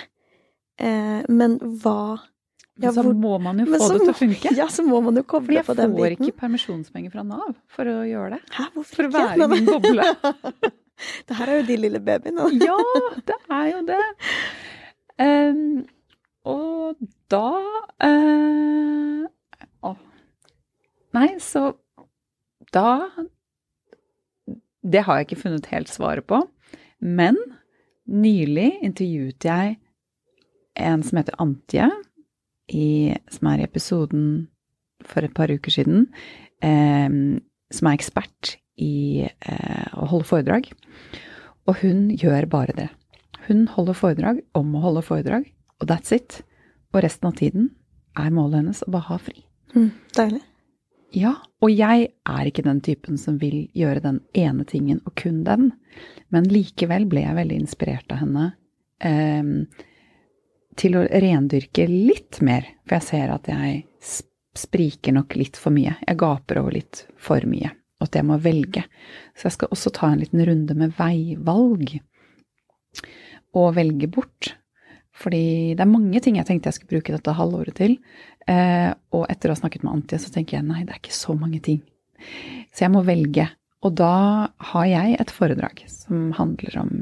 Eh, 0.80 1.22
men 1.28 1.58
hva 1.82 2.20
Men 2.78 2.88
Ja, 2.88 2.90
så 2.96 3.02
hvor- 3.04 3.14
må 3.14 3.38
man 3.42 3.58
jo 3.60 3.66
få 3.66 3.88
det 3.92 3.98
til 4.00 4.08
å 4.08 4.16
funke. 4.16 4.52
Ja, 4.56 4.66
så 4.72 4.82
må 4.82 5.02
man 5.04 5.14
jo 5.20 5.22
koble 5.28 5.60
på 5.62 5.76
den 5.76 5.92
biten 5.92 6.08
jeg 6.08 6.16
får 6.18 6.30
ikke 6.30 6.40
permisjonspenger 6.40 7.12
fra 7.12 7.22
Nav 7.22 7.52
for 7.68 7.84
å 7.84 7.98
gjøre 8.08 8.38
det. 8.38 8.40
Hæ, 8.56 8.64
hvorfor 8.72 8.96
For 8.96 9.04
å 9.04 9.12
være 9.12 9.36
i 9.36 9.48
min 9.52 9.66
boble. 9.68 10.72
det 11.28 11.38
her 11.38 11.50
er 11.50 11.60
jo 11.60 11.66
din 11.70 11.82
lille 11.84 12.00
baby 12.00 12.34
nå. 12.34 12.48
Ja, 12.68 12.78
det 13.28 13.38
er 13.50 13.66
jo 13.72 13.82
det. 13.88 14.00
Um, 15.22 15.84
og 16.48 16.96
da 17.30 17.46
uh, 18.04 19.26
oh. 19.86 19.98
Nei, 21.14 21.28
så 21.38 21.72
da 22.72 22.86
Det 24.82 25.04
har 25.04 25.20
jeg 25.20 25.28
ikke 25.28 25.42
funnet 25.44 25.68
helt 25.70 25.92
svaret 25.92 26.26
på. 26.26 26.40
Men 26.98 27.36
nylig 28.06 28.72
intervjuet 28.82 29.44
jeg 29.44 29.76
en 30.80 31.02
som 31.04 31.20
heter 31.20 31.36
Antje, 31.42 31.90
i, 32.72 33.12
som 33.30 33.50
er 33.52 33.60
i 33.60 33.66
episoden 33.66 34.26
for 35.04 35.26
et 35.26 35.34
par 35.34 35.52
uker 35.52 35.74
siden, 35.74 36.06
um, 36.64 37.40
som 37.72 37.88
er 37.88 37.98
ekspert 37.98 38.56
i 38.82 39.24
eh, 39.24 39.92
å 39.94 40.08
holde 40.10 40.28
foredrag. 40.28 40.68
Og 41.70 41.78
hun 41.82 42.08
gjør 42.18 42.48
bare 42.50 42.74
det. 42.76 42.88
Hun 43.46 43.66
holder 43.70 43.98
foredrag 43.98 44.40
om 44.58 44.74
å 44.76 44.82
holde 44.84 45.02
foredrag, 45.06 45.46
og 45.80 45.90
that's 45.90 46.14
it. 46.14 46.42
Og 46.92 47.02
resten 47.04 47.30
av 47.30 47.38
tiden 47.38 47.70
er 48.18 48.32
målet 48.34 48.60
hennes 48.60 48.82
å 48.84 48.90
bare 48.92 49.08
ha 49.08 49.20
fri. 49.22 49.44
Mm, 49.74 49.90
deilig. 50.18 50.42
Ja, 51.12 51.34
og 51.60 51.72
jeg 51.72 52.06
er 52.08 52.48
ikke 52.48 52.64
den 52.64 52.80
typen 52.84 53.18
som 53.20 53.36
vil 53.40 53.66
gjøre 53.76 54.00
den 54.04 54.20
ene 54.38 54.64
tingen 54.68 55.02
og 55.04 55.14
kun 55.20 55.42
den, 55.44 55.72
men 56.32 56.48
likevel 56.48 57.04
ble 57.10 57.26
jeg 57.26 57.36
veldig 57.36 57.58
inspirert 57.60 58.14
av 58.14 58.22
henne 58.22 58.46
eh, 59.04 59.50
til 60.80 60.96
å 60.96 61.04
rendyrke 61.04 61.84
litt 61.90 62.40
mer, 62.44 62.64
for 62.86 62.96
jeg 62.96 63.08
ser 63.10 63.34
at 63.34 63.50
jeg 63.52 63.84
spriker 64.56 65.16
nok 65.16 65.36
litt 65.36 65.58
for 65.60 65.74
mye. 65.74 65.98
Jeg 66.00 66.20
gaper 66.20 66.62
over 66.62 66.76
litt 66.78 67.04
for 67.20 67.44
mye, 67.48 67.74
og 68.02 68.08
at 68.08 68.18
jeg 68.18 68.26
må 68.26 68.38
velge. 68.42 68.82
Så 69.38 69.46
jeg 69.46 69.56
skal 69.56 69.70
også 69.74 69.92
ta 69.94 70.10
en 70.10 70.18
liten 70.24 70.42
runde 70.48 70.74
med 70.78 70.96
veivalg, 70.98 71.94
og 73.54 73.74
velge 73.76 74.08
bort. 74.10 74.56
Fordi 75.22 75.76
det 75.76 75.84
er 75.84 75.90
mange 75.92 76.20
ting 76.24 76.38
jeg 76.38 76.48
tenkte 76.48 76.70
jeg 76.70 76.80
skulle 76.80 76.96
bruke 76.96 77.14
dette 77.14 77.36
halvåret 77.36 77.76
til. 77.78 77.98
Eh, 78.50 78.90
og 79.14 79.26
etter 79.30 79.50
å 79.50 79.54
ha 79.54 79.60
snakket 79.60 79.84
med 79.84 79.92
Antje, 79.94 80.18
så 80.18 80.32
tenker 80.34 80.58
jeg 80.58 80.66
nei, 80.66 80.82
det 80.86 80.96
er 80.96 81.02
ikke 81.02 81.14
så 81.14 81.36
mange 81.38 81.60
ting. 81.62 81.82
Så 82.72 82.86
jeg 82.86 82.94
må 82.94 83.04
velge. 83.06 83.46
Og 83.82 83.94
da 83.98 84.14
har 84.72 84.86
jeg 84.88 85.18
et 85.20 85.34
foredrag 85.34 85.84
som 85.90 86.30
handler 86.38 86.78
om 86.80 86.92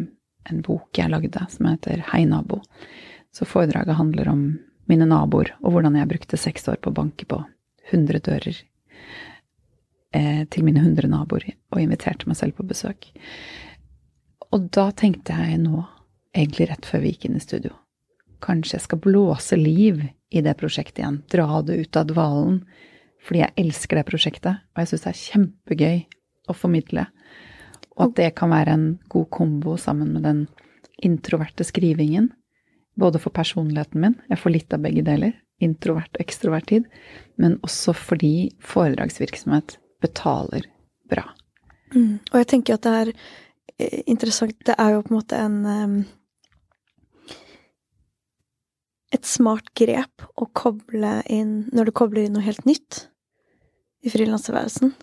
en 0.50 0.62
bok 0.64 0.96
jeg 0.98 1.12
lagde 1.12 1.44
som 1.52 1.68
heter 1.68 2.02
Hei, 2.10 2.24
nabo. 2.28 2.60
Så 3.32 3.46
foredraget 3.46 3.98
handler 3.98 4.32
om 4.32 4.44
mine 4.90 5.06
naboer, 5.06 5.52
og 5.62 5.76
hvordan 5.76 5.96
jeg 6.00 6.10
brukte 6.10 6.40
seks 6.40 6.66
år 6.72 6.80
på 6.82 6.90
å 6.90 6.96
banke 6.96 7.28
på 7.30 7.38
100 7.92 8.24
dører 8.26 8.56
eh, 10.14 10.44
til 10.50 10.66
mine 10.66 10.82
100 10.82 11.10
naboer, 11.10 11.46
og 11.72 11.82
inviterte 11.82 12.28
meg 12.28 12.38
selv 12.38 12.58
på 12.58 12.66
besøk. 12.68 13.10
Og 14.50 14.70
da 14.74 14.90
tenkte 14.96 15.36
jeg 15.36 15.60
nå, 15.62 15.84
egentlig 16.34 16.70
rett 16.70 16.86
før 16.86 17.04
vi 17.04 17.14
gikk 17.14 17.28
inn 17.28 17.38
i 17.38 17.44
studio, 17.44 17.74
kanskje 18.42 18.78
jeg 18.78 18.86
skal 18.86 19.02
blåse 19.04 19.58
liv 19.58 20.00
i 20.30 20.42
det 20.44 20.56
prosjektet 20.58 21.02
igjen, 21.02 21.20
dra 21.30 21.60
det 21.66 21.78
ut 21.82 21.98
av 21.98 22.08
dvalen, 22.08 22.62
fordi 23.20 23.42
jeg 23.42 23.56
elsker 23.64 24.00
det 24.00 24.08
prosjektet, 24.08 24.62
og 24.72 24.80
jeg 24.80 24.90
syns 24.90 25.04
det 25.04 25.10
er 25.10 25.22
kjempegøy 25.24 25.98
å 26.48 26.56
formidle. 26.56 27.06
Og 27.98 28.08
at 28.08 28.16
det 28.16 28.30
kan 28.38 28.52
være 28.54 28.76
en 28.76 28.86
god 29.12 29.28
kombo 29.34 29.76
sammen 29.80 30.14
med 30.14 30.24
den 30.24 30.44
introverte 31.04 31.66
skrivingen, 31.66 32.30
både 33.00 33.20
for 33.22 33.32
personligheten 33.34 34.02
min, 34.02 34.16
jeg 34.28 34.40
får 34.40 34.54
litt 34.54 34.74
av 34.76 34.82
begge 34.84 35.04
deler, 35.06 35.36
introvert 35.60 36.14
og 36.16 36.24
ekstrovert 36.24 36.68
tid, 36.70 36.88
men 37.40 37.58
også 37.66 37.94
fordi 37.96 38.50
foredragsvirksomhet 38.64 39.76
betaler 40.00 40.66
bra. 41.10 41.26
Mm. 41.94 42.20
Og 42.32 42.36
jeg 42.38 42.46
tenker 42.52 42.74
at 42.78 42.82
det 42.86 42.92
er 43.00 43.12
eh, 43.78 44.02
interessant 44.06 44.54
Det 44.64 44.76
er 44.78 44.92
jo 44.94 45.02
på 45.02 45.10
en 45.10 45.16
måte 45.18 45.38
en 45.42 45.56
em, 45.66 45.94
Et 49.12 49.26
smart 49.26 49.72
grep 49.74 50.22
å 50.38 50.46
koble 50.54 51.16
inn 51.26 51.64
Når 51.74 51.90
du 51.90 51.92
kobler 51.98 52.28
inn 52.28 52.36
noe 52.38 52.46
helt 52.46 52.62
nytt 52.68 53.06
i 54.00 54.08
frilanstilværelsen, 54.08 54.94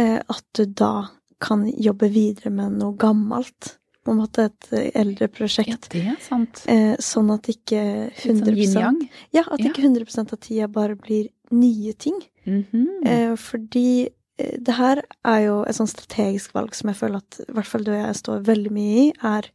eh, 0.00 0.16
at 0.24 0.44
du 0.56 0.62
da 0.64 1.10
kan 1.44 1.66
jobbe 1.68 2.08
videre 2.08 2.48
med 2.48 2.78
noe 2.80 2.94
gammelt. 2.96 3.74
På 4.00 4.14
en 4.14 4.22
måte 4.22 4.46
et 4.48 4.68
eldre 4.72 4.94
eldre 5.02 5.26
Ja, 5.26 5.32
prosjekt. 5.36 5.90
det 5.92 6.06
er 6.14 6.16
sant. 6.24 6.62
Eh, 6.72 6.94
sånn 6.96 7.28
at 7.34 7.50
ikke 7.52 7.82
Litt 8.08 8.22
sånn 8.22 8.40
100 8.40 8.56
yin-yang. 8.56 8.96
Ja, 9.36 9.42
at 9.44 9.60
Ja. 9.60 9.68
ikke 9.68 9.82
100 9.84 10.32
av 10.32 10.40
tida 10.40 10.68
bare 10.72 10.96
blir 10.96 11.28
nye 11.50 11.92
ting. 11.92 12.16
Mhm. 12.44 12.64
-hmm. 13.04 13.36
fordi 13.36 14.08
eh, 14.38 14.58
det 14.58 14.74
her 14.74 15.02
er 15.24 15.38
jo 15.38 15.62
et 15.68 15.76
sånn 15.76 15.90
strategisk 15.90 16.54
valg 16.54 16.74
som 16.74 16.88
jeg 16.88 16.96
føler 16.96 17.16
at 17.16 17.40
i 17.48 17.52
hvert 17.52 17.66
fall 17.66 17.84
du 17.84 17.92
og 17.92 17.98
jeg 17.98 18.16
står 18.16 18.46
veldig 18.46 18.72
mye 18.72 19.06
i, 19.06 19.12
er 19.22 19.50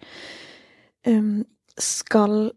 um, 1.07 1.45
Skal 1.77 2.51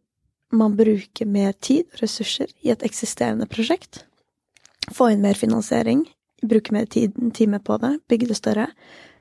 man 0.52 0.76
bruke 0.76 1.24
mer 1.26 1.52
tid 1.52 1.84
og 1.92 2.02
ressurser 2.02 2.46
i 2.62 2.70
et 2.70 2.82
eksisterende 2.82 3.46
prosjekt? 3.46 4.06
Få 4.92 5.10
inn 5.12 5.20
mer 5.20 5.34
finansiering, 5.34 6.06
bruke 6.42 6.72
mer 6.72 6.84
tid, 6.84 7.12
en 7.18 7.30
time 7.30 7.58
på 7.58 7.76
det, 7.76 8.00
bygge 8.08 8.26
det 8.28 8.36
større, 8.36 8.66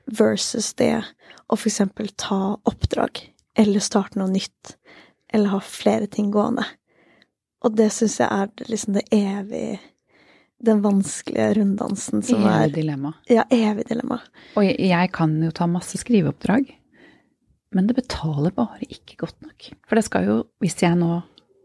versus 0.06 0.72
det 0.74 1.04
å 1.48 1.58
eksempel 1.58 2.08
ta 2.16 2.56
oppdrag, 2.64 3.20
eller 3.54 3.80
starte 3.80 4.18
noe 4.18 4.30
nytt, 4.30 4.76
eller 5.32 5.54
ha 5.54 5.60
flere 5.60 6.06
ting 6.06 6.30
gående. 6.30 6.64
Og 7.60 7.76
det 7.76 7.90
syns 7.92 8.18
jeg 8.20 8.28
er 8.32 8.70
liksom 8.70 8.96
det 8.96 9.06
evige 9.12 9.78
den 10.60 10.82
vanskelige 10.84 11.54
runddansen 11.56 12.22
som 12.26 12.42
Evig 12.44 12.52
er 12.52 12.74
dilemma. 12.74 13.14
Ja, 13.30 13.46
evig 13.54 13.86
dilemma. 13.88 14.20
Og 14.58 14.66
jeg, 14.66 14.76
jeg 14.90 15.12
kan 15.16 15.38
jo 15.40 15.52
ta 15.56 15.68
masse 15.70 16.00
skriveoppdrag, 16.00 16.68
men 17.76 17.88
det 17.88 17.96
betaler 17.96 18.52
bare 18.54 18.84
ikke 18.88 19.22
godt 19.22 19.38
nok. 19.46 19.70
For 19.88 19.96
det 19.96 20.04
skal 20.06 20.26
jo, 20.28 20.36
hvis 20.60 20.76
jeg 20.82 20.98
nå, 21.00 21.20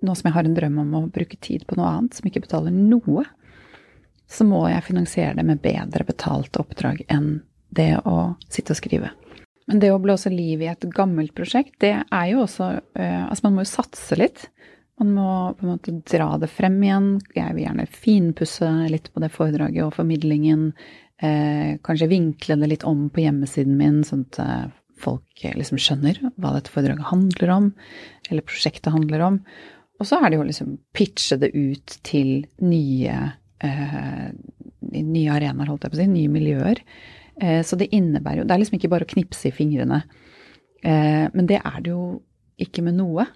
nå 0.05 0.15
som 0.15 0.29
jeg 0.29 0.37
har 0.37 0.47
en 0.47 0.55
drøm 0.57 0.79
om 0.85 0.95
å 1.01 1.07
bruke 1.11 1.39
tid 1.41 1.65
på 1.67 1.79
noe 1.79 1.91
annet 1.97 2.15
som 2.17 2.29
ikke 2.29 2.45
betaler 2.45 2.75
noe, 2.75 3.25
så 4.31 4.47
må 4.47 4.63
jeg 4.69 4.85
finansiere 4.87 5.35
det 5.37 5.45
med 5.45 5.61
bedre 5.61 6.07
betalte 6.07 6.63
oppdrag 6.63 7.03
enn 7.11 7.39
det 7.75 7.91
å 8.07 8.35
sitte 8.47 8.73
og 8.73 8.79
skrive. 8.79 9.11
Men 9.65 9.81
det 9.81 9.91
å 9.91 10.01
blåse 10.01 10.29
liv 10.29 10.61
i 10.61 10.69
et 10.69 10.85
gammelt 10.93 11.33
prosjekt, 11.37 11.75
det 11.81 11.95
er 11.97 12.25
jo 12.29 12.43
også 12.43 12.69
eh, 12.77 13.23
Altså, 13.25 13.47
man 13.47 13.55
må 13.55 13.65
jo 13.65 13.71
satse 13.71 14.17
litt. 14.17 14.45
Man 15.01 15.11
må 15.17 15.29
på 15.57 15.65
en 15.65 15.73
måte 15.73 15.93
dra 16.07 16.37
det 16.39 16.47
frem 16.53 16.77
igjen. 16.83 17.09
Jeg 17.35 17.55
vil 17.55 17.65
gjerne 17.65 17.87
finpusse 17.91 18.69
litt 18.91 19.09
på 19.11 19.23
det 19.23 19.31
foredraget 19.33 19.83
og 19.83 19.95
formidlingen. 19.97 20.69
Eh, 21.23 21.75
kanskje 21.83 22.11
vinkle 22.11 22.57
det 22.61 22.71
litt 22.71 22.85
om 22.87 23.09
på 23.11 23.25
hjemmesiden 23.25 23.75
min, 23.79 24.01
sånn 24.07 24.23
at 24.29 24.39
eh, 24.43 24.65
folk 24.99 25.43
eh, 25.43 25.55
liksom 25.59 25.79
skjønner 25.81 26.21
hva 26.39 26.53
dette 26.55 26.71
foredraget 26.71 27.11
handler 27.11 27.53
om, 27.57 27.69
eller 28.29 28.47
prosjektet 28.47 28.95
handler 28.95 29.25
om. 29.27 29.41
Og 29.99 30.07
så 30.07 30.19
er 30.19 30.31
det 30.31 30.39
jo 30.39 30.47
liksom 30.47 30.75
pitche 30.95 31.39
det 31.39 31.51
ut 31.55 31.99
til 32.07 32.45
nye, 32.63 33.19
eh, 33.63 34.25
nye 34.95 35.35
arenaer, 35.35 35.71
holdt 35.71 35.87
jeg 35.87 35.93
på 35.93 35.99
å 35.99 36.03
si, 36.03 36.09
nye 36.11 36.31
miljøer. 36.31 36.83
Eh, 37.41 37.61
så 37.67 37.75
det 37.79 37.91
innebærer 37.91 38.41
jo 38.41 38.47
Det 38.47 38.55
er 38.55 38.61
liksom 38.63 38.79
ikke 38.79 38.91
bare 38.91 39.07
å 39.07 39.11
knipse 39.11 39.49
i 39.49 39.55
fingrene. 39.55 40.03
Eh, 40.83 41.25
men 41.33 41.47
det 41.51 41.59
er 41.59 41.81
det 41.81 41.91
jo 41.91 42.21
ikke 42.61 42.83
med 42.85 42.95
noe. 42.99 43.27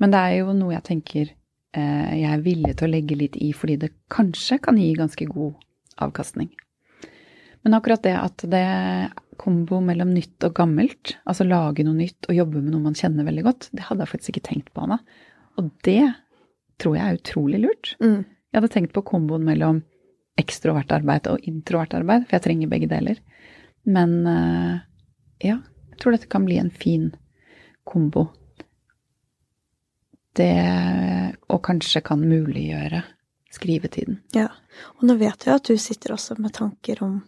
Men 0.00 0.14
det 0.14 0.20
er 0.20 0.38
jo 0.40 0.54
noe 0.56 0.74
jeg 0.74 0.86
tenker 0.88 1.26
eh, 1.28 2.12
jeg 2.22 2.30
er 2.30 2.44
villig 2.44 2.76
til 2.78 2.88
å 2.88 2.92
legge 2.94 3.18
litt 3.18 3.36
i, 3.36 3.52
fordi 3.56 3.78
det 3.84 3.92
kanskje 4.12 4.60
kan 4.64 4.80
gi 4.80 4.92
ganske 4.98 5.28
god 5.30 5.60
avkastning. 6.02 6.50
Men 7.62 7.76
akkurat 7.78 8.02
det 8.02 8.14
at 8.18 8.42
det 8.50 8.62
er 8.66 9.12
kombo 9.38 9.78
mellom 9.84 10.10
nytt 10.14 10.44
og 10.46 10.54
gammelt, 10.56 11.16
altså 11.28 11.46
lage 11.46 11.84
noe 11.86 11.96
nytt 11.98 12.28
og 12.28 12.36
jobbe 12.36 12.60
med 12.60 12.74
noe 12.74 12.88
man 12.88 12.98
kjenner 12.98 13.26
veldig 13.26 13.44
godt, 13.46 13.68
det 13.72 13.86
hadde 13.86 14.04
jeg 14.04 14.12
faktisk 14.12 14.34
ikke 14.34 14.48
tenkt 14.48 14.72
på, 14.74 14.84
Anna. 14.84 14.98
Og 15.60 15.70
det 15.86 16.02
tror 16.82 16.96
jeg 16.98 17.06
er 17.06 17.20
utrolig 17.20 17.62
lurt. 17.62 17.94
Mm. 18.02 18.22
Jeg 18.24 18.58
hadde 18.58 18.72
tenkt 18.74 18.94
på 18.96 19.04
komboen 19.06 19.46
mellom 19.46 19.82
ekstrovert 20.40 20.92
arbeid 20.94 21.28
og 21.30 21.44
introvert 21.48 21.94
arbeid, 21.96 22.26
for 22.26 22.36
jeg 22.36 22.46
trenger 22.46 22.72
begge 22.72 22.90
deler. 22.90 23.20
Men 23.88 24.14
eh, 24.28 24.76
ja, 25.46 25.58
jeg 25.92 26.00
tror 26.00 26.16
dette 26.16 26.30
kan 26.32 26.46
bli 26.48 26.58
en 26.60 26.72
fin 26.74 27.10
kombo. 27.88 28.28
Det 30.38 30.50
og 31.52 31.60
kanskje 31.66 32.00
kan 32.04 32.22
muliggjøre 32.24 33.02
skrivetiden. 33.52 34.20
Ja. 34.32 34.48
Og 34.96 35.04
nå 35.10 35.18
vet 35.20 35.44
jeg 35.44 35.54
at 35.58 35.68
du 35.68 35.76
sitter 35.76 36.14
også 36.16 36.38
med 36.40 36.54
tanker 36.56 37.02
om 37.04 37.18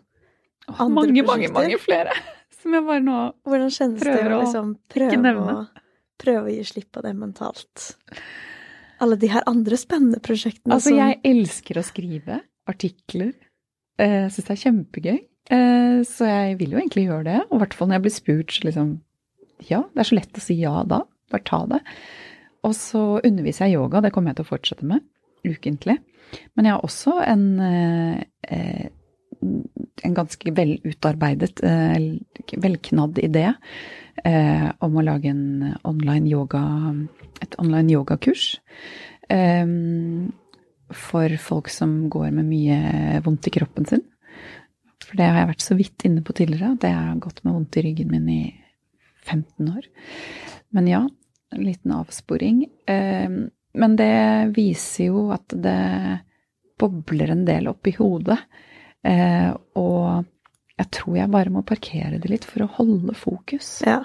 Andre 0.64 0.88
mange, 0.88 1.22
mange, 1.26 1.50
prosjekter? 1.50 1.52
mange 1.58 1.78
flere 1.82 2.14
som 2.62 2.72
jeg 2.72 2.86
bare 2.86 3.02
nå 3.04 3.16
Hvordan 3.44 3.72
kjennes 3.76 3.98
det 4.00 4.06
Prøver 4.08 4.32
å 4.32 4.38
å 4.38 4.44
liksom 4.46 4.70
prøve 4.94 5.32
å, 5.36 5.56
prøve 6.24 6.44
å 6.46 6.54
gi 6.54 6.62
slipp 6.64 6.88
på 6.96 7.02
det 7.04 7.12
mentalt? 7.18 7.90
Alle 9.04 9.18
de 9.20 9.28
her 9.28 9.44
andre 9.50 9.76
spennende 9.76 10.22
prosjektene 10.24 10.78
Altså, 10.78 10.94
som 10.94 11.02
jeg 11.02 11.20
elsker 11.28 11.76
å 11.76 11.84
skrive 11.84 12.40
artikler. 12.70 13.34
Eh, 14.00 14.22
Jeg 14.24 14.32
syns 14.32 14.46
det 14.48 14.54
er 14.54 14.62
kjempegøy. 14.62 15.18
Eh, 15.52 15.98
Så 16.08 16.24
jeg 16.30 16.56
vil 16.62 16.72
jo 16.72 16.80
egentlig 16.80 17.04
gjøre 17.10 17.26
det. 17.28 17.40
Og 17.50 17.58
i 17.58 17.60
hvert 17.66 17.76
fall 17.76 17.90
når 17.90 17.98
jeg 17.98 18.06
blir 18.06 18.14
spurt, 18.16 18.54
så 18.56 18.64
liksom 18.70 18.94
Ja, 19.68 19.82
det 19.92 20.00
er 20.06 20.08
så 20.08 20.16
lett 20.16 20.40
å 20.40 20.46
si 20.46 20.56
ja 20.62 20.78
da. 20.88 21.02
Bare 21.34 21.44
ta 21.44 21.60
det. 21.74 21.82
Og 22.64 22.74
så 22.76 23.02
underviser 23.20 23.68
jeg 23.68 23.78
yoga, 23.78 24.00
det 24.00 24.12
kommer 24.14 24.32
jeg 24.32 24.40
til 24.40 24.46
å 24.46 24.52
fortsette 24.54 24.88
med 24.88 25.04
ukentlig. 25.44 25.98
Men 26.56 26.66
jeg 26.66 26.74
har 26.74 26.84
også 26.86 27.18
en, 27.26 27.60
eh, 27.60 28.22
eh, 28.48 28.86
en 30.04 30.14
ganske 30.14 30.54
velutarbeidet, 30.56 31.62
eh, 31.62 32.18
velknadd 32.56 33.18
idé 33.18 33.54
om 34.80 34.94
å 34.96 35.04
lage 35.04 35.26
en 35.26 35.74
online 35.84 36.28
yoga, 36.30 36.62
et 37.42 37.54
online 37.58 37.90
yogakurs. 37.90 38.58
For 40.92 41.36
folk 41.36 41.68
som 41.68 42.08
går 42.08 42.30
med 42.32 42.44
mye 42.46 43.20
vondt 43.22 43.48
i 43.48 43.50
kroppen 43.50 43.86
sin. 43.86 44.02
For 45.02 45.16
det 45.16 45.26
har 45.26 45.40
jeg 45.40 45.50
vært 45.50 45.66
så 45.66 45.76
vidt 45.76 46.06
inne 46.06 46.22
på 46.22 46.32
tidligere, 46.32 46.72
at 46.72 46.86
jeg 46.86 46.94
har 46.94 47.16
gått 47.16 47.44
med 47.44 47.54
vondt 47.54 47.76
i 47.76 47.82
ryggen 47.82 48.10
min 48.10 48.28
i 48.28 48.54
15 49.26 49.68
år. 49.68 49.84
Men 50.72 50.86
ja, 50.86 51.08
en 51.52 51.64
liten 51.64 51.92
avsporing. 51.92 52.64
Eh, 52.86 53.28
Men 53.74 53.96
det 53.98 54.52
viser 54.54 55.08
jo 55.10 55.30
at 55.34 55.48
det 55.48 56.20
bobler 56.78 57.30
en 57.34 57.44
del 57.44 57.66
opp 57.68 57.86
i 57.90 57.94
hodet. 57.98 58.38
Eh, 59.04 59.50
Og 59.74 60.24
jeg 60.78 60.90
tror 60.90 61.16
jeg 61.16 61.30
bare 61.30 61.50
må 61.54 61.62
parkere 61.66 62.18
det 62.18 62.30
litt 62.30 62.44
for 62.44 62.64
å 62.64 62.70
holde 62.78 63.14
fokus. 63.14 63.80
Ja. 63.86 64.04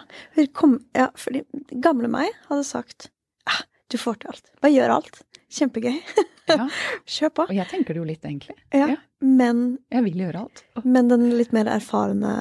Kom, 0.53 0.79
ja, 0.93 1.07
fordi 1.17 1.43
gamle 1.81 2.07
meg 2.09 2.29
hadde 2.49 2.63
sagt 2.65 3.09
ah, 3.49 3.63
du 3.89 3.97
får 3.97 4.19
til 4.21 4.29
alt. 4.33 4.51
Bare 4.61 4.73
gjør 4.73 4.93
alt. 4.99 5.21
Kjempegøy. 5.49 5.95
Ja. 6.49 6.67
Kjør 7.09 7.29
på. 7.37 7.47
Og 7.49 7.55
jeg 7.57 7.67
tenker 7.71 7.93
det 7.93 8.01
jo 8.03 8.05
litt, 8.09 8.25
egentlig. 8.25 8.55
Ja. 8.73 8.87
Ja. 8.93 8.97
Men, 9.21 9.77
Jeg 9.91 10.03
vil 10.05 10.21
gjøre 10.25 10.43
alt. 10.45 10.63
men 10.85 11.09
den 11.09 11.25
litt 11.37 11.51
mer 11.53 11.67
erfarne 11.73 12.35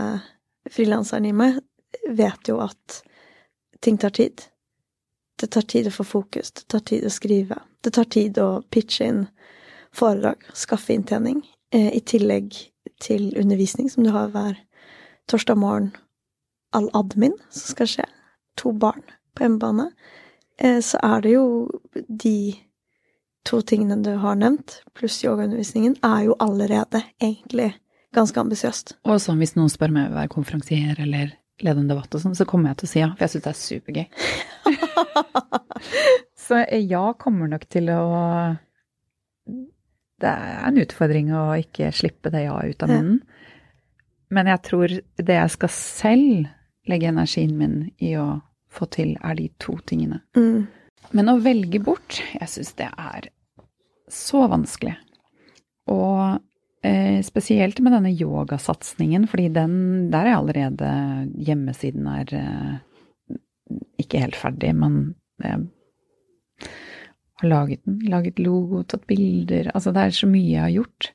frilanseren 0.71 1.27
i 1.27 1.33
meg 1.33 1.57
vet 2.17 2.49
jo 2.49 2.61
at 2.65 3.01
ting 3.85 3.97
tar 3.99 4.11
tid. 4.17 4.45
Det 5.39 5.51
tar 5.55 5.63
tid 5.71 5.87
å 5.87 5.95
få 5.95 6.05
fokus, 6.05 6.51
det 6.51 6.67
tar 6.67 6.83
tid 6.83 7.07
å 7.07 7.13
skrive. 7.15 7.61
Det 7.85 7.93
tar 7.95 8.09
tid 8.11 8.39
å 8.43 8.63
pitche 8.75 9.07
inn 9.07 9.21
foredrag, 9.95 10.43
skaffe 10.55 10.97
inntjening. 10.97 11.45
Eh, 11.71 11.93
I 11.97 12.01
tillegg 12.01 12.57
til 13.01 13.31
undervisning 13.39 13.91
som 13.91 14.05
du 14.05 14.11
har 14.11 14.33
hver 14.35 14.59
torsdag 15.31 15.61
morgen. 15.61 15.93
All 16.75 16.91
admin 16.97 17.37
som 17.51 17.75
skal 17.75 17.91
skje. 17.93 18.07
To 18.59 18.73
barn 18.73 19.05
på 19.37 19.47
hjemmebane. 19.47 19.93
Eh, 20.59 20.81
så 20.83 20.99
er 21.07 21.23
det 21.23 21.37
jo 21.37 21.47
de 21.95 22.59
to 23.49 23.61
tingene 23.63 24.03
du 24.05 24.17
har 24.21 24.37
nevnt, 24.37 24.83
pluss 24.99 25.23
yogaundervisningen, 25.25 25.97
er 26.05 26.27
jo 26.27 26.37
allerede 26.43 27.05
egentlig 27.23 27.73
ganske 28.17 28.41
ambisiøst. 28.41 28.97
Og 29.09 29.21
sånn 29.23 29.39
hvis 29.41 29.55
noen 29.57 29.71
spør 29.73 29.95
meg 29.95 30.11
vil 30.11 30.19
være 30.19 30.33
konferansier 30.33 31.01
eller 31.01 31.33
lede 31.65 31.81
en 31.83 31.89
debatt 31.91 32.15
og 32.15 32.23
sånn, 32.23 32.37
så 32.39 32.47
kommer 32.49 32.71
jeg 32.73 32.79
til 32.83 32.87
å 32.89 32.91
si 32.93 33.01
ja, 33.03 33.09
for 33.15 33.25
jeg 33.27 33.33
syns 33.35 33.45
det 33.45 33.53
er 33.53 33.63
supergøy. 33.63 34.07
så 36.47 36.63
ja, 36.87 37.05
kommer 37.19 37.51
nok 37.51 37.67
til 37.73 37.91
å 37.93 38.03
Det 40.19 40.31
er 40.31 40.65
en 40.67 40.79
utfordring 40.83 41.29
å 41.35 41.45
ikke 41.61 41.93
slippe 41.95 42.31
det 42.35 42.45
ja 42.49 42.57
ut 42.67 42.83
av 42.83 42.91
Ja. 42.91 42.97
munnen. 42.99 43.21
Men 44.31 44.47
jeg 44.51 44.63
tror 44.67 44.89
det 45.17 45.35
jeg 45.39 45.51
skal 45.55 45.71
selv 45.73 46.49
legge 46.89 47.09
energien 47.09 47.55
min 47.57 47.77
i 48.03 48.15
å 48.19 48.43
få 48.69 48.87
til, 48.93 49.17
er 49.25 49.35
de 49.39 49.49
to 49.59 49.79
tingene. 49.87 50.21
Mm. 50.37 50.67
Men 51.17 51.29
å 51.33 51.39
velge 51.41 51.81
bort, 51.81 52.19
jeg 52.35 52.49
syns 52.49 52.75
det 52.77 52.91
er 52.99 53.31
så 54.13 54.43
vanskelig. 54.51 54.97
Og 55.89 56.21
eh, 56.35 56.39
spesielt 57.27 57.81
med 57.83 57.93
denne 57.93 58.13
yogasatsingen, 58.15 59.27
fordi 59.27 59.49
den 59.51 59.73
Der 60.13 60.29
er 60.29 60.37
allerede 60.37 60.91
Hjemmesiden 61.35 62.07
er 62.07 62.35
eh, 62.39 62.77
ikke 63.99 64.21
helt 64.23 64.39
ferdig, 64.39 64.75
men 64.79 65.17
jeg 65.43 65.67
har 67.41 67.49
laget 67.49 67.83
den. 67.85 67.99
Laget 68.11 68.39
logo, 68.39 68.83
tatt 68.83 69.07
bilder 69.07 69.73
Altså, 69.75 69.93
det 69.93 70.03
er 70.03 70.15
så 70.15 70.31
mye 70.31 70.53
jeg 70.53 70.63
har 70.63 70.77
gjort. 70.77 71.11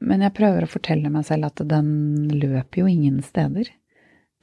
Men 0.00 0.22
jeg 0.22 0.36
prøver 0.36 0.66
å 0.66 0.70
fortelle 0.70 1.10
meg 1.12 1.26
selv 1.26 1.48
at 1.48 1.62
den 1.68 1.90
løper 2.30 2.82
jo 2.82 2.90
ingen 2.90 3.22
steder. 3.24 3.70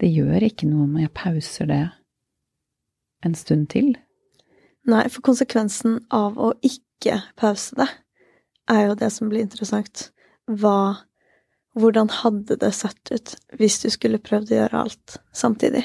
Det 0.02 0.10
gjør 0.10 0.47
ikke 0.47 0.67
noe 0.67 0.88
om 0.88 0.95
jeg 0.99 1.13
pauser 1.15 1.69
det 1.69 1.84
en 3.23 3.36
stund 3.38 3.69
til. 3.71 3.93
Nei, 4.89 5.06
for 5.08 5.23
konsekvensen 5.23 6.02
av 6.12 6.39
å 6.41 6.52
ikke 6.65 7.21
pause 7.39 7.78
det, 7.80 7.88
er 8.71 8.88
jo 8.88 8.95
det 8.99 9.10
som 9.13 9.32
blir 9.32 9.43
interessant. 9.45 10.10
Hva 10.47 11.04
Hvordan 11.73 12.12
hadde 12.13 12.56
det 12.62 12.69
sett 12.78 13.10
ut 13.10 13.32
hvis 13.58 13.80
du 13.82 13.88
skulle 13.89 14.21
prøvd 14.21 14.52
å 14.52 14.58
gjøre 14.60 14.82
alt 14.86 15.15
samtidig? 15.34 15.82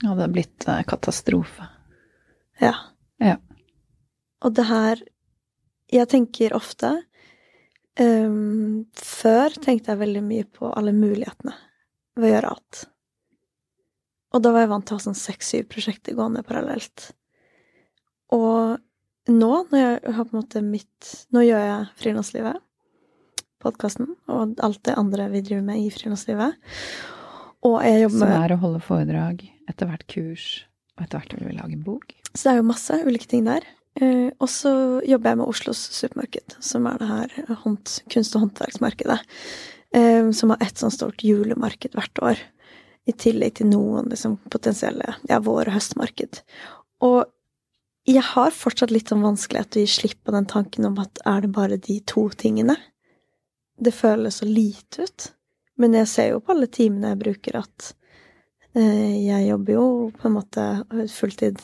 Det 0.00 0.08
hadde 0.08 0.28
blitt 0.32 0.64
eh, 0.64 0.80
katastrofe. 0.88 1.66
Ja. 2.62 2.72
Ja. 3.20 3.36
Og 4.42 4.54
det 4.56 4.64
her 4.66 5.02
Jeg 5.92 6.08
tenker 6.08 6.54
ofte 6.56 6.88
um, 8.00 8.86
Før 8.96 9.52
tenkte 9.62 9.92
jeg 9.92 10.00
veldig 10.00 10.22
mye 10.24 10.46
på 10.48 10.70
alle 10.72 10.94
mulighetene 10.96 11.54
ved 12.16 12.28
å 12.28 12.32
gjøre 12.32 12.52
alt. 12.54 12.80
Og 14.32 14.42
da 14.44 14.52
var 14.52 14.64
jeg 14.64 14.70
vant 14.72 14.88
til 14.88 14.96
å 14.96 14.98
ha 14.98 15.04
sånn 15.06 15.18
seks-syv 15.18 15.68
prosjekter 15.72 16.16
gående 16.16 16.42
parallelt. 16.44 17.10
Og 18.32 18.80
nå, 19.30 19.50
når 19.70 19.78
jeg 19.78 20.14
har 20.16 20.26
på 20.26 20.34
en 20.34 20.40
måte 20.40 20.62
mitt 20.64 21.10
Nå 21.34 21.44
gjør 21.46 21.62
jeg 21.62 21.90
frilanslivet, 22.00 22.62
podkasten, 23.62 24.14
og 24.30 24.56
alt 24.64 24.80
det 24.86 24.96
andre 24.98 25.28
vi 25.32 25.42
driver 25.46 25.66
med 25.66 25.82
i 25.82 25.90
frilanslivet. 25.94 26.56
Og 27.62 27.76
jeg 27.86 28.02
jobber 28.04 28.24
Som 28.24 28.34
er 28.40 28.54
å 28.54 28.62
holde 28.62 28.80
foredrag, 28.82 29.44
etter 29.70 29.90
hvert 29.90 30.06
kurs, 30.10 30.46
og 30.96 31.04
etter 31.04 31.20
hvert 31.20 31.36
vil 31.36 31.50
vi 31.50 31.58
lage 31.58 31.76
en 31.76 31.86
bok. 31.86 32.16
Så 32.32 32.48
det 32.48 32.54
er 32.54 32.58
jo 32.58 32.70
masse 32.72 32.98
ulike 33.06 33.30
ting 33.30 33.46
der. 33.46 33.66
Eh, 34.00 34.30
og 34.40 34.48
så 34.48 34.72
jobber 35.04 35.32
jeg 35.32 35.40
med 35.42 35.52
Oslos 35.52 35.82
supermarked, 35.94 36.56
som 36.64 36.88
er 36.88 36.98
det 36.98 37.10
her 37.10 37.36
kunst- 37.62 38.36
og 38.36 38.46
håndverksmarkedet. 38.46 39.20
Eh, 39.92 40.30
som 40.32 40.50
har 40.50 40.64
ett 40.64 40.80
sånn 40.80 40.94
stort 40.94 41.22
julemarked 41.22 41.94
hvert 41.98 42.22
år. 42.24 42.42
I 43.06 43.12
tillegg 43.18 43.58
til 43.58 43.68
noen 43.68 44.08
liksom, 44.10 44.38
potensielle 44.50 45.16
ja, 45.28 45.40
vår- 45.42 45.68
og 45.68 45.76
høstmarked. 45.76 46.40
Og 47.02 47.26
jeg 48.08 48.22
har 48.32 48.50
fortsatt 48.50 48.90
litt 48.90 49.12
sånn 49.12 49.22
vanskelighet 49.22 49.70
til 49.70 49.82
å 49.82 49.86
gi 49.86 49.92
slipp 49.94 50.24
på 50.26 50.34
den 50.34 50.48
tanken 50.50 50.88
om 50.88 50.98
at 51.02 51.20
er 51.28 51.44
det 51.44 51.52
bare 51.54 51.78
de 51.78 52.00
to 52.08 52.26
tingene? 52.34 52.74
Det 53.78 53.94
føles 53.94 54.40
så 54.40 54.48
lite 54.48 55.06
ut. 55.06 55.28
Men 55.78 55.94
jeg 55.96 56.10
ser 56.10 56.32
jo 56.32 56.40
på 56.42 56.54
alle 56.54 56.68
timene 56.70 57.12
jeg 57.12 57.20
bruker 57.22 57.58
at 57.62 57.92
eh, 58.74 59.22
jeg 59.22 59.48
jobber 59.48 59.78
jo 59.78 59.86
på 60.18 60.28
en 60.28 60.36
måte 60.36 60.66
fulltid 61.14 61.62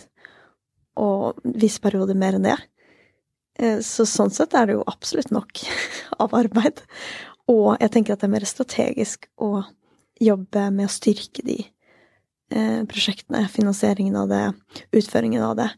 og 0.98 1.38
visse 1.42 1.83
perioder 1.83 2.18
mer 2.18 2.38
enn 2.38 2.46
det. 2.46 2.59
Eh, 3.59 3.81
Så 3.85 4.07
sånn 4.09 4.33
sett 4.35 4.55
er 4.55 4.68
det 4.68 4.79
jo 4.79 4.87
absolutt 4.87 5.33
nok 5.35 5.64
av 6.22 6.35
arbeid. 6.38 6.83
Og 7.51 7.74
jeg 7.81 7.92
tenker 7.94 8.14
at 8.14 8.22
det 8.22 8.29
er 8.29 8.37
mer 8.37 8.46
strategisk 8.48 9.27
å 9.42 9.64
jobbe 10.22 10.68
med 10.74 10.88
å 10.88 10.92
styrke 10.92 11.44
de 11.46 11.59
eh, 11.62 12.83
prosjektene, 12.90 13.46
finansieringen 13.51 14.18
av 14.18 14.31
det, 14.31 14.44
utføringen 14.98 15.44
av 15.46 15.59
det, 15.61 15.68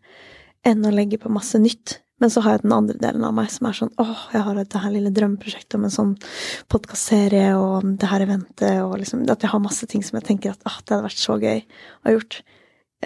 enn 0.67 0.85
å 0.87 0.93
legge 0.95 1.19
på 1.21 1.33
masse 1.33 1.59
nytt. 1.61 1.99
Men 2.21 2.29
så 2.29 2.43
har 2.45 2.59
jeg 2.59 2.67
den 2.67 2.75
andre 2.77 2.99
delen 3.01 3.23
av 3.25 3.33
meg 3.33 3.49
som 3.49 3.67
er 3.71 3.77
sånn 3.79 3.93
åh, 4.03 4.27
jeg 4.35 4.43
har 4.45 4.59
dette 4.59 4.81
her 4.83 4.93
lille 4.93 5.13
drømmeprosjektet 5.17 5.79
om 5.79 5.87
en 5.89 5.95
sånn 5.95 6.11
podkastserie 6.69 7.55
og 7.57 7.87
det 8.01 8.11
her 8.11 8.25
eventet, 8.27 8.83
og 8.85 8.99
liksom 9.01 9.23
at 9.33 9.41
jeg 9.41 9.53
har 9.55 9.63
masse 9.65 9.89
ting 9.89 10.05
som 10.05 10.19
jeg 10.19 10.27
tenker 10.29 10.53
at 10.53 10.67
åh, 10.69 10.77
det 10.85 10.93
hadde 10.93 11.07
vært 11.09 11.23
så 11.23 11.39
gøy 11.41 11.63
å 11.63 12.05
ha 12.05 12.13
gjort. 12.19 12.43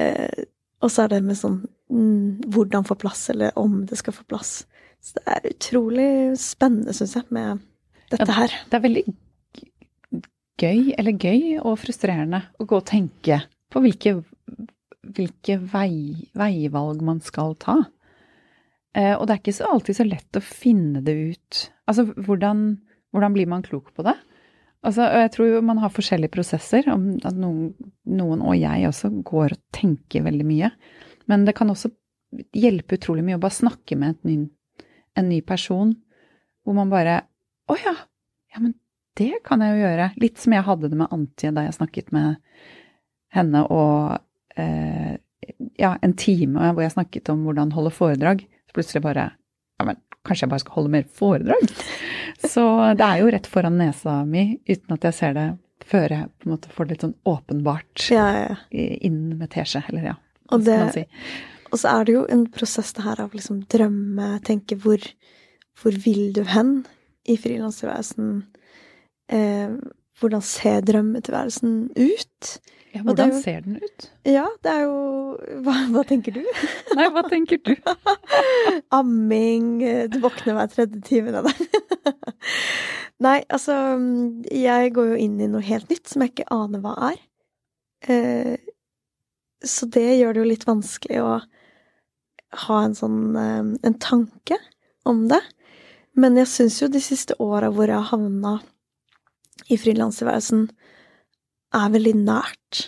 Eh, 0.02 0.42
og 0.82 0.90
så 0.90 1.04
er 1.04 1.14
det 1.14 1.22
med 1.28 1.38
sånn 1.38 1.60
mm, 1.94 2.50
hvordan 2.50 2.88
få 2.88 2.96
plass, 2.98 3.28
eller 3.30 3.54
om 3.60 3.84
det 3.86 4.00
skal 4.02 4.16
få 4.18 4.26
plass. 4.26 4.64
Så 5.04 5.20
det 5.20 5.24
er 5.36 5.46
utrolig 5.52 6.10
spennende, 6.40 6.92
syns 6.96 7.14
jeg, 7.20 7.28
med 7.30 7.62
dette 8.10 8.26
Ja. 8.26 8.40
her. 8.40 8.58
Det 8.70 8.80
er 8.80 8.84
veldig 8.88 9.04
gøy, 10.60 10.94
eller 10.98 11.12
gøy 11.18 11.58
og 11.62 11.78
frustrerende 11.82 12.42
å 12.58 12.66
gå 12.66 12.78
og 12.78 12.86
tenke 12.90 13.42
på 13.70 13.82
hvilke, 13.82 14.18
hvilke 15.16 15.58
vei, 15.72 16.28
veivalg 16.36 17.02
man 17.04 17.20
skal 17.24 17.56
ta. 17.60 17.80
Eh, 18.94 19.14
og 19.16 19.26
det 19.26 19.34
er 19.34 19.42
ikke 19.42 19.56
så 19.56 19.70
alltid 19.70 19.98
så 19.98 20.06
lett 20.06 20.38
å 20.38 20.44
finne 20.44 21.02
det 21.04 21.14
ut. 21.34 21.64
Altså, 21.90 22.06
hvordan, 22.14 22.64
hvordan 23.14 23.34
blir 23.36 23.50
man 23.50 23.64
klok 23.66 23.90
på 23.96 24.06
det? 24.06 24.16
Altså, 24.84 25.06
og 25.08 25.22
jeg 25.22 25.32
tror 25.34 25.48
jo 25.48 25.64
man 25.64 25.80
har 25.82 25.92
forskjellige 25.92 26.34
prosesser. 26.34 26.86
At 26.90 27.36
noen, 27.40 27.72
noen, 28.04 28.44
og 28.44 28.56
jeg 28.58 28.88
også, 28.90 29.10
går 29.26 29.56
og 29.56 29.62
tenker 29.74 30.26
veldig 30.26 30.46
mye. 30.48 30.70
Men 31.30 31.46
det 31.48 31.56
kan 31.58 31.72
også 31.72 31.90
hjelpe 32.54 32.98
utrolig 32.98 33.24
mye 33.26 33.38
å 33.38 33.42
bare 33.42 33.56
snakke 33.56 33.96
med 33.98 34.18
ny, 34.26 34.42
en 35.18 35.30
ny 35.30 35.40
person, 35.46 35.94
hvor 36.64 36.76
man 36.76 36.90
bare 36.92 37.22
Å 37.64 37.74
ja, 37.80 37.94
ja, 38.52 38.60
men 38.60 38.74
det 39.16 39.38
kan 39.46 39.62
jeg 39.64 39.72
jo 39.72 39.84
gjøre. 39.86 40.08
Litt 40.20 40.40
som 40.42 40.52
jeg 40.52 40.66
hadde 40.66 40.90
det 40.92 40.98
med 41.00 41.12
Antje 41.16 41.52
da 41.56 41.62
jeg 41.64 41.76
snakket 41.78 42.10
med 42.12 42.42
henne 43.32 43.62
og 43.72 44.18
eh, 44.60 45.14
ja, 45.80 45.94
en 46.02 46.14
time 46.18 46.72
hvor 46.72 46.84
jeg 46.84 46.94
snakket 46.94 47.30
om 47.32 47.44
hvordan 47.46 47.74
holde 47.76 47.92
foredrag. 47.94 48.44
Så 48.68 48.76
plutselig 48.76 49.04
bare 49.04 49.32
Ja, 49.80 49.88
men 49.88 49.98
kanskje 50.24 50.46
jeg 50.46 50.52
bare 50.52 50.62
skal 50.62 50.76
holde 50.78 50.94
mer 50.94 51.06
foredrag? 51.10 51.72
Så 52.54 52.64
det 52.98 53.06
er 53.06 53.22
jo 53.22 53.30
rett 53.32 53.48
foran 53.48 53.78
nesa 53.80 54.20
mi, 54.28 54.60
uten 54.68 54.96
at 54.96 55.06
jeg 55.08 55.16
ser 55.16 55.36
det 55.36 55.48
før 55.84 56.12
jeg 56.12 56.28
på 56.38 56.46
en 56.46 56.54
måte 56.54 56.70
får 56.72 56.86
det 56.86 56.94
litt 56.94 57.04
sånn 57.06 57.18
åpenbart 57.28 58.06
Ja, 58.12 58.26
ja, 58.36 58.54
inn 58.74 59.34
med 59.38 59.50
teskje, 59.52 59.84
eller 59.90 60.08
ja. 60.12 60.14
Og, 60.52 60.64
det, 60.64 60.78
si. 60.94 61.04
og 61.70 61.80
så 61.80 61.96
er 61.96 62.06
det 62.06 62.14
jo 62.16 62.24
en 62.32 62.44
prosess 62.52 62.92
det 62.96 63.04
her 63.04 63.20
av 63.24 63.36
liksom 63.36 63.62
drømme, 63.72 64.30
tenke 64.44 64.76
hvor, 64.80 65.02
hvor 65.80 65.96
vil 66.04 66.32
du 66.36 66.42
hen 66.48 66.74
i 67.28 67.36
frilanstilværelsen? 67.40 68.32
Eh, 69.32 69.76
hvordan 70.20 70.42
ser 70.46 70.80
drømmetilværelsen 70.86 71.74
ut? 71.96 72.50
Ja, 72.94 73.00
det 73.00 73.04
hvordan 73.08 73.32
jo- 73.32 73.40
ser 73.42 73.60
den 73.64 73.76
ut? 73.82 74.04
Ja, 74.24 74.44
det 74.62 74.70
er 74.70 74.84
jo 74.84 74.98
Hva, 75.66 75.74
hva 75.90 76.04
tenker 76.06 76.36
du? 76.36 76.42
Nei, 76.98 77.08
hva 77.10 77.24
tenker 77.28 77.58
du? 77.66 77.72
Amming, 78.98 79.72
du 80.12 80.18
våkner 80.22 80.54
hver 80.58 80.70
tredje 80.70 81.00
time. 81.08 81.32
Det 81.34 81.42
der. 81.48 82.12
Nei, 83.26 83.40
altså 83.48 83.74
Jeg 84.52 84.92
går 84.94 85.10
jo 85.14 85.18
inn 85.26 85.40
i 85.42 85.48
noe 85.50 85.64
helt 85.66 85.90
nytt 85.90 86.10
som 86.10 86.22
jeg 86.22 86.34
ikke 86.34 86.46
aner 86.54 86.84
hva 86.84 86.94
er. 87.10 87.18
Eh, 88.06 88.54
så 89.64 89.88
det 89.90 90.06
gjør 90.20 90.34
det 90.36 90.42
jo 90.44 90.48
litt 90.52 90.66
vanskelig 90.68 91.22
å 91.24 91.34
ha 92.68 92.78
en 92.84 92.94
sånn 92.94 93.20
eh, 93.40 93.72
en 93.90 93.98
tanke 94.02 94.58
om 95.08 95.24
det. 95.30 95.40
Men 96.14 96.38
jeg 96.38 96.46
syns 96.52 96.78
jo 96.82 96.88
de 96.94 97.00
siste 97.02 97.34
åra 97.42 97.72
hvor 97.74 97.90
jeg 97.90 97.98
har 97.98 98.12
havna 98.12 98.60
i 99.70 99.78
frilanstilværelsen, 99.80 100.68
er 101.74 101.90
veldig 101.94 102.14
nært 102.20 102.82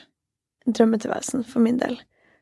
drømmetilværelsen 0.67 1.45
for 1.47 1.63
min 1.65 1.79
del. 1.81 1.97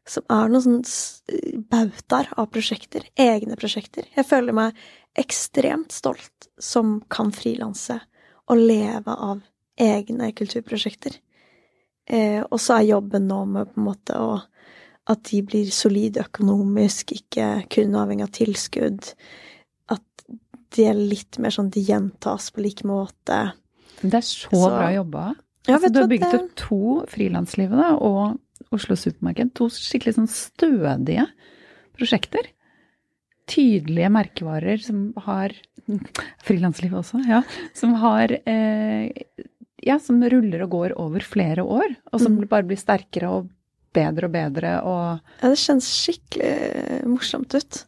Som 0.07 0.25
er 0.33 0.51
noen 0.53 0.65
sånn 0.65 0.85
s- 0.85 1.23
bautaer 1.71 2.29
av 2.37 2.51
prosjekter. 2.53 3.07
Egne 3.17 3.57
prosjekter. 3.57 4.05
Jeg 4.17 4.27
føler 4.29 4.53
meg 4.53 4.75
ekstremt 5.17 5.93
stolt 5.93 6.49
som 6.61 6.99
kan 7.09 7.31
frilanse 7.33 8.01
og 8.49 8.59
leve 8.61 9.09
av 9.15 9.41
egne 9.81 10.33
kulturprosjekter. 10.37 11.17
Eh, 12.07 12.43
og 12.51 12.61
så 12.61 12.79
er 12.81 12.91
jobben 12.91 13.27
nå 13.29 13.45
med 13.49 13.73
på 13.73 13.81
en 13.81 13.87
måte 13.89 14.19
å 14.21 14.43
at 15.07 15.23
de 15.29 15.43
blir 15.45 15.69
solide 15.73 16.23
økonomisk, 16.25 17.13
ikke 17.13 17.67
kun 17.69 17.93
avhengig 18.01 18.25
av 18.25 18.31
tilskudd. 18.33 19.11
At 19.93 20.25
de 20.73 20.87
er 20.89 20.95
litt 20.97 21.37
mer 21.39 21.53
sånn 21.53 21.69
de 21.71 21.83
gjentas 21.85 22.51
på 22.55 22.63
like 22.65 22.87
måte. 22.89 23.53
Det 24.05 24.19
er 24.21 24.27
så, 24.29 24.51
Så- 24.53 24.69
bra 24.71 24.91
jobba. 24.95 25.25
Ja, 25.67 25.79
altså, 25.79 25.89
du 25.93 26.01
har 26.03 26.09
bygget 26.11 26.35
opp 26.37 26.51
to 26.61 26.79
Frilanslivet 27.09 28.03
og 28.05 28.39
Oslo 28.75 28.97
Supermarked. 29.01 29.55
To 29.57 29.71
skikkelig 29.73 30.15
sånn 30.19 30.29
stødige 30.29 31.25
prosjekter. 31.97 32.51
Tydelige 33.49 34.09
merkevarer 34.13 34.81
som 34.81 35.13
har 35.27 35.53
Frilanslivet 36.47 36.97
også, 37.01 37.21
ja. 37.29 37.43
Som 37.77 37.95
har 38.01 38.33
eh, 38.47 39.11
Ja, 39.85 39.99
som 40.01 40.23
ruller 40.25 40.63
og 40.65 40.71
går 40.73 40.95
over 40.97 41.21
flere 41.21 41.61
år, 41.65 41.91
og 42.13 42.21
som 42.23 42.39
Mm. 42.39 42.49
bare 42.49 42.65
blir 42.65 42.79
sterkere 42.81 43.29
og 43.29 43.51
bedre 43.93 44.25
og 44.31 44.33
bedre 44.33 44.71
og 44.83 45.21
Ja, 45.43 45.49
det 45.51 45.59
kjennes 45.61 45.89
skikkelig 45.93 47.05
morsomt 47.07 47.53
ut. 47.55 47.85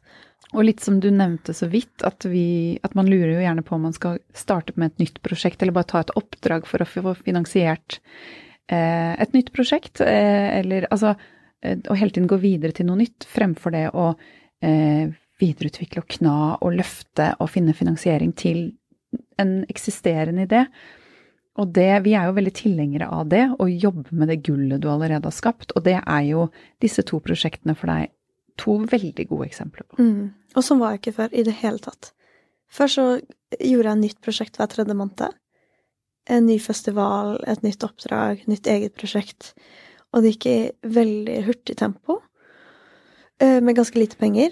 Og 0.57 0.65
litt 0.65 0.81
som 0.81 0.97
du 1.05 1.11
nevnte 1.13 1.53
så 1.53 1.69
vidt, 1.69 2.01
at, 2.09 2.25
vi, 2.25 2.79
at 2.87 2.95
man 2.97 3.09
lurer 3.11 3.35
jo 3.35 3.45
gjerne 3.45 3.65
på 3.67 3.77
om 3.77 3.87
man 3.91 3.97
skal 3.97 4.19
starte 4.37 4.73
med 4.81 4.95
et 4.95 5.05
nytt 5.05 5.21
prosjekt, 5.25 5.61
eller 5.61 5.77
bare 5.77 5.91
ta 5.91 6.01
et 6.01 6.15
oppdrag 6.17 6.65
for 6.69 6.81
å 6.81 6.89
få 6.89 7.13
finansiert 7.21 7.99
eh, 8.73 9.13
et 9.21 9.37
nytt 9.37 9.53
prosjekt. 9.57 10.01
Eh, 10.01 10.49
eller 10.63 10.89
altså 10.89 11.13
eh, 11.61 11.77
å 11.77 11.99
hele 11.99 12.15
tiden 12.15 12.31
gå 12.31 12.41
videre 12.41 12.73
til 12.77 12.89
noe 12.89 13.03
nytt, 13.03 13.29
fremfor 13.29 13.77
det 13.77 13.85
å 13.93 14.09
eh, 14.65 15.13
videreutvikle 15.43 16.01
og 16.01 16.09
kna 16.17 16.39
og 16.57 16.79
løfte 16.79 17.35
og 17.37 17.53
finne 17.53 17.77
finansiering 17.77 18.33
til 18.33 18.71
en 19.37 19.59
eksisterende 19.69 20.49
idé. 20.49 20.65
Og 21.61 21.69
det, 21.77 21.91
vi 22.05 22.17
er 22.17 22.29
jo 22.29 22.37
veldig 22.37 22.57
tilhengere 22.57 23.13
av 23.13 23.29
det, 23.33 23.45
å 23.61 23.69
jobbe 23.69 24.13
med 24.17 24.33
det 24.33 24.43
gullet 24.45 24.81
du 24.81 24.89
allerede 24.93 25.29
har 25.29 25.37
skapt. 25.37 25.77
Og 25.77 25.85
det 25.85 25.99
er 26.01 26.25
jo 26.29 26.49
disse 26.81 27.05
to 27.05 27.21
prosjektene 27.25 27.77
for 27.77 27.93
deg 27.93 28.13
to 28.61 28.79
veldig 28.91 29.27
gode 29.31 29.49
eksempler 29.49 29.87
på. 29.89 30.03
Mm. 30.03 30.35
Og 30.57 30.65
sånn 30.65 30.81
var 30.81 30.95
jeg 30.95 31.03
ikke 31.03 31.17
før 31.21 31.35
i 31.35 31.45
det 31.47 31.57
hele 31.61 31.83
tatt. 31.83 32.13
Før 32.73 32.93
så 32.93 33.09
gjorde 33.61 33.93
jeg 33.93 34.03
nytt 34.03 34.23
prosjekt 34.25 34.59
hver 34.59 34.71
tredje 34.73 34.97
måned. 34.97 35.37
En 36.27 36.49
ny 36.49 36.57
festival, 36.59 37.37
et 37.47 37.63
nytt 37.63 37.85
oppdrag, 37.87 38.43
nytt 38.51 38.67
eget 38.71 38.97
prosjekt. 38.99 39.53
Og 40.15 40.25
det 40.25 40.35
gikk 40.35 40.49
i 40.51 40.59
veldig 40.97 41.43
hurtig 41.47 41.77
tempo, 41.79 42.21
eh, 43.39 43.61
med 43.61 43.77
ganske 43.77 43.99
lite 44.01 44.19
penger. 44.19 44.51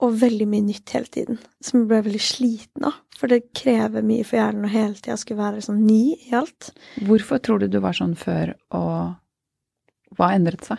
Og 0.00 0.14
veldig 0.20 0.46
mye 0.46 0.62
nytt 0.62 0.90
hele 0.94 1.10
tiden, 1.10 1.38
som 1.60 1.80
jeg 1.80 1.88
ble 1.90 2.02
veldig 2.06 2.22
sliten 2.22 2.84
av. 2.86 3.00
For 3.18 3.26
det 3.26 3.48
krever 3.50 4.04
mye 4.06 4.22
for 4.22 4.38
hjernen 4.38 4.68
å 4.68 4.70
hele 4.70 4.94
tida 4.94 5.16
skulle 5.18 5.42
være 5.42 5.64
sånn 5.64 5.80
ny 5.82 6.14
i 6.28 6.34
alt. 6.38 6.70
Hvorfor 7.02 7.40
tror 7.42 7.58
du 7.58 7.66
du 7.66 7.80
var 7.82 7.96
sånn 7.98 8.14
før, 8.14 8.52
og 8.70 9.16
hva 10.14 10.28
endret 10.36 10.68
seg? 10.68 10.78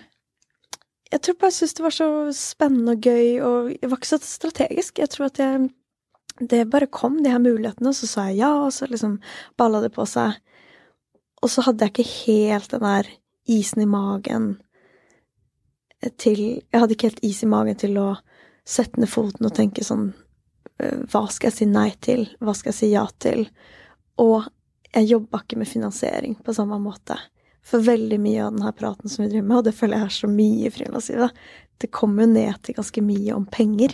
Jeg 1.10 1.24
tror 1.26 1.38
bare 1.40 1.50
jeg 1.50 1.58
syntes 1.58 1.78
det 1.78 1.84
var 1.86 1.96
så 1.96 2.08
spennende 2.38 2.94
og 2.94 3.02
gøy, 3.02 3.30
og 3.42 3.70
jeg 3.74 3.90
var 3.90 3.98
ikke 3.98 4.12
så 4.12 4.20
strategisk. 4.22 5.00
Jeg 5.02 5.10
tror 5.10 5.30
at 5.32 5.40
jeg 5.40 5.70
Det 6.40 6.70
bare 6.72 6.88
kom, 6.88 7.18
de 7.24 7.30
her 7.30 7.40
mulighetene, 7.40 7.90
og 7.90 7.96
så 7.96 8.08
sa 8.08 8.24
jeg 8.30 8.38
ja, 8.38 8.54
og 8.64 8.72
så 8.72 8.88
liksom 8.88 9.20
balla 9.58 9.82
det 9.82 9.92
på 9.92 10.06
seg. 10.08 10.38
Og 11.44 11.50
så 11.50 11.62
hadde 11.66 11.84
jeg 11.84 11.92
ikke 11.92 12.14
helt 12.26 12.72
den 12.72 12.80
der 12.80 13.10
isen 13.46 13.82
i 13.82 13.86
magen 13.86 14.62
til 16.18 16.40
Jeg 16.40 16.80
hadde 16.80 16.96
ikke 16.96 17.10
helt 17.10 17.24
is 17.24 17.44
i 17.44 17.50
magen 17.50 17.76
til 17.76 17.98
å 18.00 18.16
sette 18.64 19.02
ned 19.02 19.10
foten 19.12 19.50
og 19.50 19.56
tenke 19.56 19.84
sånn 19.84 20.14
øh, 20.80 21.02
Hva 21.12 21.26
skal 21.28 21.50
jeg 21.50 21.58
si 21.58 21.68
nei 21.68 21.90
til? 22.00 22.30
Hva 22.40 22.56
skal 22.56 22.72
jeg 22.72 22.80
si 22.80 22.92
ja 22.94 23.04
til? 23.20 23.50
Og 24.20 24.48
jeg 24.94 25.10
jobba 25.10 25.44
ikke 25.44 25.60
med 25.60 25.68
finansiering 25.68 26.38
på 26.44 26.56
samme 26.56 26.80
måte. 26.82 27.20
For 27.70 27.86
veldig 27.86 28.18
mye 28.22 28.46
av 28.46 28.56
denne 28.56 28.74
praten 28.78 29.12
som 29.12 29.24
vi 29.24 29.32
driver 29.34 29.48
med, 29.48 29.58
og 29.60 29.68
det 29.68 29.76
føler 29.78 30.00
jeg 30.00 30.10
er 30.10 30.16
så 30.18 30.30
mye 30.32 30.68
i 30.68 30.74
frilanslivet, 30.74 31.42
det 31.80 31.92
kommer 31.96 32.26
jo 32.26 32.34
ned 32.34 32.62
til 32.66 32.78
ganske 32.80 33.04
mye 33.06 33.36
om 33.36 33.46
penger. 33.50 33.94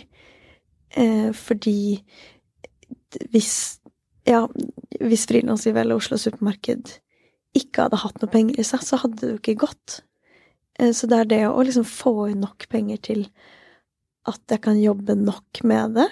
Eh, 0.96 1.28
fordi 1.36 1.78
hvis 3.32 3.52
ja, 4.26 4.42
hvis 5.00 5.26
frilanslivet 5.30 5.84
eller 5.84 6.00
Oslo 6.00 6.18
Supermarked 6.18 6.96
ikke 7.56 7.86
hadde 7.86 8.00
hatt 8.02 8.18
noe 8.20 8.32
penger 8.32 8.58
i 8.60 8.66
seg, 8.66 8.82
så 8.82 8.98
hadde 9.00 9.20
det 9.20 9.30
jo 9.30 9.38
ikke 9.38 9.60
gått. 9.66 10.00
Eh, 10.80 10.92
så 10.96 11.08
det 11.10 11.20
er 11.20 11.30
det 11.30 11.42
å 11.48 11.62
liksom 11.62 11.86
få 11.88 12.30
inn 12.32 12.42
nok 12.44 12.68
penger 12.72 13.00
til 13.10 13.26
at 14.26 14.42
jeg 14.50 14.62
kan 14.64 14.78
jobbe 14.80 15.14
nok 15.20 15.62
med 15.68 15.98
det, 16.00 16.08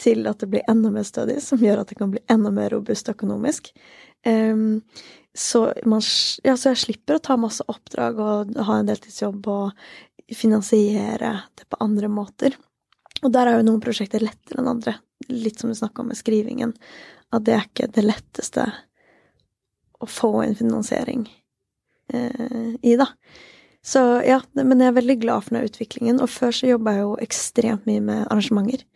til 0.00 0.26
at 0.28 0.42
det 0.42 0.50
blir 0.50 0.66
enda 0.68 0.90
mer 0.92 1.06
stødig, 1.06 1.38
som 1.42 1.62
gjør 1.62 1.82
at 1.82 1.92
det 1.92 1.96
kan 2.00 2.10
bli 2.12 2.20
enda 2.30 2.50
mer 2.52 2.74
robust 2.74 3.08
økonomisk. 3.08 3.70
Så, 5.34 5.72
man, 5.84 6.02
ja, 6.46 6.54
så 6.56 6.70
jeg 6.70 6.82
slipper 6.84 7.18
å 7.18 7.22
ta 7.22 7.34
masse 7.40 7.64
oppdrag 7.66 8.20
og 8.22 8.52
ha 8.68 8.76
en 8.78 8.86
deltidsjobb 8.86 9.48
og 9.50 10.34
finansiere 10.34 11.32
det 11.58 11.66
på 11.68 11.80
andre 11.82 12.08
måter. 12.08 12.54
Og 13.24 13.32
der 13.34 13.50
er 13.50 13.58
jo 13.58 13.66
noen 13.66 13.82
prosjekter 13.82 14.22
lettere 14.22 14.62
enn 14.62 14.70
andre. 14.76 14.98
Litt 15.32 15.58
som 15.60 15.72
du 15.72 15.76
snakka 15.76 16.02
om 16.02 16.12
med 16.12 16.20
skrivingen. 16.20 16.74
At 17.34 17.46
det 17.48 17.56
er 17.56 17.66
ikke 17.66 17.90
det 17.96 18.06
letteste 18.06 18.68
å 19.98 20.08
få 20.10 20.30
inn 20.44 20.54
finansiering 20.58 21.26
eh, 22.12 22.70
i, 22.82 22.94
da. 23.00 23.08
Så 23.84 24.00
ja, 24.24 24.38
men 24.56 24.80
jeg 24.80 24.92
er 24.92 24.98
veldig 25.00 25.18
glad 25.20 25.44
for 25.44 25.56
den 25.56 25.66
utviklingen. 25.68 26.22
Og 26.22 26.30
før 26.30 26.54
så 26.54 26.70
jobba 26.70 26.94
jeg 26.94 27.04
jo 27.04 27.18
ekstremt 27.26 27.90
mye 27.90 28.04
med 28.04 28.26
arrangementer. 28.28 28.86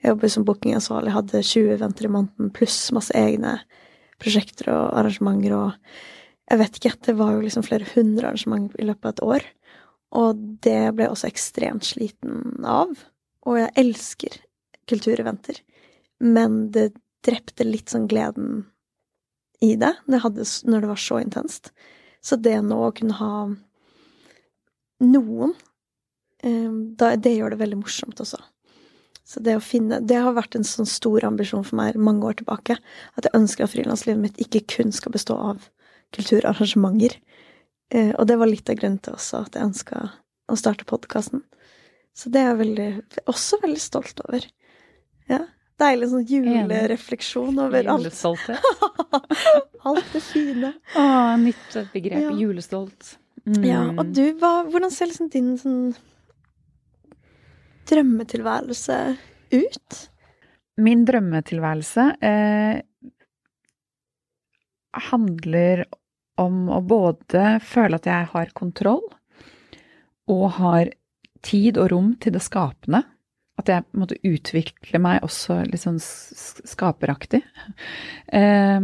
Jeg 0.00 0.14
jobber 0.14 0.32
som 0.32 0.46
bookingansvarlig, 0.48 1.12
hadde 1.12 1.42
20 1.44 1.80
venter 1.82 2.06
i 2.06 2.12
måneden 2.14 2.52
pluss 2.56 2.78
masse 2.96 3.12
egne 3.16 3.58
prosjekter 4.20 4.72
og 4.74 4.98
arrangementer 5.00 5.56
og 5.56 5.92
Jeg 6.50 6.58
vet 6.58 6.78
ikke, 6.80 6.90
det 7.06 7.12
var 7.14 7.28
jo 7.30 7.42
liksom 7.44 7.62
flere 7.62 7.86
hundre 7.92 8.26
arrangementer 8.26 8.80
i 8.82 8.86
løpet 8.88 9.04
av 9.06 9.12
et 9.12 9.20
år. 9.22 9.44
Og 10.18 10.38
det 10.66 10.80
ble 10.96 11.04
jeg 11.04 11.12
også 11.14 11.28
ekstremt 11.28 11.86
sliten 11.86 12.64
av. 12.66 12.90
Og 13.46 13.60
jeg 13.60 13.70
elsker 13.78 14.40
kultureventer. 14.90 15.60
Men 16.18 16.72
det 16.74 16.88
drepte 17.22 17.68
litt 17.68 17.92
sånn 17.92 18.08
gleden 18.10 18.64
i 19.62 19.76
det 19.78 19.92
når, 20.08 20.24
hadde, 20.24 20.46
når 20.66 20.82
det 20.82 20.90
var 20.90 21.02
så 21.06 21.20
intenst. 21.22 21.70
Så 22.18 22.36
det 22.40 22.56
nå 22.66 22.80
å 22.82 22.92
kunne 22.96 23.16
ha 23.20 23.34
noen, 25.06 25.54
eh, 26.42 26.70
det 26.98 27.36
gjør 27.36 27.54
det 27.54 27.62
veldig 27.62 27.80
morsomt 27.84 28.20
også. 28.26 28.40
Så 29.30 29.38
det 29.46 29.54
å 29.54 29.62
finne 29.62 30.00
Det 30.02 30.18
har 30.18 30.34
vært 30.34 30.56
en 30.58 30.66
sånn 30.66 30.88
stor 30.90 31.22
ambisjon 31.28 31.62
for 31.66 31.78
meg 31.78 31.98
mange 31.98 32.26
år 32.26 32.40
tilbake. 32.40 32.78
At 33.14 33.28
jeg 33.28 33.36
ønsker 33.38 33.66
at 33.66 33.74
frilanslivet 33.74 34.22
mitt 34.22 34.40
ikke 34.42 34.64
kun 34.74 34.90
skal 34.94 35.14
bestå 35.14 35.36
av 35.38 35.68
kulturarrangementer. 36.16 37.14
Eh, 37.94 38.10
og 38.16 38.26
det 38.26 38.40
var 38.40 38.50
litt 38.50 38.70
av 38.70 38.80
grunnen 38.80 38.98
til 38.98 39.14
også 39.14 39.44
at 39.44 39.54
jeg 39.54 39.68
ønska 39.68 40.02
å 40.50 40.58
starte 40.58 40.88
podkasten. 40.88 41.44
Så 42.16 42.32
det 42.34 42.42
er 42.42 42.50
jeg 42.50 42.60
veldig, 42.64 42.88
også 43.30 43.60
veldig 43.62 43.82
stolt 43.82 44.22
over. 44.26 44.46
Ja. 45.30 45.44
Deilig 45.80 46.10
sånn 46.10 46.26
julerefleksjon 46.28 47.62
over 47.62 47.86
alt. 47.88 48.04
Julestolthet. 48.04 48.66
alt 49.88 50.10
det 50.12 50.20
fine. 50.26 50.74
Å, 50.98 51.04
nytt 51.40 51.78
begrep. 51.94 52.26
Ja. 52.26 52.34
Julestolt. 52.42 53.14
Mm. 53.46 53.62
Ja, 53.64 53.84
og 53.94 54.10
du, 54.12 54.24
hva, 54.42 54.58
hvordan 54.68 54.92
ser 54.92 55.08
liksom 55.08 55.30
din 55.32 55.54
sånn 55.58 55.94
drømmetilværelse 57.90 58.98
ut? 59.56 59.98
Min 60.80 61.04
drømmetilværelse 61.08 62.06
eh, 62.24 62.80
handler 65.10 65.84
om 66.40 66.68
å 66.72 66.80
både 66.80 67.58
føle 67.66 68.00
at 68.00 68.08
jeg 68.08 68.28
har 68.32 68.52
kontroll, 68.56 69.04
og 70.30 70.44
har 70.60 70.92
tid 71.44 71.80
og 71.80 71.90
rom 71.92 72.12
til 72.22 72.36
det 72.36 72.44
skapende. 72.44 73.02
At 73.60 73.68
jeg 73.68 73.84
måtte 73.98 74.16
utvikle 74.24 75.00
meg 75.02 75.24
også 75.26 75.58
litt 75.68 75.82
sånn 75.82 75.98
skaperaktig. 76.00 77.42
Eh, 78.32 78.80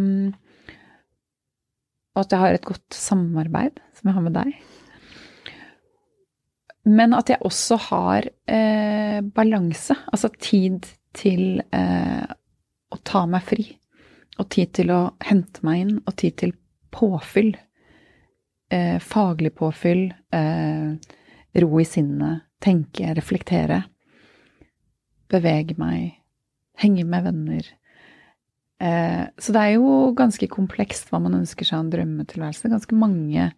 og 2.17 2.25
at 2.25 2.33
jeg 2.33 2.43
har 2.43 2.57
et 2.57 2.67
godt 2.67 2.97
samarbeid, 2.97 3.81
som 3.97 4.11
jeg 4.11 4.19
har 4.19 4.27
med 4.27 4.37
deg. 4.37 4.53
Men 6.87 7.15
at 7.19 7.33
jeg 7.33 7.43
også 7.43 7.79
har 7.89 8.29
eh, 8.47 9.19
balanse, 9.35 9.97
altså 10.13 10.31
tid 10.39 10.87
til 11.17 11.61
eh, 11.75 12.27
å 12.93 12.99
ta 13.03 13.25
meg 13.27 13.43
fri. 13.49 13.65
Og 14.39 14.49
tid 14.53 14.75
til 14.77 14.93
å 14.95 15.01
hente 15.25 15.65
meg 15.67 15.83
inn, 15.83 15.97
og 16.05 16.15
tid 16.21 16.37
til 16.43 16.53
påfyll. 16.95 17.55
Eh, 18.71 18.99
faglig 19.03 19.55
påfyll, 19.57 20.11
eh, 20.35 20.95
ro 21.63 21.81
i 21.81 21.87
sinnet, 21.89 22.45
tenke, 22.63 23.15
reflektere. 23.17 23.81
Bevege 25.33 25.75
meg, 25.81 26.21
henge 26.79 27.07
med 27.09 27.27
venner. 27.27 27.73
Eh, 28.79 29.25
så 29.41 29.57
det 29.57 29.63
er 29.63 29.75
jo 29.79 30.13
ganske 30.15 30.47
komplekst 30.53 31.11
hva 31.11 31.23
man 31.25 31.39
ønsker 31.41 31.67
seg 31.67 31.79
av 31.81 31.87
en 31.87 31.93
drømmetilværelse. 31.97 32.71
Ganske 32.71 32.99
mange 32.99 33.51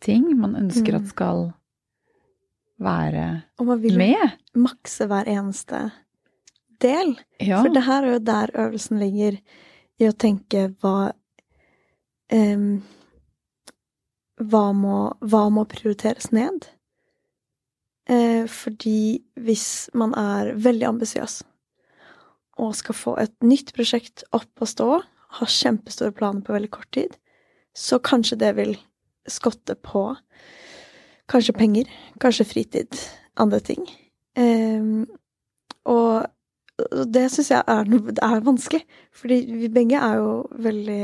ting 0.00 0.28
man 0.38 0.54
ønsker 0.54 0.94
Mm. 0.94 1.02
at 1.02 1.08
skal 1.10 1.54
være 2.82 3.26
Og 3.58 3.70
man 3.70 3.80
vil 3.82 3.96
med. 3.98 4.36
makse 4.54 5.06
hver 5.08 5.28
eneste 5.30 5.90
del. 6.82 7.14
Ja. 7.40 7.62
For 7.62 7.72
det 7.72 7.86
her 7.86 8.04
er 8.04 8.12
jo 8.12 8.18
der 8.18 8.52
øvelsen 8.54 9.00
ligger, 9.00 9.38
i 9.96 10.08
å 10.10 10.12
tenke 10.12 10.68
hva 10.82 11.12
um, 12.32 12.82
hva, 14.36 14.64
må, 14.76 14.96
hva 15.24 15.46
må 15.52 15.64
prioriteres 15.68 16.30
ned? 16.34 16.68
Eh, 18.08 18.44
fordi 18.50 19.22
hvis 19.42 19.88
man 19.96 20.14
er 20.18 20.52
veldig 20.62 20.90
ambisiøs 20.92 21.40
og 22.62 22.72
skal 22.78 22.96
få 22.96 23.16
et 23.20 23.34
nytt 23.44 23.72
prosjekt 23.76 24.24
opp 24.36 24.62
og 24.64 24.70
stå, 24.70 24.90
har 25.36 25.50
kjempestore 25.52 26.14
planer 26.16 26.44
på 26.44 26.54
veldig 26.54 26.70
kort 26.72 26.88
tid, 26.96 27.16
så 27.76 27.98
kanskje 28.00 28.38
det 28.40 28.52
vil 28.56 28.76
skotte 29.28 29.74
på 29.76 30.14
kanskje 31.28 31.54
penger, 31.56 31.90
kanskje 32.20 32.46
fritid, 32.48 32.98
andre 33.36 33.60
ting. 33.60 33.86
Um, 34.38 35.06
og 35.84 36.26
det 37.12 37.30
syns 37.32 37.50
jeg 37.50 37.64
er, 37.66 37.88
er 38.22 38.44
vanskelig, 38.44 38.82
fordi 39.14 39.40
vi 39.48 39.72
begge 39.72 40.00
er 40.00 40.20
jo 40.20 40.32
veldig 40.52 41.00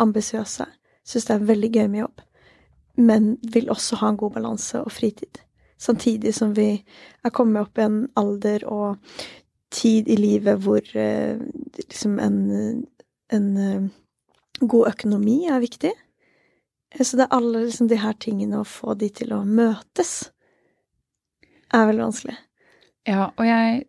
ambisiøse. 0.00 0.66
Syns 1.04 1.28
det 1.28 1.36
er 1.36 1.46
veldig 1.50 1.70
gøy 1.74 1.86
med 1.86 2.02
jobb, 2.04 2.24
men 2.96 3.30
vil 3.52 3.70
også 3.70 4.00
ha 4.00 4.10
en 4.12 4.20
god 4.20 4.36
balanse 4.38 4.80
og 4.80 4.92
fritid. 4.92 5.42
Samtidig 5.80 6.34
som 6.36 6.52
vi 6.56 6.84
er 7.24 7.32
kommet 7.32 7.62
opp 7.62 7.78
i 7.78 7.86
en 7.86 8.02
alder 8.20 8.66
og 8.68 8.98
tid 9.72 10.08
i 10.10 10.16
livet 10.18 10.60
hvor 10.60 10.82
eh, 10.98 11.40
liksom 11.78 12.18
en, 12.20 12.38
en 13.32 13.46
eh, 13.56 13.86
god 14.60 14.90
økonomi 14.92 15.46
er 15.48 15.62
viktig. 15.62 15.92
Eh, 16.90 17.04
Så 17.04 17.16
det 17.16 17.26
er 17.26 17.36
alle 17.36 17.64
liksom 17.64 17.88
de 17.88 17.98
her 18.00 18.12
tingene, 18.12 18.60
å 18.60 18.68
få 18.68 18.94
de 18.98 19.08
til 19.08 19.32
å 19.32 19.44
møtes, 19.44 20.30
er 21.72 21.86
veldig 21.86 22.06
vanskelig. 22.08 22.36
Ja, 23.08 23.30
og 23.36 23.46
jeg 23.46 23.86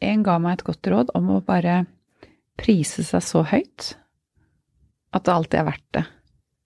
En 0.00 0.22
ga 0.22 0.36
meg 0.38 0.52
et 0.52 0.62
godt 0.62 0.86
råd 0.86 1.08
om 1.18 1.30
å 1.34 1.40
bare 1.42 1.80
prise 2.56 3.02
seg 3.02 3.22
så 3.26 3.40
høyt 3.42 3.96
at 5.10 5.24
det 5.26 5.32
alltid 5.34 5.58
er 5.58 5.66
verdt 5.66 5.88
det, 5.96 6.02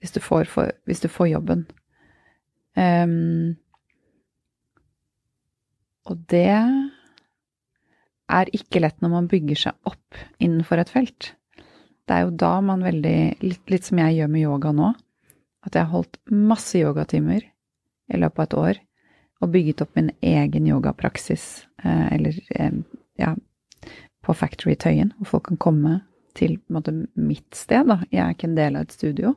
hvis 0.02 0.12
du 0.12 0.18
får, 0.20 0.44
for, 0.52 0.72
hvis 0.84 1.00
du 1.00 1.08
får 1.08 1.30
jobben. 1.30 1.62
Um, 2.76 3.56
og 6.04 6.20
det 6.28 6.60
er 8.28 8.52
ikke 8.52 8.82
lett 8.84 9.00
når 9.00 9.14
man 9.14 9.30
bygger 9.32 9.62
seg 9.64 9.88
opp 9.88 10.20
innenfor 10.36 10.82
et 10.82 10.92
felt. 10.92 11.32
Det 12.04 12.18
er 12.18 12.26
jo 12.26 12.36
da 12.36 12.56
man 12.60 12.84
veldig 12.84 13.16
Litt, 13.44 13.64
litt 13.70 13.88
som 13.88 14.00
jeg 14.02 14.18
gjør 14.18 14.32
med 14.32 14.44
yoga 14.44 14.72
nå. 14.76 14.92
At 15.62 15.76
jeg 15.76 15.86
har 15.86 15.92
holdt 15.92 16.18
masse 16.30 16.78
yogatimer 16.78 17.44
i 18.12 18.18
løpet 18.18 18.40
av 18.40 18.46
et 18.46 18.58
år 18.62 18.80
og 19.42 19.50
bygget 19.50 19.82
opp 19.82 19.96
min 19.98 20.10
egen 20.22 20.66
yogapraksis, 20.70 21.66
eh, 21.82 22.06
eller 22.14 22.38
eh, 22.54 22.78
ja, 23.18 23.32
på 24.22 24.34
Factory 24.38 24.76
Tøyen, 24.78 25.12
hvor 25.18 25.34
folk 25.34 25.48
kan 25.50 25.60
komme 25.62 26.00
til 26.38 26.58
måte, 26.72 26.94
mitt 27.18 27.56
sted. 27.58 27.88
Da. 27.90 27.98
Jeg 28.12 28.22
er 28.22 28.36
ikke 28.36 28.50
en 28.50 28.58
del 28.58 28.78
av 28.78 28.86
et 28.86 28.94
studio. 28.94 29.34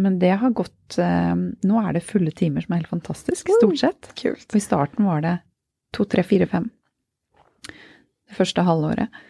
Men 0.00 0.20
det 0.22 0.32
har 0.40 0.54
gått 0.56 0.98
eh, 1.02 1.34
Nå 1.34 1.80
er 1.82 1.96
det 1.96 2.06
fulle 2.06 2.32
timer 2.36 2.64
som 2.64 2.74
er 2.74 2.82
helt 2.84 2.92
fantastisk, 2.92 3.50
stort 3.58 3.80
sett. 3.82 4.12
Kult. 4.18 4.46
Og 4.48 4.60
i 4.60 4.64
starten 4.64 5.08
var 5.08 5.24
det 5.26 5.34
to, 5.96 6.06
tre, 6.06 6.24
fire, 6.26 6.46
fem. 6.50 6.70
Det 7.66 8.38
første 8.38 8.64
halvåret. 8.64 9.20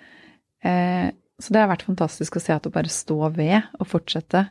Eh, 0.61 1.08
så 1.40 1.54
det 1.54 1.62
har 1.62 1.70
vært 1.72 1.86
fantastisk 1.88 2.36
å 2.36 2.44
se 2.44 2.52
at 2.52 2.68
å 2.68 2.74
bare 2.74 2.92
stå 2.92 3.16
ved 3.32 3.72
og 3.80 3.88
fortsette. 3.88 4.50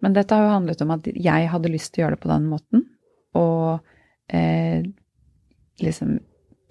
Men 0.00 0.16
dette 0.16 0.34
har 0.34 0.46
jo 0.46 0.56
handlet 0.56 0.82
om 0.84 0.94
at 0.94 1.06
jeg 1.12 1.50
hadde 1.52 1.72
lyst 1.72 1.92
til 1.92 2.02
å 2.02 2.04
gjøre 2.06 2.16
det 2.16 2.24
på 2.24 2.32
den 2.32 2.48
måten. 2.50 2.84
Og 3.38 3.80
eh, 4.32 4.86
liksom 5.84 6.18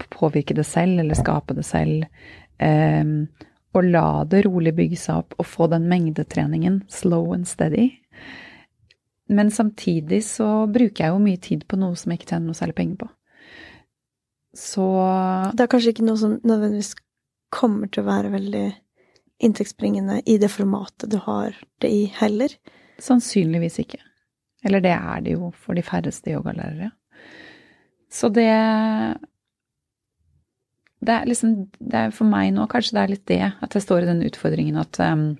påvirke 0.09 0.55
det 0.57 0.65
selv, 0.67 0.99
eller 1.01 1.17
skape 1.17 1.55
det 1.57 1.65
selv. 1.67 2.07
Eh, 2.57 3.05
og 3.77 3.85
la 3.85 4.23
det 4.25 4.43
rolig 4.47 4.73
bygge 4.77 4.97
seg 4.97 5.23
opp, 5.23 5.37
og 5.37 5.47
få 5.47 5.69
den 5.71 5.85
mengdetreningen 5.91 6.83
slow 6.89 7.33
and 7.35 7.47
steady. 7.47 7.91
Men 9.29 9.51
samtidig 9.53 10.23
så 10.25 10.65
bruker 10.65 11.05
jeg 11.05 11.13
jo 11.13 11.21
mye 11.21 11.41
tid 11.41 11.67
på 11.69 11.77
noe 11.77 11.97
som 11.99 12.09
jeg 12.09 12.21
ikke 12.21 12.31
tjener 12.31 12.49
noe 12.49 12.57
særlig 12.57 12.79
penger 12.79 13.03
på. 13.03 13.09
Så 14.57 14.85
Det 15.53 15.63
er 15.63 15.69
kanskje 15.69 15.93
ikke 15.93 16.07
noe 16.07 16.17
som 16.17 16.39
nødvendigvis 16.41 16.95
kommer 17.53 17.89
til 17.89 18.01
å 18.01 18.09
være 18.09 18.33
veldig 18.33 18.65
inntektsbringende 19.45 20.23
i 20.25 20.37
det 20.41 20.49
formatet 20.51 21.11
du 21.13 21.19
har 21.23 21.53
det 21.81 21.91
i, 21.93 22.01
heller. 22.17 22.55
Sannsynligvis 23.05 23.79
ikke. 23.83 23.99
Eller 24.65 24.83
det 24.83 24.93
er 24.95 25.21
det 25.23 25.35
jo 25.37 25.51
for 25.55 25.77
de 25.77 25.83
færreste 25.85 26.31
yogalærere. 26.35 26.91
Så 28.09 28.29
det 28.29 28.49
Det 30.99 31.13
er 31.13 31.25
liksom 31.25 31.69
det 31.79 31.95
er 31.95 32.11
For 32.11 32.27
meg 32.27 32.51
nå 32.53 32.67
kanskje 32.67 32.97
det 32.97 33.03
er 33.03 33.13
litt 33.13 33.27
det 33.27 33.53
at 33.61 33.73
jeg 33.73 33.81
står 33.81 34.03
i 34.03 34.09
den 34.09 34.23
utfordringen 34.23 34.75
at 34.75 34.99
um, 34.99 35.37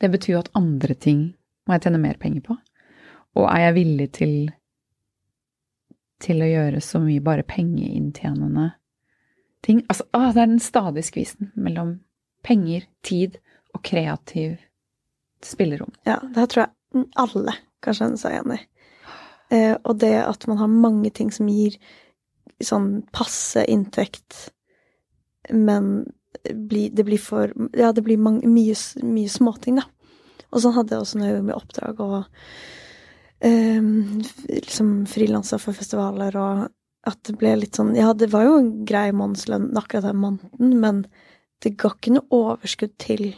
det 0.00 0.10
betyr 0.10 0.32
jo 0.32 0.38
at 0.40 0.54
andre 0.54 0.94
ting 0.94 1.34
må 1.66 1.74
jeg 1.74 1.82
tjene 1.82 2.00
mer 2.00 2.16
penger 2.16 2.40
på. 2.40 2.56
Og 3.36 3.50
er 3.50 3.66
jeg 3.66 3.74
villig 3.74 4.12
til 4.16 4.50
til 6.20 6.42
å 6.42 6.48
gjøre 6.48 6.80
så 6.84 7.00
mye 7.00 7.20
bare 7.24 7.46
pengeinntjenende 7.48 8.72
ting 9.64 9.80
Altså, 9.88 10.04
å, 10.12 10.32
det 10.32 10.42
er 10.42 10.50
den 10.52 10.60
stadige 10.60 11.08
skvisen 11.08 11.52
mellom 11.56 12.00
penger, 12.44 12.84
tid 13.02 13.38
og 13.74 13.82
kreativ 13.84 14.58
spillerom. 15.46 15.92
Ja, 16.08 16.18
det 16.22 16.42
her 16.42 16.50
tror 16.52 16.64
jeg 16.66 17.06
alle 17.20 17.56
kan 17.84 17.96
kjenne 17.96 18.20
seg 18.20 18.36
igjen 18.36 18.56
i. 18.56 18.60
Eh, 19.50 19.74
og 19.82 19.98
det 20.02 20.14
at 20.22 20.46
man 20.50 20.60
har 20.60 20.70
mange 20.70 21.10
ting 21.14 21.30
som 21.34 21.48
gir 21.50 21.78
sånn 22.62 23.00
passe 23.14 23.64
inntekt, 23.70 24.50
men 25.50 26.04
blir, 26.44 26.90
det 26.94 27.04
blir 27.08 27.18
for 27.18 27.52
Ja, 27.76 27.90
det 27.92 28.04
blir 28.06 28.20
mange, 28.20 28.46
mye, 28.48 28.76
mye 29.02 29.30
småting, 29.32 29.80
da. 29.80 29.88
Og 30.50 30.62
sånn 30.62 30.76
hadde 30.76 30.94
jeg 30.94 31.04
også 31.04 31.18
når 31.18 31.26
jeg 31.26 31.34
gjorde 31.34 31.48
med 31.48 31.56
oppdrag 31.56 32.02
og 32.04 32.16
eh, 33.46 33.90
liksom 34.60 34.92
frilansa 35.10 35.58
for 35.62 35.76
festivaler, 35.76 36.36
og 36.38 37.10
at 37.10 37.20
det 37.26 37.36
ble 37.40 37.54
litt 37.62 37.78
sånn 37.78 37.94
Ja, 37.96 38.12
det 38.14 38.30
var 38.34 38.46
jo 38.46 38.56
en 38.60 38.72
grei 38.88 39.08
månedslønn 39.16 39.70
akkurat 39.78 40.10
den 40.10 40.20
måneden, 40.22 40.74
men 40.82 41.04
det 41.64 41.76
ga 41.80 41.92
ikke 41.94 42.14
noe 42.16 42.28
overskudd 42.34 42.96
til 43.00 43.32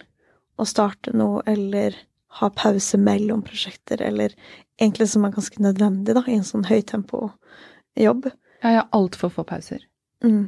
å 0.63 0.69
starte 0.69 1.15
noe 1.17 1.43
eller 1.51 1.97
ha 2.41 2.49
pause 2.57 2.99
mellom 2.99 3.43
prosjekter, 3.45 4.01
eller 4.03 4.33
egentlig 4.81 5.11
som 5.13 5.27
er 5.27 5.35
ganske 5.35 5.63
nødvendig 5.63 6.17
da, 6.17 6.25
i 6.27 6.39
en 6.39 6.47
sånn 6.49 6.65
høytempo-jobb. 6.65 8.31
Ja, 8.63 8.69
jeg 8.71 8.81
har 8.81 8.93
altfor 8.97 9.33
få 9.35 9.45
pauser. 9.49 9.85
Mm. 10.25 10.47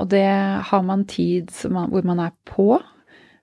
Og 0.00 0.08
det 0.10 0.26
har 0.66 0.82
man 0.82 1.04
tid 1.06 1.52
som 1.54 1.76
man, 1.76 1.92
hvor 1.92 2.06
man 2.08 2.22
er 2.24 2.32
på. 2.48 2.80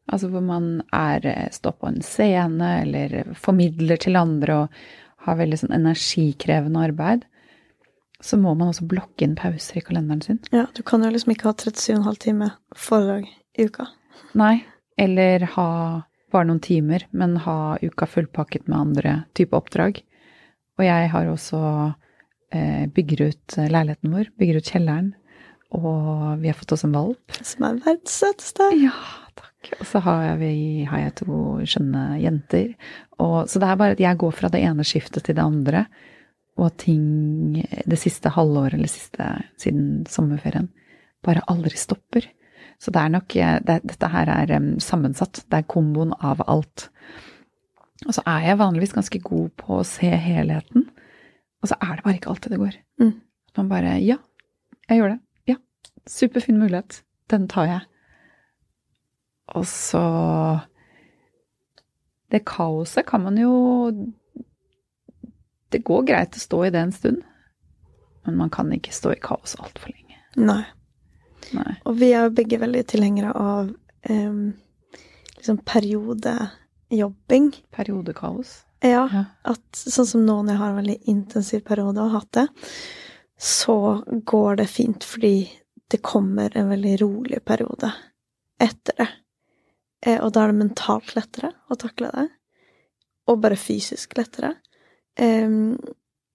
Altså 0.09 0.31
hvor 0.33 0.41
man 0.43 0.81
er 0.95 1.25
eh, 1.29 1.49
står 1.53 1.75
på 1.77 1.91
en 1.91 2.01
scene 2.03 2.71
eller 2.81 3.35
formidler 3.37 4.01
til 4.01 4.17
andre 4.19 4.63
og 4.63 4.79
har 5.27 5.37
veldig 5.39 5.59
sånn 5.61 5.75
energikrevende 5.75 6.87
arbeid. 6.89 7.27
så 8.21 8.35
må 8.35 8.51
man 8.51 8.67
også 8.67 8.83
blokke 8.89 9.23
inn 9.23 9.37
pauser 9.39 9.77
i 9.79 9.81
kalenderen 9.85 10.21
sin. 10.21 10.39
Ja, 10.51 10.65
du 10.75 10.81
kan 10.83 11.03
jo 11.05 11.11
liksom 11.13 11.31
ikke 11.31 11.47
ha 11.47 11.53
37,5 11.55 12.17
timer 12.19 12.57
foredrag 12.75 13.29
i 13.55 13.67
uka. 13.69 13.85
Nei, 14.35 14.65
eller 14.99 15.45
ha 15.55 15.69
bare 16.31 16.49
noen 16.49 16.61
timer, 16.61 17.05
men 17.11 17.37
ha 17.45 17.77
uka 17.81 18.05
fullpakket 18.05 18.67
med 18.67 18.77
andre 18.77 19.15
type 19.37 19.55
oppdrag. 19.57 20.01
Og 20.79 20.85
jeg 20.85 21.07
har 21.13 21.29
også 21.31 21.61
eh, 22.53 22.85
bygger 22.93 23.29
ut 23.29 23.57
leiligheten 23.57 24.13
vår, 24.13 24.29
bygger 24.39 24.59
ut 24.59 24.71
kjelleren, 24.73 25.09
og 25.75 26.41
vi 26.41 26.49
har 26.49 26.57
fått 26.57 26.73
oss 26.75 26.85
en 26.85 26.95
valp. 26.95 27.39
Som 27.41 27.65
er 27.65 27.81
verdens 27.83 28.19
søteste. 28.21 28.69
Ja, 28.79 28.93
takk. 29.37 29.73
Og 29.79 29.85
så 29.89 30.01
har, 30.05 30.37
vi, 30.39 30.85
har 30.89 31.03
jeg 31.03 31.17
to 31.19 31.39
skjønne 31.67 32.05
jenter. 32.21 32.71
Og, 33.19 33.43
så 33.51 33.61
det 33.61 33.69
er 33.69 33.81
bare 33.81 33.97
at 33.97 34.03
jeg 34.03 34.21
går 34.21 34.35
fra 34.37 34.51
det 34.53 34.63
ene 34.65 34.85
skiftet 34.87 35.27
til 35.27 35.37
det 35.37 35.45
andre, 35.45 35.85
og 36.59 36.73
ting 36.81 37.61
det 37.87 37.99
siste 38.01 38.33
halvåret 38.35 38.75
eller 38.75 38.91
siste 38.91 39.25
siden 39.61 40.03
sommerferien 40.11 40.67
bare 41.23 41.43
aldri 41.51 41.77
stopper. 41.79 42.25
Så 42.79 42.93
det 42.95 43.01
er 43.01 43.11
nok 43.11 43.35
det, 43.67 43.79
Dette 43.89 44.09
her 44.13 44.29
er 44.31 44.53
um, 44.55 44.77
sammensatt. 44.79 45.43
Det 45.51 45.57
er 45.57 45.67
komboen 45.67 46.13
av 46.23 46.41
alt. 46.47 46.87
Og 48.07 48.15
så 48.15 48.23
er 48.29 48.45
jeg 48.47 48.59
vanligvis 48.61 48.95
ganske 48.95 49.19
god 49.19 49.49
på 49.59 49.79
å 49.81 49.87
se 49.87 50.07
helheten, 50.07 50.85
og 51.59 51.67
så 51.67 51.75
er 51.83 51.97
det 51.97 52.05
bare 52.05 52.15
ikke 52.15 52.31
alltid 52.31 52.53
det 52.55 52.61
går. 52.61 52.77
Mm. 53.03 53.15
Man 53.57 53.71
bare 53.71 53.97
Ja, 53.99 54.15
jeg 54.87 55.01
gjør 55.01 55.15
det. 55.15 55.19
Ja, 55.51 55.55
superfin 56.07 56.61
mulighet. 56.61 57.01
Den 57.29 57.47
tar 57.51 57.67
jeg. 57.67 57.81
Og 59.57 59.65
så 59.65 60.59
Det 62.31 62.45
kaoset 62.45 63.07
kan 63.09 63.23
man 63.23 63.37
jo 63.37 64.13
Det 65.73 65.81
går 65.83 66.05
greit 66.05 66.37
å 66.37 66.39
stå 66.39 66.63
i 66.65 66.69
det 66.69 66.81
en 66.81 66.91
stund, 66.93 67.23
men 68.25 68.37
man 68.37 68.49
kan 68.49 68.71
ikke 68.73 68.93
stå 68.93 69.11
i 69.13 69.21
kaos 69.21 69.55
altfor 69.59 69.91
lenge. 69.91 70.17
Nei. 70.37 70.63
Nei. 71.55 71.75
Og 71.85 71.95
vi 71.99 72.11
er 72.13 72.27
jo 72.27 72.35
begge 72.37 72.59
veldig 72.61 72.83
tilhengere 72.91 73.31
av 73.35 73.69
um, 74.09 74.53
liksom 75.37 75.57
periodejobbing. 75.65 77.51
Periodekaos. 77.71 78.65
Ja, 78.81 79.09
Ja. 79.11 79.25
at 79.43 79.75
sånn 79.75 80.07
som 80.07 80.25
nå 80.25 80.37
når 80.41 80.53
jeg 80.53 80.57
har 80.61 80.69
en 80.69 80.79
veldig 80.79 80.99
intensiv 81.11 81.63
periode 81.67 81.99
og 81.99 82.11
har 82.11 82.19
hatt 82.21 82.31
det, 82.37 82.47
så 83.39 83.75
går 84.07 84.55
det 84.61 84.67
fint 84.71 85.03
fordi 85.03 85.49
det 85.89 86.01
kommer 86.05 86.55
en 86.57 86.69
veldig 86.69 86.97
rolig 87.01 87.41
periode 87.45 87.91
etter 88.61 88.93
det. 88.97 89.07
Eh, 90.05 90.19
og 90.23 90.31
da 90.33 90.43
er 90.43 90.53
det 90.53 90.59
mentalt 90.61 91.15
lettere 91.15 91.53
å 91.67 91.75
takle 91.79 92.11
det, 92.13 92.27
og 93.27 93.41
bare 93.43 93.57
fysisk 93.59 94.15
lettere. 94.17 94.53
Em, 95.19 95.77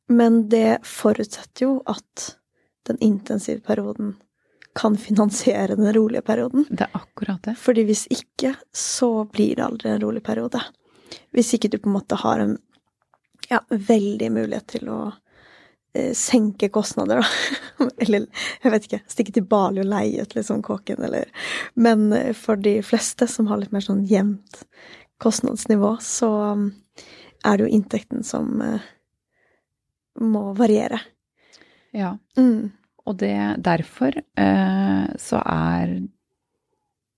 men 0.09 0.49
det 0.53 0.83
forutsetter 0.85 1.65
jo 1.65 1.83
at 1.89 2.37
den 2.85 2.99
intensive 3.01 3.61
perioden 3.65 4.17
kan 4.75 4.97
finansiere 4.99 5.77
den 5.77 5.93
rolige 5.93 6.23
perioden. 6.23 6.67
Det 6.71 6.85
er 6.85 6.97
akkurat 6.99 7.43
det. 7.43 7.55
Fordi 7.59 7.85
hvis 7.87 8.07
ikke, 8.11 8.55
så 8.73 9.25
blir 9.25 9.57
det 9.57 9.65
aldri 9.65 9.91
en 9.91 10.01
rolig 10.03 10.23
periode. 10.27 10.61
Hvis 11.31 11.55
ikke 11.55 11.71
du 11.71 11.79
på 11.79 11.89
en 11.89 11.99
måte 11.99 12.19
har 12.19 12.43
en 12.43 12.57
ja, 13.49 13.61
veldig 13.69 14.33
mulighet 14.33 14.67
til 14.75 14.91
å 14.91 14.99
eh, 15.95 16.11
senke 16.19 16.69
kostnader, 16.75 17.23
da. 17.23 17.87
eller 18.03 18.27
jeg 18.63 18.75
vet 18.75 18.89
ikke, 18.89 19.03
stikke 19.15 19.37
til 19.37 19.47
Bali 19.47 19.83
og 19.85 19.91
leie 19.93 20.27
ut 20.27 20.35
liksom 20.35 20.63
kåken, 20.67 21.03
eller 21.07 21.31
Men 21.75 22.13
eh, 22.13 22.33
for 22.35 22.59
de 22.59 22.81
fleste 22.83 23.31
som 23.31 23.51
har 23.51 23.63
litt 23.63 23.75
mer 23.75 23.85
sånn 23.85 24.05
jevnt 24.11 24.65
kostnadsnivå, 25.23 25.97
så 26.03 26.31
um, 26.53 26.71
er 27.45 27.57
det 27.57 27.69
jo 27.69 27.75
inntekten 27.77 28.25
som 28.27 28.59
eh, 28.63 28.89
må 30.21 30.49
variere. 30.59 30.99
Ja. 31.95 32.17
Mm. 32.37 32.73
Og 33.05 33.19
det, 33.21 33.37
derfor 33.65 34.17
eh, 34.17 35.07
så 35.21 35.41
er 35.41 35.99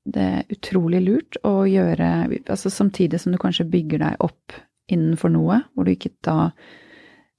det 0.06 0.30
utrolig 0.54 1.02
lurt 1.02 1.38
å 1.46 1.64
gjøre 1.66 2.08
altså 2.46 2.70
Samtidig 2.70 3.18
som 3.22 3.34
du 3.34 3.40
kanskje 3.42 3.66
bygger 3.70 4.02
deg 4.04 4.20
opp 4.22 4.54
innenfor 4.90 5.32
noe, 5.34 5.60
hvor 5.74 5.86
du 5.86 5.92
ikke 5.92 6.12
da 6.26 6.52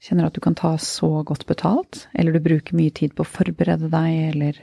kjenner 0.03 0.27
at 0.27 0.35
du 0.35 0.41
kan 0.43 0.55
ta 0.55 0.73
så 0.81 1.23
godt 1.27 1.47
betalt, 1.49 2.05
eller 2.13 2.35
du 2.35 2.43
bruker 2.43 2.75
mye 2.77 2.91
tid 2.93 3.15
på 3.15 3.23
å 3.23 3.29
forberede 3.29 3.87
deg, 3.89 4.17
eller 4.33 4.59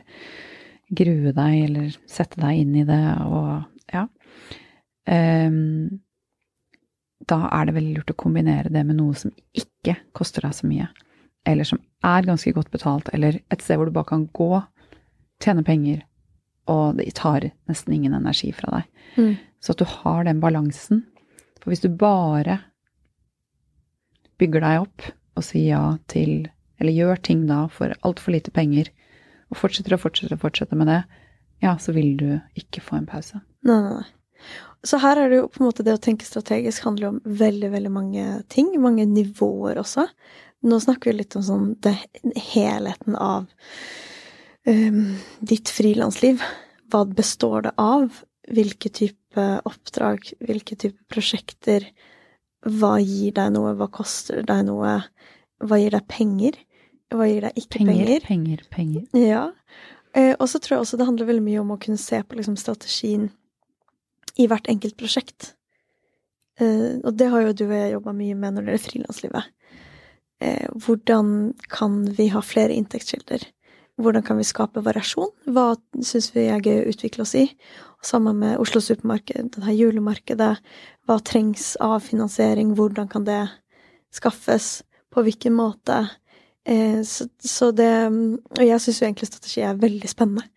grue 0.95 1.32
deg, 1.32 1.55
eller 1.64 1.97
sette 2.05 2.39
deg 2.43 2.61
inn 2.61 2.74
i 2.82 2.85
det, 2.87 3.01
og 3.24 3.95
ja. 3.95 4.05
Ehm, 5.11 6.05
da 7.24 7.41
er 7.57 7.66
det 7.66 7.76
veldig 7.78 7.97
lurt 7.97 8.12
å 8.12 8.20
kombinere 8.20 8.72
det 8.72 8.85
med 8.85 9.01
noe 9.01 9.16
som 9.16 9.32
ikke 9.57 9.97
koster 10.16 10.45
deg 10.45 10.57
så 10.61 10.68
mye 10.68 10.91
eller 11.45 11.64
som 11.68 11.80
er 12.05 12.28
ganske 12.28 12.52
godt 12.57 12.70
betalt, 12.74 13.09
eller 13.16 13.40
et 13.52 13.64
sted 13.64 13.78
hvor 13.80 13.88
du 13.88 13.94
bare 13.94 14.11
kan 14.12 14.26
gå, 14.36 14.62
tjene 15.42 15.64
penger, 15.66 16.05
og 16.70 16.98
det 16.98 17.11
tar 17.18 17.50
nesten 17.68 17.96
ingen 17.96 18.14
energi 18.16 18.52
fra 18.57 18.78
deg. 18.78 18.88
Mm. 19.16 19.34
Så 19.61 19.74
at 19.74 19.82
du 19.82 19.88
har 19.88 20.24
den 20.28 20.40
balansen. 20.42 21.05
For 21.61 21.72
hvis 21.72 21.84
du 21.84 21.90
bare 21.90 22.59
bygger 24.40 24.64
deg 24.64 24.82
opp 24.84 25.07
og 25.38 25.46
sier 25.46 25.70
ja 25.70 25.84
til 26.11 26.50
Eller 26.82 26.90
gjør 26.90 27.20
ting 27.22 27.44
da 27.46 27.68
for 27.70 27.94
altfor 28.02 28.34
lite 28.34 28.50
penger, 28.50 28.88
og 29.46 29.61
fortsetter 29.61 29.94
og 29.94 30.00
fortsetter 30.02 30.34
og 30.34 30.40
fortsetter 30.42 30.76
med 30.76 30.88
det, 30.90 30.96
ja, 31.62 31.76
så 31.78 31.94
vil 31.94 32.16
du 32.18 32.26
ikke 32.59 32.82
få 32.82 32.98
en 32.98 33.07
pause. 33.07 33.38
Nei, 33.62 33.76
nei, 33.78 34.00
nei. 34.00 34.09
Så 34.84 34.98
her 35.00 35.16
er 35.16 35.30
det 35.30 35.38
jo 35.38 35.46
på 35.48 35.62
en 35.62 35.68
måte 35.68 35.84
det 35.86 35.94
å 35.94 36.02
tenke 36.02 36.26
strategisk 36.26 36.84
handler 36.84 37.12
om 37.12 37.20
veldig, 37.24 37.70
veldig 37.72 37.92
mange 37.94 38.24
ting. 38.52 38.72
Mange 38.82 39.07
nivåer 39.09 39.78
også. 39.80 40.09
Nå 40.65 40.81
snakker 40.81 41.12
vi 41.12 41.19
litt 41.19 41.37
om 41.37 41.45
sånn 41.45 41.67
det, 41.85 41.97
helheten 42.55 43.17
av 43.21 43.47
um, 44.67 45.17
ditt 45.45 45.69
frilansliv. 45.69 46.43
Hva 46.93 47.05
består 47.09 47.67
det 47.67 47.75
av? 47.81 48.23
Hvilke 48.49 48.89
type 48.93 49.47
oppdrag? 49.69 50.31
Hvilke 50.41 50.77
type 50.77 51.01
prosjekter? 51.12 51.87
Hva 52.65 52.97
gir 53.03 53.35
deg 53.37 53.53
noe? 53.53 53.75
Hva 53.77 53.91
koster 53.93 54.45
deg 54.47 54.65
noe? 54.69 54.99
Hva 55.65 55.81
gir 55.81 55.97
deg 55.97 56.07
penger? 56.09 56.57
Hva 57.12 57.29
gir 57.29 57.45
deg 57.45 57.61
ikke 57.61 57.81
Penger, 57.83 57.95
penger? 57.95 58.25
penger, 58.29 58.62
penger. 58.73 59.05
Ja. 59.21 59.45
Eh, 60.17 60.33
og 60.39 60.49
så 60.51 60.61
tror 60.62 60.79
jeg 60.79 60.87
også 60.87 60.99
det 61.01 61.09
handler 61.09 61.29
veldig 61.29 61.45
mye 61.45 61.61
om 61.61 61.75
å 61.75 61.81
kunne 61.83 62.01
se 62.01 62.21
på 62.23 62.39
liksom, 62.39 62.57
strategien 62.61 63.29
i 64.41 64.47
hvert 64.51 64.69
enkelt 64.71 64.97
prosjekt. 64.99 65.53
Eh, 66.61 67.03
og 67.03 67.12
det 67.19 67.29
har 67.33 67.45
jo 67.45 67.55
du 67.59 67.65
og 67.67 67.77
jeg 67.77 67.95
jobba 67.97 68.15
mye 68.17 68.39
med 68.39 68.57
når 68.57 68.65
det 68.65 68.75
gjelder 68.75 68.87
frilanslivet. 68.89 69.53
Eh, 70.45 70.68
hvordan 70.84 71.55
kan 71.72 72.03
vi 72.16 72.28
ha 72.34 72.42
flere 72.45 72.74
inntektskilder? 72.76 73.47
Hvordan 73.97 74.24
kan 74.26 74.36
vi 74.36 74.45
skape 74.45 74.82
variasjon? 74.84 75.30
Hva 75.55 75.74
syns 76.03 76.32
vi 76.34 76.49
er 76.51 76.62
gøy 76.64 76.82
å 76.82 76.88
utvikle 76.90 77.24
oss 77.24 77.36
i? 77.38 77.45
Sammen 78.05 78.40
med 78.42 78.59
Oslo 78.61 78.82
Supermarked, 78.82 79.55
dette 79.55 79.76
julemarkedet. 79.78 80.57
Hva 81.07 81.20
trengs 81.24 81.74
av 81.80 82.03
finansiering? 82.05 82.74
Hvordan 82.76 83.09
kan 83.09 83.24
det 83.28 83.45
skaffes? 84.12 84.82
På 85.14 85.22
hvilken 85.22 85.55
måte? 85.55 86.03
Eh, 86.66 87.01
så, 87.07 87.28
så 87.38 87.70
det 87.70 87.92
Og 88.11 88.64
jeg 88.64 88.80
syns 88.82 89.01
jo 89.01 89.07
egentlig 89.07 89.30
strategi 89.30 89.62
er 89.62 89.78
veldig 89.78 90.11
spennende 90.11 90.49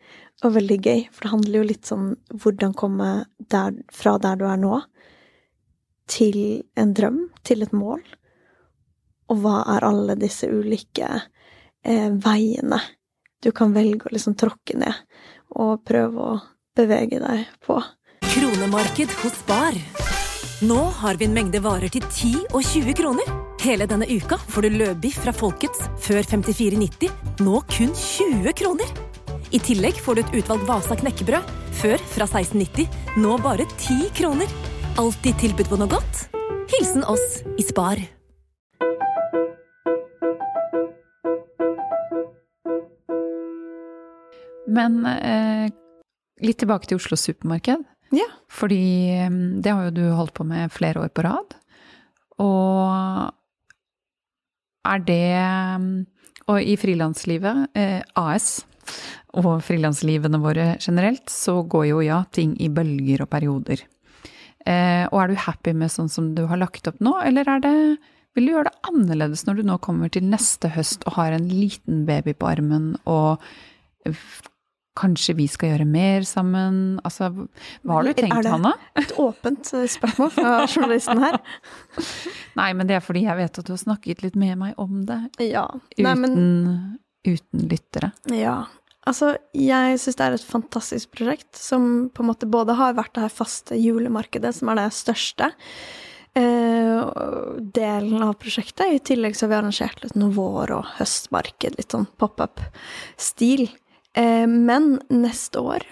og 0.45 0.53
veldig 0.53 0.77
gøy, 0.85 0.99
for 1.09 1.25
det 1.25 1.31
handler 1.31 1.57
jo 1.57 1.65
litt 1.65 1.89
sånn 1.89 2.09
hvordan 2.29 2.75
komme 2.77 3.07
der, 3.49 3.73
fra 3.89 4.19
der 4.21 4.37
du 4.37 4.43
er 4.45 4.59
nå, 4.61 4.75
til 6.05 6.37
en 6.77 6.93
drøm, 6.93 7.23
til 7.41 7.65
et 7.65 7.73
mål. 7.73 8.03
Og 9.27 9.41
hva 9.43 9.61
er 9.75 9.87
alle 9.87 10.15
disse 10.19 10.47
ulike 10.47 11.09
eh, 11.83 12.11
veiene 12.11 12.79
du 13.43 13.51
kan 13.53 13.73
velge 13.73 14.09
å 14.09 14.13
liksom 14.13 14.35
tråkke 14.37 14.77
ned, 14.81 14.93
og 15.61 15.83
prøve 15.85 16.29
å 16.33 16.37
bevege 16.77 17.19
deg 17.21 17.45
på. 17.65 17.77
Kronemarked 18.25 19.13
hos 19.21 19.37
Spar. 19.43 19.77
Nå 20.65 20.79
har 21.01 21.19
vi 21.19 21.27
en 21.27 21.35
mengde 21.35 21.61
varer 21.61 21.91
til 21.93 22.05
10 22.07 22.47
og 22.49 22.63
20 22.65 22.97
kroner. 22.97 23.29
Hele 23.61 23.85
denne 23.89 24.07
uka 24.09 24.39
får 24.41 24.65
du 24.65 24.77
løbiff 24.79 25.19
fra 25.21 25.33
Folkets 25.35 25.85
før 26.01 26.25
54,90, 26.25 27.13
nå 27.45 27.61
kun 27.69 27.93
20 27.93 28.57
kroner. 28.57 28.91
I 29.53 29.61
tillegg 29.63 30.01
får 30.03 30.17
du 30.17 30.23
et 30.25 30.35
utvalgt 30.41 30.67
Vasa 30.67 30.97
knekkebrød, 30.97 31.55
før 31.77 32.01
fra 32.17 32.27
1690, 32.27 32.89
nå 33.21 33.37
bare 33.45 33.69
10 33.77 34.11
kroner. 34.17 34.59
Alltid 34.97 35.37
tilbud 35.45 35.69
på 35.69 35.79
noe 35.79 35.93
godt. 35.93 36.27
Hilsen 36.73 37.05
oss 37.05 37.43
i 37.55 37.65
Spar. 37.65 38.01
Men 44.77 45.01
eh, 45.09 45.67
litt 46.45 46.59
tilbake 46.61 46.89
til 46.89 46.99
Oslo 47.01 47.17
Supermarked. 47.19 47.85
Ja. 48.15 48.27
Fordi 48.53 48.83
eh, 49.17 49.39
det 49.63 49.73
har 49.73 49.89
jo 49.89 49.95
du 49.95 50.05
holdt 50.15 50.35
på 50.37 50.47
med 50.47 50.73
flere 50.73 51.03
år 51.03 51.11
på 51.11 51.25
rad. 51.27 51.57
Og 52.43 53.33
er 54.87 55.03
det 55.03 56.05
Og 56.47 56.63
i 56.63 56.77
frilanslivet, 56.79 57.67
eh, 57.75 58.01
AS, 58.15 58.65
og 59.35 59.59
frilanslivene 59.67 60.39
våre 60.39 60.77
generelt, 60.79 61.27
så 61.27 61.59
går 61.67 61.89
jo 61.89 62.03
ja, 62.05 62.21
ting 62.31 62.53
i 62.63 62.69
bølger 62.71 63.25
og 63.25 63.29
perioder. 63.33 63.81
Eh, 64.63 65.03
og 65.11 65.17
er 65.19 65.27
du 65.31 65.41
happy 65.43 65.73
med 65.75 65.91
sånn 65.91 66.07
som 66.11 66.29
du 66.35 66.45
har 66.47 66.59
lagt 66.61 66.87
opp 66.87 67.01
nå, 67.03 67.17
eller 67.23 67.47
er 67.47 67.63
det 67.63 67.75
Vil 68.37 68.45
du 68.45 68.51
gjøre 68.51 68.69
det 68.69 68.89
annerledes 68.91 69.47
når 69.47 69.55
du 69.57 69.63
nå 69.65 69.75
kommer 69.81 70.11
til 70.13 70.27
neste 70.29 70.69
høst 70.69 71.01
og 71.09 71.15
har 71.15 71.33
en 71.33 71.47
liten 71.49 72.03
baby 72.05 72.35
på 72.37 72.45
armen, 72.45 72.91
og 73.09 73.41
kanskje 74.97 75.35
vi 75.37 75.45
skal 75.51 75.69
gjøre 75.75 75.85
mer 75.87 76.25
sammen? 76.27 76.79
Altså, 77.05 77.29
hva 77.85 77.99
har 77.99 78.07
du 78.07 78.13
tenkt, 78.17 78.35
Er 78.39 78.47
det- 78.47 78.51
Hanna? 78.55 78.73
Et 78.97 79.13
åpent 79.21 79.73
eh, 79.77 79.85
spørsmål 79.93 80.31
fra 80.33 80.55
journalisten 80.73 81.21
her. 81.23 81.37
Nei, 82.57 82.71
men 82.73 82.87
det 82.89 82.97
er 82.97 83.05
fordi 83.05 83.23
jeg 83.27 83.37
vet 83.37 83.59
at 83.61 83.65
du 83.69 83.73
har 83.75 83.81
snakket 83.83 84.23
litt 84.25 84.35
med 84.35 84.57
meg 84.57 84.73
om 84.81 85.05
det, 85.05 85.21
Ja. 85.51 85.67
uten, 85.97 86.09
men 86.25 86.99
uten 87.27 87.67
lyttere. 87.69 88.11
Ja. 88.33 88.63
Altså, 89.07 89.37
jeg 89.55 89.99
syns 90.03 90.17
det 90.19 90.25
er 90.25 90.33
et 90.35 90.43
fantastisk 90.43 91.13
prosjekt 91.15 91.55
som 91.55 92.09
på 92.11 92.23
en 92.25 92.27
måte 92.33 92.49
både 92.51 92.73
har 92.75 92.97
vært 92.97 93.13
det 93.15 93.21
her 93.23 93.31
faste 93.31 93.77
julemarkedet, 93.79 94.51
som 94.57 94.67
er 94.73 94.81
det 94.81 94.89
største 94.97 95.47
eh, 96.35 97.59
delen 97.77 98.23
av 98.25 98.33
prosjektet. 98.41 98.91
I 98.91 98.99
tillegg 98.99 99.35
så 99.37 99.45
har 99.45 99.53
vi 99.53 99.59
arrangert 99.61 100.03
litt 100.03 100.17
noe 100.19 100.33
vår- 100.35 100.73
og 100.75 100.89
høstmarked, 100.97 101.77
litt 101.79 101.95
sånn 101.95 102.07
pop-up-stil. 102.19 103.69
Eh, 104.17 104.47
men 104.49 104.95
neste 105.13 105.61
år, 105.61 105.85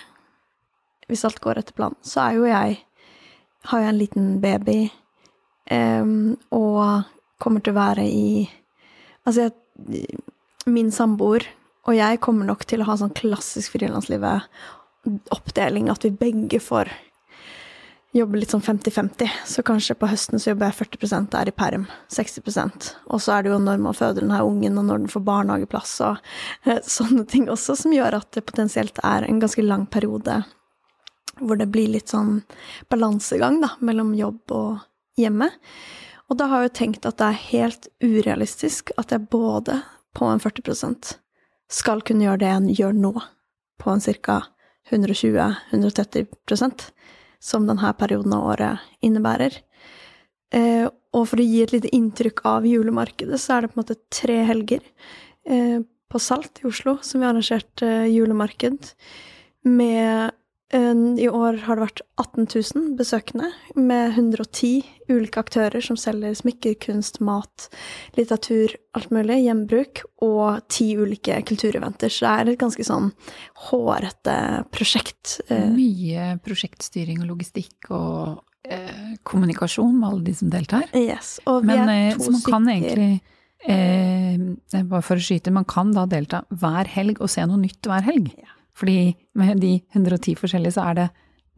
hvis 1.09 1.25
alt 1.27 1.41
går 1.43 1.61
etter 1.61 1.77
planen, 1.77 1.97
så 2.01 2.27
er 2.27 2.39
jo 2.39 2.49
jeg 2.49 2.81
Har 3.65 3.81
jo 3.81 3.89
en 3.89 3.97
liten 3.97 4.25
baby 4.41 4.91
eh, 5.73 6.05
og 6.53 7.05
kommer 7.41 7.63
til 7.65 7.73
å 7.73 7.81
være 7.81 8.05
i 8.05 8.45
Altså, 9.25 9.49
jeg 9.89 10.21
min 10.65 10.91
samboer 10.93 11.45
og 11.85 11.93
jeg 11.93 12.17
kommer 12.23 12.47
nok 12.49 12.63
til 12.65 12.81
å 12.81 12.87
ha 12.87 12.95
sånn 12.97 13.13
klassisk 13.13 13.75
frilanslivet-oppdeling, 13.75 15.89
at 15.93 16.05
vi 16.05 16.11
begge 16.17 16.59
får 16.63 16.89
jobbe 18.15 18.39
litt 18.39 18.53
sånn 18.53 18.63
50-50. 18.63 19.31
Så 19.47 19.63
kanskje 19.65 19.95
på 19.99 20.09
høsten 20.09 20.39
så 20.39 20.51
jobber 20.51 20.71
jeg 20.71 20.79
40% 20.79 21.31
der 21.33 21.51
i 21.51 21.55
perm, 21.55 21.85
60% 22.13 22.89
Og 23.11 23.21
så 23.23 23.35
er 23.35 23.43
det 23.43 23.51
jo 23.51 23.59
når 23.61 23.81
man 23.83 23.97
føder 23.97 24.23
den 24.23 24.33
her 24.33 24.47
ungen, 24.47 24.77
og 24.79 24.87
når 24.87 25.03
den 25.03 25.11
får 25.11 25.25
barnehageplass 25.27 25.95
og 26.07 26.29
eh, 26.63 26.81
sånne 26.81 27.25
ting 27.29 27.49
også, 27.51 27.75
som 27.79 27.95
gjør 27.95 28.19
at 28.21 28.31
det 28.37 28.45
potensielt 28.47 29.01
er 29.03 29.27
en 29.27 29.41
ganske 29.43 29.65
lang 29.65 29.87
periode 29.91 30.43
hvor 31.41 31.59
det 31.59 31.67
blir 31.67 31.89
litt 31.91 32.13
sånn 32.13 32.45
balansegang, 32.87 33.59
da, 33.59 33.73
mellom 33.83 34.13
jobb 34.15 34.53
og 34.55 34.85
hjemme. 35.19 35.49
Og 36.31 36.39
da 36.39 36.47
har 36.47 36.63
jeg 36.63 36.69
jo 36.69 36.77
tenkt 36.79 37.07
at 37.09 37.19
det 37.19 37.27
er 37.27 37.43
helt 37.49 37.89
urealistisk 37.99 38.93
at 38.95 39.11
jeg 39.11 39.27
både 39.31 39.81
på 40.15 40.29
en 40.31 40.39
40% 40.39 41.17
skal 41.71 42.03
kunne 42.07 42.23
gjøre 42.23 42.39
det 42.45 42.51
en 42.53 42.69
gjør 42.71 42.95
nå, 42.95 43.13
på 43.81 43.91
en 43.91 44.03
ca. 44.23 44.39
120-130 44.93 46.27
som 47.45 47.67
denne 47.69 47.93
perioden 47.99 48.33
av 48.33 48.47
året 48.55 48.85
innebærer. 49.05 49.59
Eh, 50.55 50.87
og 51.15 51.27
for 51.29 51.41
å 51.41 51.45
gi 51.45 51.61
et 51.63 51.73
lite 51.75 51.91
inntrykk 51.95 52.41
av 52.49 52.65
julemarkedet, 52.67 53.37
så 53.41 53.55
er 53.55 53.65
det 53.65 53.71
på 53.71 53.77
en 53.77 53.83
måte 53.83 53.99
tre 54.13 54.39
helger 54.49 54.81
eh, 55.47 55.79
på 56.11 56.21
Salt 56.21 56.61
i 56.61 56.67
Oslo 56.69 56.97
som 57.05 57.21
vi 57.21 57.27
har 57.27 57.35
arrangert 57.35 57.85
eh, 57.85 58.07
julemarked 58.13 58.91
med 59.65 60.35
i 60.73 61.27
år 61.29 61.59
har 61.67 61.77
det 61.77 61.83
vært 61.85 62.01
18 62.17 62.47
000 62.75 62.95
besøkende, 62.97 63.51
med 63.77 64.15
110 64.17 64.83
ulike 65.13 65.37
aktører 65.39 65.83
som 65.85 65.95
selger 65.95 66.33
smykker, 66.35 66.73
kunst, 66.81 67.19
mat, 67.21 67.67
litteratur, 68.17 68.73
alt 68.97 69.11
mulig, 69.13 69.37
gjenbruk, 69.45 70.01
og 70.25 70.63
ti 70.73 70.89
ulike 70.97 71.37
kultureventer. 71.47 72.09
Så 72.11 72.25
det 72.25 72.33
er 72.33 72.51
et 72.55 72.59
ganske 72.63 72.83
sånn 72.87 73.11
hårete 73.69 74.37
prosjekt. 74.73 75.39
eh, 75.49 75.69
Mye 75.69 76.39
prosjektstyring 76.43 77.21
og 77.21 77.29
logistikk 77.35 77.91
og 77.93 78.41
eh, 78.65 79.15
kommunikasjon 79.23 79.93
med 79.99 80.09
alle 80.09 80.25
de 80.25 80.33
som 80.41 80.49
deltar. 80.49 80.89
Yes. 80.97 81.37
Og 81.45 81.61
vi 81.61 81.75
Men 81.75 81.89
er 81.93 82.09
eh, 82.09 82.17
to 82.17 82.25
så 82.25 82.35
man 82.35 82.41
kan 82.49 82.67
stykker. 82.71 83.05
eh, 83.69 84.81
Bare 84.89 85.05
for 85.05 85.15
å 85.21 85.23
skyte, 85.29 85.53
man 85.53 85.65
kan 85.69 85.93
da 85.95 86.05
delta 86.09 86.43
hver 86.49 86.89
helg 86.97 87.21
og 87.21 87.29
se 87.31 87.45
noe 87.45 87.61
nytt 87.61 87.85
hver 87.85 88.01
helg. 88.09 88.33
Ja. 88.35 88.51
Fordi 88.75 89.15
med 89.39 89.61
de 89.63 89.77
110 89.95 90.35
forskjellige, 90.39 90.75
så 90.75 90.89
er 90.89 90.99
det 90.99 91.07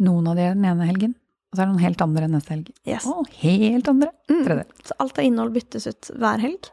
noen 0.05 0.29
av 0.29 0.37
de 0.37 0.51
den 0.53 0.67
ene 0.69 0.87
helgen, 0.89 1.15
og 1.49 1.57
så 1.57 1.63
er 1.63 1.65
det 1.65 1.73
noen 1.73 1.85
helt 1.87 2.03
andre 2.05 2.29
neste 2.29 2.53
helg. 2.53 2.71
Yes. 2.85 3.07
Og 3.09 3.27
helt 3.41 3.89
andre 3.93 4.13
Mm. 4.27 4.43
Så 4.83 4.93
alt 4.99 5.17
av 5.17 5.23
innhold 5.23 5.53
byttes 5.55 5.87
ut 5.87 6.09
hver 6.19 6.41
helg. 6.43 6.67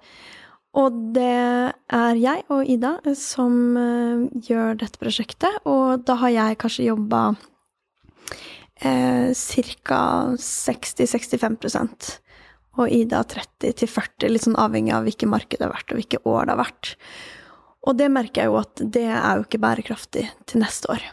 Og 0.75 0.97
det 1.15 1.73
er 1.95 2.19
jeg 2.19 2.43
og 2.51 2.67
Ida 2.67 2.97
som 3.15 3.77
eh, 3.79 4.25
gjør 4.49 4.75
dette 4.81 4.99
prosjektet, 4.99 5.61
og 5.71 6.03
da 6.03 6.17
har 6.19 6.33
jeg 6.35 6.59
kanskje 6.59 6.89
jobba 6.89 7.21
eh, 8.83 9.31
ca. 9.87 10.01
60-65% 10.35 12.11
og 12.75 12.91
Ida 12.91 13.23
30-40, 13.23 14.27
litt 14.33 14.47
sånn 14.49 14.59
avhengig 14.59 14.97
av 14.97 15.07
hvilket 15.07 15.31
marked 15.31 15.61
det 15.61 15.69
har 15.69 15.77
vært, 15.77 15.95
og 15.95 16.01
hvilke 16.01 16.23
år 16.27 16.49
det 16.49 16.57
har 16.57 16.63
vært. 16.65 16.97
Og 17.85 17.99
det 17.99 18.09
merker 18.13 18.45
jeg 18.45 18.53
jo 18.53 18.59
at 18.61 18.83
det 18.97 19.07
er 19.11 19.39
jo 19.39 19.45
ikke 19.45 19.61
bærekraftig 19.61 20.25
til 20.49 20.63
neste 20.63 20.89
år. 20.93 21.05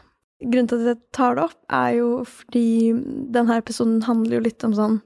Grunnen 0.42 0.70
til 0.72 0.82
at 0.82 0.94
jeg 0.94 1.00
tar 1.14 1.36
det 1.38 1.46
opp, 1.50 1.58
er 1.70 1.96
jo 2.00 2.10
fordi 2.26 2.68
denne 3.34 3.58
episoden 3.62 4.00
handler 4.08 4.40
jo 4.40 4.46
litt 4.48 4.64
om 4.66 4.76
sånn 4.78 5.02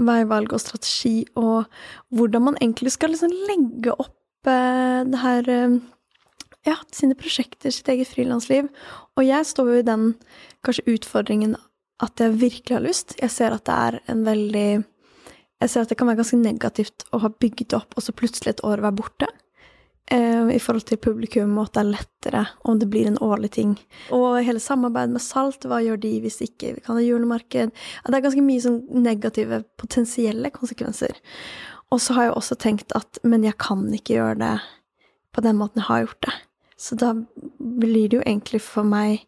veivalg 0.00 0.54
og 0.56 0.62
strategi, 0.62 1.26
og 1.36 1.68
hvordan 2.16 2.46
man 2.46 2.60
egentlig 2.60 2.94
skal 2.94 3.12
liksom 3.12 3.34
legge 3.50 3.92
opp 3.92 4.48
eh, 4.48 5.00
det 5.08 5.24
her 5.24 5.50
eh, 5.56 5.80
Ja, 6.68 6.74
sine 6.92 7.16
prosjekter, 7.16 7.72
sitt 7.72 7.88
eget 7.88 8.10
frilansliv. 8.12 8.66
Og 9.16 9.24
jeg 9.24 9.46
står 9.48 9.68
jo 9.70 9.76
i 9.80 9.84
den 9.86 10.02
kanskje 10.60 10.92
utfordringen 10.92 11.54
at 12.04 12.20
jeg 12.20 12.36
virkelig 12.36 12.76
har 12.76 12.84
lyst. 12.84 13.14
Jeg 13.16 13.32
ser 13.32 13.56
at 13.56 13.64
det 13.64 13.76
er 13.76 13.96
en 14.12 14.26
veldig 14.26 14.84
Jeg 15.60 15.70
ser 15.72 15.84
at 15.84 15.88
det 15.88 15.96
kan 15.96 16.08
være 16.08 16.20
ganske 16.20 16.40
negativt 16.40 17.06
å 17.16 17.22
ha 17.24 17.30
bygd 17.32 17.74
opp, 17.76 17.96
og 17.96 18.04
så 18.04 18.12
plutselig 18.16 18.54
et 18.54 18.62
år 18.64 18.80
være 18.84 18.96
borte. 18.96 19.28
Eh, 20.10 20.50
I 20.54 20.58
forhold 20.62 20.86
til 20.88 21.00
publikum, 21.02 21.56
og 21.58 21.68
at 21.68 21.76
det 21.76 21.82
er 21.82 21.90
lettere 21.94 22.42
om 22.68 22.78
det 22.80 22.88
blir 22.90 23.08
en 23.08 23.20
årlig 23.24 23.52
ting. 23.56 23.76
Og 24.14 24.40
hele 24.44 24.62
samarbeidet 24.62 25.14
med 25.14 25.24
Salt, 25.24 25.66
hva 25.68 25.80
gjør 25.84 26.00
de 26.02 26.12
hvis 26.24 26.40
ikke 26.46 26.74
vi 26.76 26.84
kan 26.84 26.98
ha 26.98 27.04
julemarked? 27.04 27.72
Det 28.06 28.18
er 28.18 28.26
ganske 28.26 28.44
mye 28.44 28.64
sånn 28.64 28.82
negative 29.04 29.62
potensielle 29.80 30.52
konsekvenser. 30.54 31.16
Og 31.90 32.02
så 32.02 32.14
har 32.16 32.28
jeg 32.28 32.36
også 32.38 32.58
tenkt 32.62 32.94
at 32.98 33.18
men 33.26 33.46
jeg 33.46 33.58
kan 33.58 33.86
ikke 33.94 34.18
gjøre 34.18 34.38
det 34.42 34.56
på 35.34 35.42
den 35.46 35.58
måten 35.58 35.82
jeg 35.82 35.88
har 35.88 36.04
gjort 36.04 36.22
det. 36.26 36.36
Så 36.80 36.96
da 36.96 37.14
blir 37.58 38.08
det 38.08 38.20
jo 38.20 38.22
egentlig 38.24 38.62
for 38.64 38.86
meg, 38.88 39.26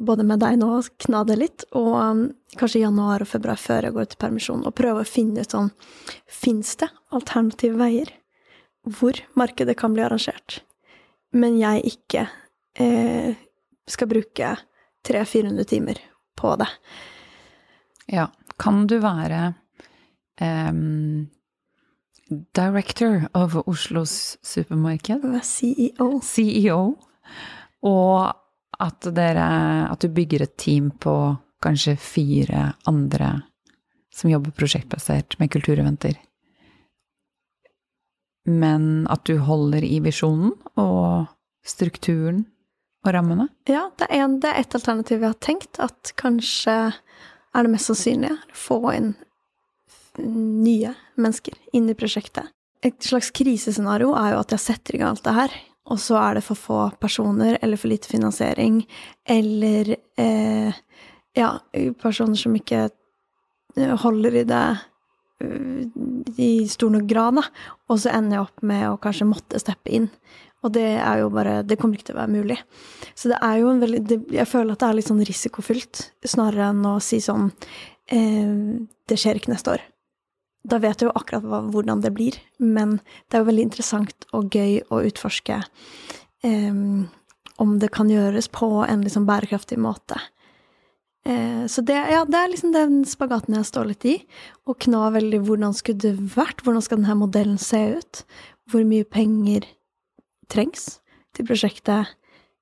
både 0.00 0.24
med 0.26 0.40
deg 0.42 0.56
nå, 0.58 0.70
kna 1.04 1.22
det 1.28 1.36
litt, 1.38 1.66
og 1.78 1.92
um, 1.94 2.22
kanskje 2.58 2.82
januar 2.82 3.22
og 3.22 3.30
februar 3.30 3.60
før 3.60 3.86
jeg 3.86 3.94
går 3.94 4.08
ut 4.08 4.16
i 4.16 4.22
permisjon, 4.24 4.64
og 4.66 4.74
prøve 4.76 5.04
å 5.04 5.08
finne 5.08 5.44
ut 5.44 5.54
sånn 5.54 5.70
Fins 6.26 6.74
det 6.80 6.88
alternative 7.14 7.78
veier 7.78 8.10
hvor 8.88 9.18
markedet 9.38 9.76
kan 9.78 9.94
bli 9.94 10.04
arrangert, 10.04 10.62
men 11.32 11.58
jeg 11.60 11.84
ikke 11.92 12.26
eh, 12.78 13.34
skal 13.88 14.10
bruke 14.10 14.54
300-400 15.06 15.68
timer 15.70 16.00
på 16.38 16.56
det? 16.60 16.68
Ja. 18.12 18.28
Kan 18.58 18.86
du 18.86 18.98
være 19.02 19.54
um, 20.40 21.28
director 22.54 23.24
of 23.34 23.56
Oslos 23.66 24.36
supermarked? 24.42 25.24
CEO. 25.42 26.20
CEO, 26.22 26.82
og 27.82 28.34
at 28.82 29.08
dere 29.14 29.46
At 29.90 30.00
du 30.00 30.08
bygger 30.08 30.42
et 30.42 30.56
team 30.56 30.90
på 30.90 31.36
kanskje 31.62 31.96
fire 31.96 32.72
andre 32.86 33.42
som 34.14 34.30
jobber 34.30 34.50
prosjektbasert 34.50 35.38
med 35.38 35.50
kultureventer. 35.50 36.18
Men 38.48 39.06
at 39.12 39.24
du 39.28 39.36
holder 39.44 39.84
i 39.86 40.00
visjonen 40.02 40.54
og 40.80 41.28
strukturen 41.66 42.44
og 43.06 43.14
rammene? 43.14 43.48
Ja, 43.70 43.88
det 43.98 44.08
er, 44.08 44.24
en, 44.24 44.38
det 44.42 44.50
er 44.50 44.64
et 44.64 44.74
alternativ 44.78 45.20
jeg 45.20 45.30
har 45.30 45.42
tenkt, 45.42 45.78
at 45.82 46.14
kanskje 46.18 46.76
er 47.52 47.66
det 47.66 47.72
mest 47.72 47.90
sannsynlige 47.90 48.38
få 48.56 48.80
inn 48.96 49.12
nye 50.18 50.92
mennesker 51.16 51.56
inn 51.72 51.88
i 51.88 51.96
prosjektet. 51.96 52.50
Et 52.82 52.98
slags 53.04 53.30
krisescenario 53.34 54.12
er 54.18 54.34
jo 54.34 54.40
at 54.42 54.52
jeg 54.52 54.64
setter 54.64 54.96
i 54.96 55.00
gang 55.00 55.14
alt 55.14 55.24
det 55.24 55.36
her, 55.36 55.54
og 55.92 56.00
så 56.02 56.18
er 56.20 56.38
det 56.38 56.44
for 56.46 56.58
få 56.58 56.80
personer, 57.00 57.56
eller 57.62 57.80
for 57.80 57.90
lite 57.90 58.10
finansiering, 58.10 58.82
eller 59.28 59.94
eh, 60.20 60.80
ja, 61.38 61.50
personer 62.02 62.38
som 62.38 62.54
ikke 62.58 62.88
eh, 62.88 63.94
holder 64.02 64.42
i 64.42 64.44
det 64.48 64.66
i 66.36 66.68
stor 66.70 66.92
nok 66.94 67.06
grad, 67.10 67.40
da. 67.40 67.44
Og 67.90 68.00
så 68.02 68.12
ender 68.14 68.38
jeg 68.38 68.46
opp 68.46 68.64
med 68.66 68.86
å 68.88 68.98
kanskje 69.02 69.28
måtte 69.28 69.60
steppe 69.62 69.92
inn. 69.92 70.08
Og 70.62 70.70
det 70.76 70.88
er 70.94 71.22
jo 71.22 71.30
bare 71.34 71.62
Det 71.66 71.78
kommer 71.78 71.98
ikke 71.98 72.12
til 72.12 72.16
å 72.16 72.22
være 72.22 72.34
mulig. 72.36 72.58
Så 73.18 73.32
det 73.32 73.38
er 73.42 73.56
jo 73.60 73.70
en 73.72 73.80
veldig 73.82 74.02
det, 74.06 74.18
Jeg 74.30 74.50
føler 74.50 74.74
at 74.74 74.82
det 74.82 74.88
er 74.88 74.98
litt 74.98 75.10
sånn 75.10 75.24
risikofylt, 75.26 76.04
snarere 76.24 76.68
enn 76.70 76.84
å 76.86 76.98
si 77.02 77.18
sånn 77.22 77.50
eh, 78.06 78.52
Det 79.08 79.18
skjer 79.18 79.40
ikke 79.40 79.54
neste 79.54 79.74
år. 79.74 79.82
Da 80.62 80.78
vet 80.78 81.02
jeg 81.02 81.08
jo 81.08 81.16
akkurat 81.18 81.42
hva, 81.42 81.58
hvordan 81.74 82.04
det 82.04 82.12
blir, 82.14 82.36
men 82.62 83.00
det 83.26 83.34
er 83.34 83.42
jo 83.42 83.48
veldig 83.48 83.64
interessant 83.66 84.28
og 84.30 84.54
gøy 84.54 84.76
å 84.94 85.00
utforske 85.08 85.56
eh, 86.46 86.76
om 87.62 87.74
det 87.82 87.90
kan 87.94 88.10
gjøres 88.10 88.46
på 88.54 88.68
en 88.86 89.02
liksom 89.02 89.26
bærekraftig 89.26 89.80
måte. 89.82 90.20
Eh, 91.24 91.66
så 91.70 91.84
det, 91.86 91.94
ja, 92.10 92.24
det 92.26 92.38
er 92.38 92.50
liksom 92.50 92.72
den 92.74 93.02
spagaten 93.06 93.54
jeg 93.54 93.68
står 93.68 93.90
litt 93.92 94.06
i. 94.08 94.16
Og 94.66 94.78
kna 94.82 95.08
veldig 95.14 95.42
hvordan 95.46 95.74
skulle 95.76 96.02
det 96.02 96.16
vært? 96.34 96.64
Hvordan 96.66 96.82
skal 96.82 97.02
denne 97.02 97.18
modellen 97.20 97.60
se 97.62 97.82
ut? 97.98 98.24
Hvor 98.70 98.84
mye 98.88 99.06
penger 99.06 99.66
trengs 100.52 100.98
til 101.36 101.46
prosjektet? 101.48 102.10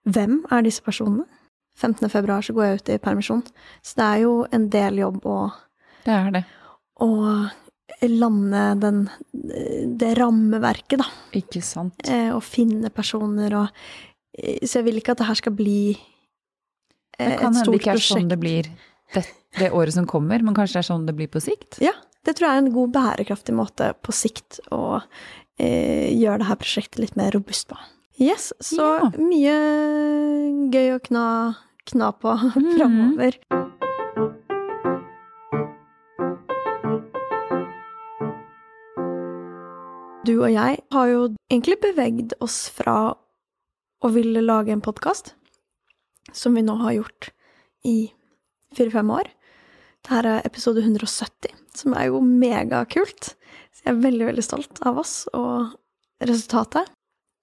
Hvem 0.09 0.43
er 0.53 0.65
disse 0.67 0.85
personene? 0.85 1.27
15. 1.81 2.11
februar 2.13 2.45
så 2.45 2.53
går 2.53 2.67
jeg 2.67 2.79
ut 2.81 2.91
i 2.93 3.01
permisjon. 3.01 3.43
Så 3.81 3.97
det 3.97 4.07
er 4.07 4.23
jo 4.27 4.33
en 4.53 4.67
del 4.73 5.01
jobb 5.01 5.25
å, 5.25 5.39
Det 6.05 6.13
er 6.13 6.31
det. 6.35 6.43
å 7.01 7.09
lande 8.05 8.65
den, 8.81 9.01
det 10.01 10.13
rammeverket, 10.19 11.01
da. 11.01 11.07
Ikke 11.41 11.63
sant. 11.65 12.05
Eh, 12.09 12.29
og 12.35 12.43
finne 12.45 12.93
personer 12.93 13.57
og 13.63 13.81
eh, 14.37 14.61
Så 14.67 14.79
jeg 14.81 14.87
vil 14.91 15.01
ikke 15.01 15.17
at 15.17 15.23
det 15.23 15.29
her 15.31 15.41
skal 15.41 15.57
bli 15.57 15.97
eh, 17.21 17.35
Det 17.35 17.39
kan 17.41 17.53
et 17.53 17.61
hende 17.61 17.75
det 17.75 17.81
ikke 17.81 17.97
er 17.97 18.05
sånn 18.07 18.31
det 18.31 18.39
blir 18.41 18.71
det, 19.15 19.25
det 19.59 19.71
året 19.77 19.95
som 19.97 20.07
kommer, 20.09 20.43
men 20.43 20.57
kanskje 20.57 20.79
det 20.79 20.85
er 20.85 20.91
sånn 20.91 21.07
det 21.09 21.17
blir 21.19 21.31
på 21.31 21.43
sikt? 21.43 21.81
Ja, 21.83 21.95
det 22.27 22.37
tror 22.37 22.49
jeg 22.49 22.59
er 22.59 22.65
en 22.67 22.75
god 22.75 22.93
bærekraftig 22.97 23.57
måte 23.57 23.93
på 24.05 24.15
sikt 24.15 24.61
å 24.75 25.01
eh, 25.61 26.11
gjøre 26.15 26.43
dette 26.45 26.61
prosjektet 26.63 27.03
litt 27.05 27.17
mer 27.21 27.33
robust 27.37 27.71
på. 27.71 27.79
Yes, 28.21 28.53
så 28.61 28.87
Ja. 29.01 29.11
mye 29.17 29.57
gøy 30.71 30.95
å 30.97 31.01
kna, 31.01 31.27
kna 31.89 32.13
på 32.21 32.37
mm. 32.55 32.73
framover. 32.77 33.41
Du 40.29 40.35
og 40.45 40.51
jeg 40.53 40.79
har 40.93 41.07
jo 41.09 41.21
egentlig 41.51 41.81
bevegd 41.81 42.35
oss 42.45 42.69
fra 42.69 43.17
å 44.05 44.09
ville 44.13 44.43
lage 44.45 44.73
en 44.73 44.85
podkast, 44.85 45.33
som 46.33 46.57
vi 46.57 46.65
nå 46.65 46.77
har 46.83 46.99
gjort 46.99 47.31
i 47.87 48.13
fire-fem 48.77 49.11
år. 49.15 49.31
Dette 50.01 50.21
er 50.21 50.47
episode 50.49 50.83
170, 50.83 51.53
som 51.77 51.95
er 51.97 52.09
jo 52.09 52.23
megakult. 52.25 53.35
Så 53.75 53.85
jeg 53.85 53.93
er 53.95 54.03
veldig, 54.05 54.27
veldig 54.31 54.45
stolt 54.45 54.83
av 54.87 55.01
oss 55.03 55.15
og 55.37 55.75
resultatet. 56.25 56.89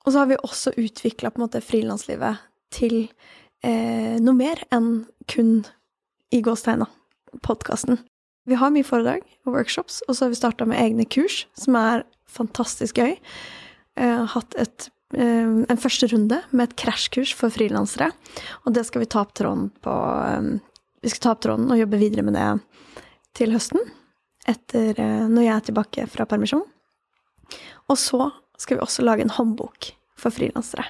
Og 0.06 0.14
så 0.14 0.22
har 0.22 0.30
vi 0.30 0.40
også 0.40 0.74
utvikla 0.80 1.34
frilanslivet 1.62 2.44
til 2.72 3.10
eh, 3.64 4.18
noe 4.22 4.36
mer 4.38 4.64
enn 4.72 5.06
kun 5.28 5.66
i 6.32 6.42
gåstegna 6.42 6.88
podkasten. 7.44 8.00
Vi 8.48 8.56
har 8.56 8.72
mye 8.72 8.88
foredrag 8.88 9.26
og 9.46 9.58
workshops, 9.58 10.02
og 10.08 10.16
så 10.16 10.26
har 10.26 10.32
vi 10.32 10.40
starta 10.40 10.66
med 10.66 10.80
egne 10.80 11.06
kurs, 11.06 11.46
som 11.60 11.76
er 11.76 12.06
fantastisk 12.32 12.98
gøy. 12.98 13.18
Eh, 14.00 14.24
hatt 14.32 14.56
et, 14.56 14.88
en 15.16 15.80
første 15.80 16.08
runde 16.12 16.42
med 16.52 16.68
et 16.68 16.76
krasjkurs 16.76 17.32
for 17.38 17.54
frilansere, 17.54 18.10
og 18.66 18.74
det 18.76 18.84
skal 18.88 19.04
vi 19.06 19.08
ta 19.08 19.22
opp 19.24 19.34
tråden 19.38 19.70
på 19.84 19.94
eh, 20.26 20.50
Vi 21.06 21.10
skal 21.14 21.22
ta 21.24 21.32
opp 21.36 21.44
tråden 21.46 21.70
og 21.72 21.80
jobbe 21.80 22.00
videre 22.02 22.26
med 22.28 22.34
det 22.36 22.48
til 23.38 23.54
høsten, 23.54 23.80
etter 24.48 25.00
eh, 25.00 25.28
når 25.30 25.46
jeg 25.46 25.54
er 25.56 25.66
tilbake 25.70 26.08
fra 26.12 26.26
permisjon. 26.26 26.66
Og 27.88 27.98
så 28.02 28.32
skal 28.60 28.78
vi 28.78 28.84
også 28.84 29.06
lage 29.06 29.24
en 29.24 29.32
håndbok 29.32 29.92
for 30.18 30.34
frilansere. 30.34 30.84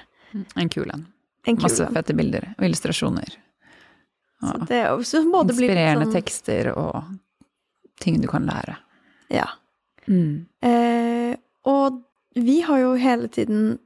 En 0.56 0.68
kul 0.72 0.90
en. 0.90 1.06
Masse 1.62 1.86
fette 1.94 2.16
bilder 2.16 2.50
og 2.58 2.64
illustrasjoner. 2.66 3.36
Og 4.44 4.66
det 4.68 4.76
er 4.82 4.90
jo 4.92 5.04
så 5.06 5.22
både 5.26 5.54
blir 5.54 5.70
inspirerende 5.70 6.06
sånn- 6.08 6.16
tekster 6.18 6.68
og 6.74 7.04
ting 8.02 8.20
du 8.22 8.28
kan 8.30 8.46
lære. 8.46 8.76
Ja. 9.32 9.46
Mm. 10.06 10.46
Eh, 10.62 11.36
og 11.68 12.02
vi 12.34 12.60
har 12.66 12.78
jo 12.82 12.94
hele 13.00 13.28
tiden 13.28 13.62
eh, 13.72 13.78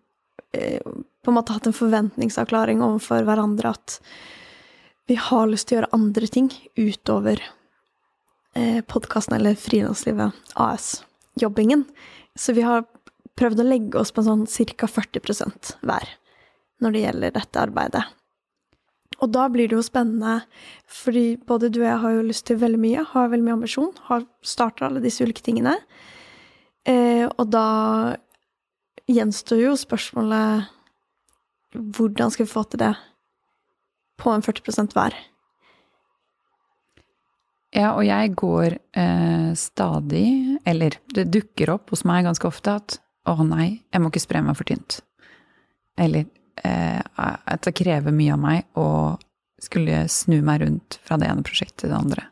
på 0.53 1.31
en 1.31 1.37
måte 1.37 1.55
hatt 1.55 1.67
en 1.69 1.77
forventningsavklaring 1.77 2.83
overfor 2.85 3.25
hverandre 3.29 3.73
at 3.73 3.99
vi 5.11 5.17
har 5.19 5.51
lyst 5.51 5.69
til 5.69 5.77
å 5.77 5.81
gjøre 5.81 5.97
andre 5.97 6.29
ting 6.31 6.49
utover 6.79 7.43
eh, 8.55 8.81
podkasten 8.87 9.37
eller 9.37 9.59
Frilanslivet 9.59 10.55
AS-jobbingen. 10.55 11.85
Så 12.39 12.55
vi 12.57 12.65
har 12.67 12.87
prøvd 13.39 13.63
å 13.63 13.69
legge 13.69 14.01
oss 14.01 14.13
på 14.15 14.25
sånn 14.25 14.47
ca. 14.47 14.89
40% 14.89 15.77
hver 15.83 16.17
når 16.83 16.95
det 16.95 17.05
gjelder 17.07 17.35
dette 17.37 17.63
arbeidet. 17.63 18.05
Og 19.23 19.31
da 19.31 19.47
blir 19.53 19.71
det 19.71 19.77
jo 19.77 19.85
spennende, 19.87 20.41
fordi 20.91 21.37
både 21.47 21.71
du 21.71 21.83
og 21.83 21.87
jeg 21.87 22.01
har 22.03 22.15
jo 22.17 22.25
lyst 22.27 22.47
til 22.49 22.59
veldig 22.59 22.81
mye, 22.83 23.05
har 23.13 23.31
veldig 23.31 23.47
mye 23.47 23.59
ambisjon, 23.61 23.93
har 24.09 24.25
starta 24.43 24.89
alle 24.89 25.03
disse 25.05 25.23
ulike 25.23 25.45
tingene. 25.47 25.77
Eh, 26.89 27.29
og 27.31 27.47
da 27.53 27.67
gjenstår 29.17 29.61
jo 29.63 29.75
spørsmålet 29.79 30.71
hvordan 31.73 32.33
skal 32.33 32.47
vi 32.47 32.53
få 32.53 32.65
til 32.69 32.83
det 32.83 32.95
på 34.21 34.33
en 34.33 34.45
40% 34.45 34.93
hver? 34.97 35.17
Ja, 37.73 37.95
og 37.97 38.05
jeg 38.05 38.35
går 38.37 38.77
eh, 39.01 39.53
stadig, 39.57 40.59
eller 40.69 40.99
det 41.17 41.31
dukker 41.33 41.73
opp 41.73 41.95
hos 41.95 42.05
meg 42.05 42.27
ganske 42.27 42.45
ofte 42.49 42.75
at 42.83 42.99
å 43.29 43.47
nei, 43.47 43.81
jeg 43.89 44.03
må 44.03 44.11
ikke 44.11 44.25
spre 44.27 44.43
meg 44.45 44.59
for 44.59 44.69
tynt. 44.69 44.99
Eller 45.97 46.27
eh, 46.67 47.01
at 47.17 47.65
det 47.65 47.73
krever 47.79 48.13
mye 48.13 48.35
av 48.35 48.43
meg 48.43 48.77
å 48.77 49.17
skulle 49.63 50.05
snu 50.13 50.43
meg 50.45 50.61
rundt 50.65 50.99
fra 51.07 51.17
det 51.17 51.31
ene 51.31 51.47
prosjektet 51.47 51.87
til 51.87 51.95
det 51.95 52.01
andre. 52.03 52.27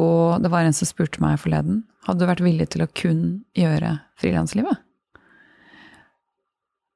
Og 0.00 0.40
det 0.40 0.52
var 0.52 0.64
en 0.64 0.76
som 0.76 0.88
spurte 0.88 1.20
meg 1.24 1.40
forleden, 1.42 1.84
hadde 2.06 2.22
du 2.22 2.30
vært 2.30 2.44
villig 2.44 2.70
til 2.72 2.84
å 2.84 2.92
kun 2.96 3.22
gjøre 3.56 3.98
frilanslivet? 4.20 4.85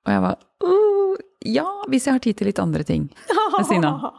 Og 0.07 0.13
jeg 0.15 0.25
var 0.25 0.37
uh, 0.65 1.17
ja, 1.47 1.67
hvis 1.89 2.07
jeg 2.07 2.17
har 2.17 2.25
tid 2.25 2.39
til 2.39 2.51
litt 2.51 2.61
andre 2.63 2.85
ting 2.87 3.09
ved 3.31 3.67
siden 3.69 3.89
av. 3.89 4.13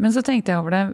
Men 0.00 0.14
så 0.14 0.24
tenkte 0.26 0.52
jeg 0.52 0.60
over 0.60 0.74
det, 0.74 0.84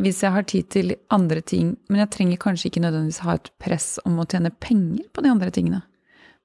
hvis 0.00 0.22
jeg 0.24 0.32
har 0.32 0.46
tid 0.48 0.68
til 0.72 0.94
andre 1.12 1.42
ting, 1.44 1.74
men 1.90 2.00
jeg 2.04 2.12
trenger 2.14 2.40
kanskje 2.40 2.70
ikke 2.70 2.82
nødvendigvis 2.86 3.22
ha 3.26 3.36
et 3.36 3.50
press 3.60 3.88
om 4.08 4.20
å 4.20 4.26
tjene 4.28 4.52
penger 4.62 5.08
på 5.12 5.24
de 5.24 5.32
andre 5.32 5.52
tingene. 5.52 5.82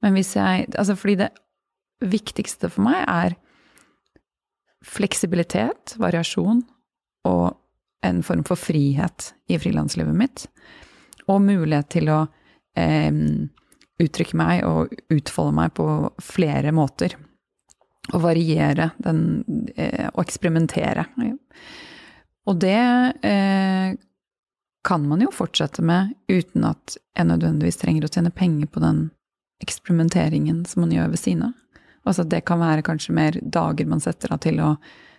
Men 0.03 0.17
hvis 0.17 0.35
jeg 0.35 0.67
Altså 0.75 0.97
fordi 0.99 1.15
det 1.23 1.31
viktigste 2.03 2.69
for 2.69 2.83
meg 2.85 3.05
er 3.07 3.37
fleksibilitet, 4.85 5.95
variasjon 5.97 6.61
og 7.25 7.55
en 8.05 8.21
form 8.23 8.43
for 8.45 8.59
frihet 8.59 9.31
i 9.49 9.57
frilanslivet 9.57 10.13
mitt. 10.13 10.45
Og 11.31 11.41
mulighet 11.41 11.89
til 11.95 12.11
å 12.13 12.19
eh, 12.77 13.09
uttrykke 14.01 14.37
meg 14.37 14.65
og 14.67 14.93
utfolde 15.13 15.55
meg 15.55 15.73
på 15.77 15.87
flere 16.23 16.73
måter. 16.75 17.15
Og 18.13 18.21
variere 18.21 18.91
den 19.01 19.21
eh, 19.75 20.09
Og 20.13 20.21
eksperimentere. 20.21 21.07
Og 22.45 22.59
det 22.61 22.77
eh, 23.25 23.95
kan 24.85 25.07
man 25.09 25.23
jo 25.23 25.31
fortsette 25.33 25.81
med 25.81 26.13
uten 26.29 26.67
at 26.69 26.97
jeg 27.17 27.25
nødvendigvis 27.25 27.81
trenger 27.81 28.05
å 28.05 28.11
tjene 28.11 28.33
penger 28.33 28.69
på 28.69 28.83
den 28.83 29.07
eksperimenteringen 29.63 30.61
som 30.69 30.83
man 30.85 30.93
gjør 30.93 31.15
ved 31.15 31.21
siden 31.23 31.47
av. 31.47 31.55
Altså 32.05 32.25
det 32.29 32.43
kan 32.45 32.61
være 32.61 32.85
kanskje 32.85 33.15
mer 33.17 33.39
dager 33.41 33.89
man 33.89 34.03
setter 34.03 34.35
av 34.35 34.43
til 34.45 34.61
å 34.61 34.75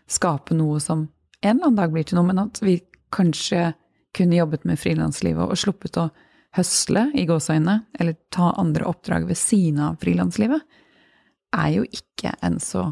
skape 0.07 0.55
noe 0.55 0.79
som 0.79 1.09
en 1.43 1.57
eller 1.57 1.66
annen 1.66 1.81
dag 1.81 1.91
blir 1.93 2.07
til 2.07 2.20
noe, 2.20 2.29
men 2.29 2.45
at 2.45 2.61
vi 2.62 2.79
kanskje 3.14 3.72
kunne 4.16 4.39
jobbet 4.39 4.64
med 4.68 4.79
frilanslivet 4.81 5.51
og 5.51 5.59
sluppet 5.59 5.99
å 6.01 6.07
høsle 6.57 7.11
i 7.14 7.26
gåseøynene, 7.28 7.80
eller 8.00 8.16
ta 8.32 8.52
andre 8.61 8.88
oppdrag 8.88 9.26
ved 9.28 9.38
siden 9.38 9.82
av 9.84 9.98
frilanslivet, 10.02 10.64
er 11.57 11.68
jo 11.76 11.84
ikke 11.84 12.32
en 12.44 12.59
så 12.62 12.88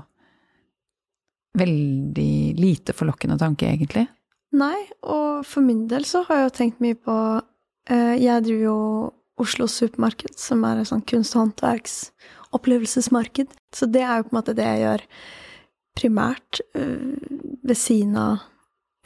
veldig 1.59 2.55
lite 2.59 2.95
forlokkende 2.97 3.39
tanke, 3.41 3.69
egentlig. 3.71 4.07
Nei, 4.55 4.77
og 5.03 5.45
for 5.49 5.67
min 5.67 5.87
del 5.91 6.05
så 6.07 6.23
har 6.29 6.39
jeg 6.39 6.49
jo 6.49 6.57
tenkt 6.59 6.83
mye 6.83 6.99
på 6.99 7.17
eh, 7.91 8.15
Jeg 8.23 8.45
driver 8.47 8.67
jo 8.69 8.79
Oslo 9.43 9.67
Supermarked, 9.71 10.37
som 10.39 10.63
er 10.67 10.81
et 10.81 10.91
sånn 10.91 11.03
kunst- 11.11 11.35
og 11.35 11.49
håndverksopplevelsesmarked. 11.49 13.51
Så 13.75 13.89
det 13.91 14.05
er 14.07 14.21
jo 14.21 14.29
på 14.29 14.35
en 14.35 14.39
måte 14.39 14.55
det 14.55 14.67
jeg 14.69 14.85
gjør 14.85 15.03
primært 15.99 16.63
eh, 16.79 17.19
ved 17.67 17.79
siden 17.79 18.15
av 18.21 18.45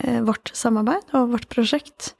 eh, 0.04 0.20
vårt 0.24 0.52
samarbeid 0.56 1.16
og 1.16 1.32
vårt 1.36 1.48
prosjekt. 1.52 2.12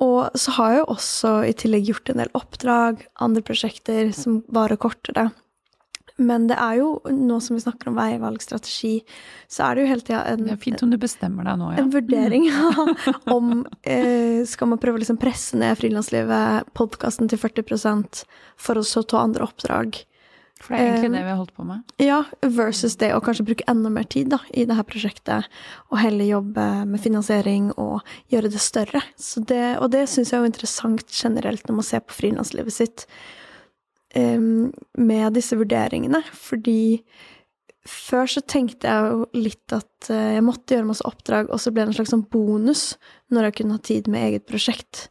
Og 0.00 0.38
så 0.38 0.56
har 0.56 0.72
jeg 0.72 0.80
jo 0.80 0.88
også 0.94 1.34
i 1.44 1.54
tillegg 1.60 1.90
gjort 1.90 2.10
en 2.12 2.22
del 2.22 2.32
oppdrag, 2.38 3.04
andre 3.20 3.44
prosjekter 3.44 4.12
som 4.16 4.40
varer 4.52 4.80
kortere. 4.80 5.28
Men 6.20 6.46
det 6.50 6.56
er 6.60 6.76
jo, 6.80 6.88
nå 7.08 7.38
som 7.40 7.56
vi 7.56 7.62
snakker 7.64 7.88
om 7.88 7.96
veivalgstrategi, 7.96 8.98
så 9.48 9.66
er 9.66 9.76
det 9.76 9.84
jo 9.84 9.90
hele 9.90 10.04
tida 10.04 10.20
en 10.28 10.44
Det 10.44 10.52
er 10.52 10.60
fint 10.60 10.84
om 10.84 10.92
du 10.92 10.98
bestemmer 11.00 11.48
deg 11.48 11.60
nå, 11.60 11.70
ja. 11.72 11.80
en 11.80 11.92
vurdering 11.94 12.48
om 13.36 13.62
eh, 13.88 14.42
skal 14.48 14.72
man 14.72 14.80
prøve 14.82 15.00
å 15.00 15.02
liksom 15.04 15.20
presse 15.20 15.56
ned 15.60 15.78
frilanslivet, 15.80 16.68
podkasten 16.76 17.30
til 17.30 17.40
40% 17.40 18.24
for 18.60 18.80
å 18.80 18.84
så 18.84 19.04
ta 19.08 19.24
andre 19.24 19.48
oppdrag. 19.48 20.02
For 20.60 20.74
det 20.74 20.80
er 20.80 20.90
egentlig 20.90 21.08
Eh, 21.08 21.16
det 21.16 21.24
vi 21.24 21.32
har 21.32 21.40
holdt 21.40 21.56
på 21.56 21.64
med. 21.64 21.94
Ja, 22.02 22.20
versus 22.42 22.96
det 23.00 23.10
å 23.16 23.22
kanskje 23.24 23.46
bruke 23.48 23.66
enda 23.70 23.90
mer 23.92 24.04
tid 24.12 24.30
da, 24.34 24.40
i 24.52 24.66
det 24.68 24.76
her 24.76 24.86
prosjektet, 24.86 25.48
og 25.88 26.00
heller 26.02 26.28
jobbe 26.28 26.66
med 26.90 27.00
finansiering 27.00 27.72
og 27.80 28.04
gjøre 28.32 28.52
det 28.52 28.60
større. 28.60 29.02
Så 29.16 29.42
det, 29.48 29.78
og 29.80 29.90
det 29.94 30.06
syns 30.12 30.34
jeg 30.34 30.40
er 30.42 30.50
interessant 30.50 31.08
generelt 31.08 31.66
når 31.68 31.80
man 31.80 31.88
ser 31.88 32.04
på 32.04 32.16
frilanslivet 32.18 32.76
sitt 32.76 33.06
um, 34.14 34.70
med 34.98 35.36
disse 35.38 35.56
vurderingene, 35.56 36.22
fordi 36.36 36.80
før 37.88 38.28
så 38.28 38.42
tenkte 38.44 38.90
jeg 38.90 39.12
jo 39.14 39.22
litt 39.40 39.72
at 39.72 40.10
eh, 40.12 40.34
jeg 40.36 40.44
måtte 40.44 40.76
gjøre 40.76 40.90
masse 40.90 41.06
oppdrag, 41.08 41.48
og 41.48 41.62
så 41.62 41.72
ble 41.72 41.86
det 41.86 41.94
en 41.94 41.96
slags 41.96 42.12
sånn 42.12 42.26
bonus 42.28 42.82
når 43.32 43.48
jeg 43.48 43.56
kunne 43.60 43.78
ha 43.78 43.82
tid 43.88 44.10
med 44.12 44.26
eget 44.28 44.44
prosjekt. 44.50 45.06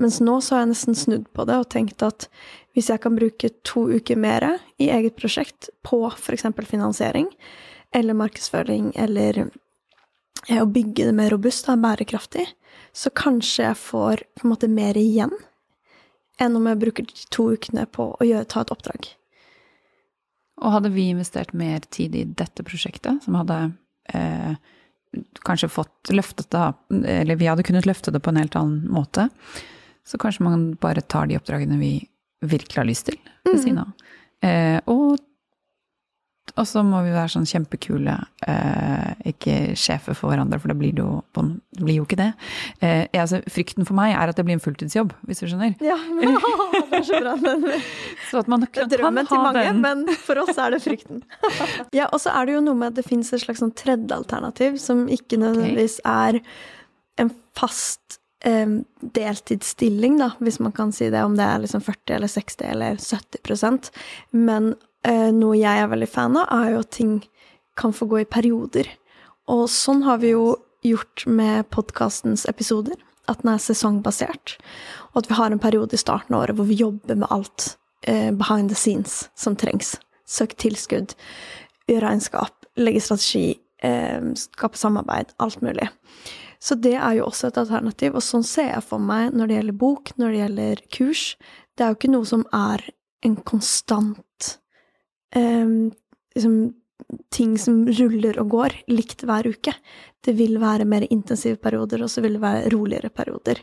Mens 0.00 0.18
nå 0.24 0.38
så 0.44 0.56
har 0.56 0.64
jeg 0.64 0.72
nesten 0.72 0.96
snudd 0.96 1.28
på 1.36 1.44
det 1.48 1.58
og 1.60 1.68
tenkt 1.72 2.04
at 2.04 2.28
hvis 2.76 2.90
jeg 2.92 3.00
kan 3.04 3.16
bruke 3.16 3.52
to 3.64 3.86
uker 3.96 4.18
mer 4.20 4.44
i 4.78 4.90
eget 4.92 5.16
prosjekt 5.16 5.70
på 5.86 6.02
f.eks. 6.10 6.44
finansiering 6.68 7.30
eller 7.94 8.14
markedsføring 8.14 8.92
eller 8.94 9.38
eh, 10.48 10.62
å 10.62 10.66
bygge 10.66 11.08
det 11.08 11.14
mer 11.16 11.32
robust 11.32 11.68
og 11.72 11.82
bærekraftig, 11.84 12.46
så 12.92 13.12
kanskje 13.16 13.68
jeg 13.70 13.80
får 13.80 14.24
på 14.36 14.46
en 14.46 14.52
måte 14.52 14.68
mer 14.72 14.98
igjen 15.00 15.32
enn 16.40 16.56
om 16.58 16.66
jeg 16.68 16.80
bruker 16.82 17.06
de 17.08 17.28
to 17.32 17.48
ukene 17.56 17.86
på 17.88 18.10
å 18.12 18.26
gjøre, 18.26 18.48
ta 18.50 18.60
et 18.62 18.72
oppdrag. 18.74 19.08
Og 20.60 20.72
hadde 20.72 20.92
vi 20.92 21.08
investert 21.12 21.54
mer 21.56 21.84
tid 21.92 22.16
i 22.16 22.24
dette 22.28 22.64
prosjektet, 22.64 23.22
som 23.24 23.36
hadde 23.40 23.56
eh, 24.12 24.56
kanskje 25.44 25.70
fått 25.72 26.10
løftet 26.12 26.50
det 26.52 27.06
Eller 27.08 27.36
vi 27.40 27.48
hadde 27.48 27.64
kunnet 27.64 27.86
løfte 27.88 28.12
det 28.12 28.20
på 28.20 28.32
en 28.32 28.40
helt 28.40 28.56
annen 28.56 28.84
måte, 28.92 29.28
så 30.04 30.20
kanskje 30.20 30.44
man 30.44 30.68
bare 30.80 31.00
tar 31.00 31.26
de 31.26 31.38
oppdragene 31.38 31.78
vi 31.80 31.94
virkelig 32.44 32.80
har 32.80 32.88
lyst 32.88 33.08
til, 33.08 33.16
ved 33.44 33.62
siden 33.62 33.80
av. 33.82 33.92
Eh, 34.44 34.80
og 34.90 35.16
og 36.56 36.64
så 36.64 36.80
må 36.86 37.02
vi 37.04 37.12
være 37.12 37.28
sånn 37.34 37.46
kjempekule, 37.48 38.14
eh, 38.48 39.10
ikke 39.28 39.74
sjefer 39.76 40.16
for 40.16 40.32
hverandre, 40.32 40.56
for 40.62 40.72
det 40.72 40.76
blir, 40.80 40.94
det 40.96 41.04
jo, 41.04 41.18
det 41.36 41.82
blir 41.82 41.98
jo 41.98 42.06
ikke 42.06 42.16
det. 42.16 42.30
Eh, 42.80 43.02
altså, 43.20 43.42
frykten 43.52 43.84
for 43.84 43.98
meg 43.98 44.14
er 44.14 44.32
at 44.32 44.38
det 44.38 44.46
blir 44.46 44.56
en 44.56 44.62
fulltidsjobb, 44.64 45.12
hvis 45.28 45.42
du 45.42 45.50
skjønner. 45.50 45.74
Ja, 45.84 45.98
men, 46.16 46.38
det 46.92 47.02
er 47.02 47.06
så 47.10 47.20
bra. 47.20 47.34
Men, 47.42 47.66
Så 48.30 48.40
at 48.40 48.48
man 48.48 48.64
kan, 48.72 48.88
drømmen 48.88 49.28
til 49.28 49.42
mange, 49.42 49.66
den. 49.68 49.82
men 49.84 50.06
for 50.24 50.40
oss 50.40 50.56
er 50.56 50.72
det 50.72 50.80
frykten. 50.86 51.20
ja, 51.98 52.08
og 52.08 52.22
så 52.24 52.32
er 52.32 52.48
det 52.48 52.56
jo 52.56 52.64
noe 52.64 52.80
med 52.80 52.94
at 52.94 53.02
det 53.02 53.08
fins 53.10 53.34
et 53.36 53.44
slags 53.44 53.60
sånn 53.60 53.74
tredje 53.76 54.16
alternativ, 54.16 54.80
som 54.80 55.04
ikke 55.12 55.40
nødvendigvis 55.42 56.00
er 56.08 56.40
en 57.20 57.34
fast 57.56 58.22
deltidsstilling, 58.46 60.18
da, 60.20 60.30
hvis 60.38 60.60
man 60.62 60.74
kan 60.74 60.92
si 60.94 61.08
det, 61.10 61.22
om 61.24 61.34
det 61.38 61.46
er 61.46 61.62
liksom 61.64 61.82
40 61.82 62.14
eller 62.18 62.30
60 62.30 62.68
eller 62.70 63.00
70% 63.02 63.90
Men 64.30 64.74
eh, 65.06 65.32
noe 65.34 65.56
jeg 65.58 65.82
er 65.82 65.90
veldig 65.90 66.08
fan 66.10 66.38
av, 66.38 66.46
er 66.54 66.76
jo 66.76 66.84
at 66.84 66.92
ting 66.94 67.16
kan 67.76 67.92
få 67.92 68.08
gå 68.08 68.22
i 68.22 68.28
perioder. 68.28 68.88
Og 69.52 69.66
sånn 69.70 70.04
har 70.06 70.22
vi 70.22 70.32
jo 70.32 70.54
gjort 70.86 71.26
med 71.26 71.68
podkastens 71.74 72.46
episoder. 72.48 72.96
At 73.26 73.42
den 73.42 73.52
er 73.52 73.62
sesongbasert. 73.62 74.56
Og 75.12 75.24
at 75.24 75.30
vi 75.30 75.38
har 75.38 75.50
en 75.50 75.62
periode 75.62 75.96
i 75.96 76.00
starten 76.00 76.36
av 76.36 76.46
året 76.46 76.58
hvor 76.58 76.68
vi 76.68 76.78
jobber 76.78 77.18
med 77.18 77.30
alt 77.34 77.72
eh, 78.06 78.30
behind 78.30 78.70
the 78.70 78.78
scenes 78.78 79.24
som 79.34 79.58
trengs. 79.58 79.96
Søk 80.26 80.56
tilskudd, 80.62 81.14
gjøre 81.90 82.06
regnskap, 82.06 82.66
legge 82.78 83.02
strategi, 83.02 83.58
eh, 83.82 84.32
skape 84.38 84.78
samarbeid, 84.78 85.34
alt 85.42 85.62
mulig. 85.62 85.90
Så 86.66 86.74
det 86.82 86.96
er 86.98 87.18
jo 87.20 87.28
også 87.28 87.52
et 87.52 87.60
alternativ, 87.62 88.16
og 88.18 88.24
sånn 88.26 88.42
ser 88.46 88.72
jeg 88.72 88.82
for 88.88 89.02
meg 89.02 89.36
når 89.36 89.46
det 89.50 89.58
gjelder 89.60 89.78
bok, 89.78 90.10
når 90.18 90.32
det 90.32 90.40
gjelder 90.40 90.80
kurs. 90.96 91.22
Det 91.76 91.84
er 91.84 91.92
jo 91.92 91.98
ikke 92.00 92.10
noe 92.10 92.26
som 92.26 92.42
er 92.56 92.82
en 93.26 93.36
konstant 93.46 94.48
eh, 95.36 95.76
liksom, 96.34 96.56
ting 97.30 97.54
som 97.62 97.84
ruller 97.86 98.38
og 98.42 98.50
går 98.56 98.74
likt 98.90 99.22
hver 99.28 99.46
uke. 99.46 99.76
Det 100.26 100.34
vil 100.38 100.58
være 100.58 100.88
mer 100.88 101.06
intensive 101.06 101.60
perioder, 101.62 102.02
og 102.02 102.10
så 102.10 102.24
vil 102.24 102.34
det 102.38 102.42
være 102.42 102.72
roligere 102.74 103.12
perioder. 103.14 103.62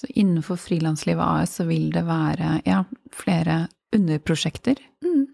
Så 0.00 0.08
innenfor 0.16 0.56
Frilanslivet 0.58 1.22
AS 1.22 1.58
så 1.60 1.66
vil 1.68 1.90
det 1.94 2.06
være 2.08 2.62
ja, 2.66 2.82
flere 3.12 3.66
underprosjekter 3.94 4.80
Mm. 5.04 5.26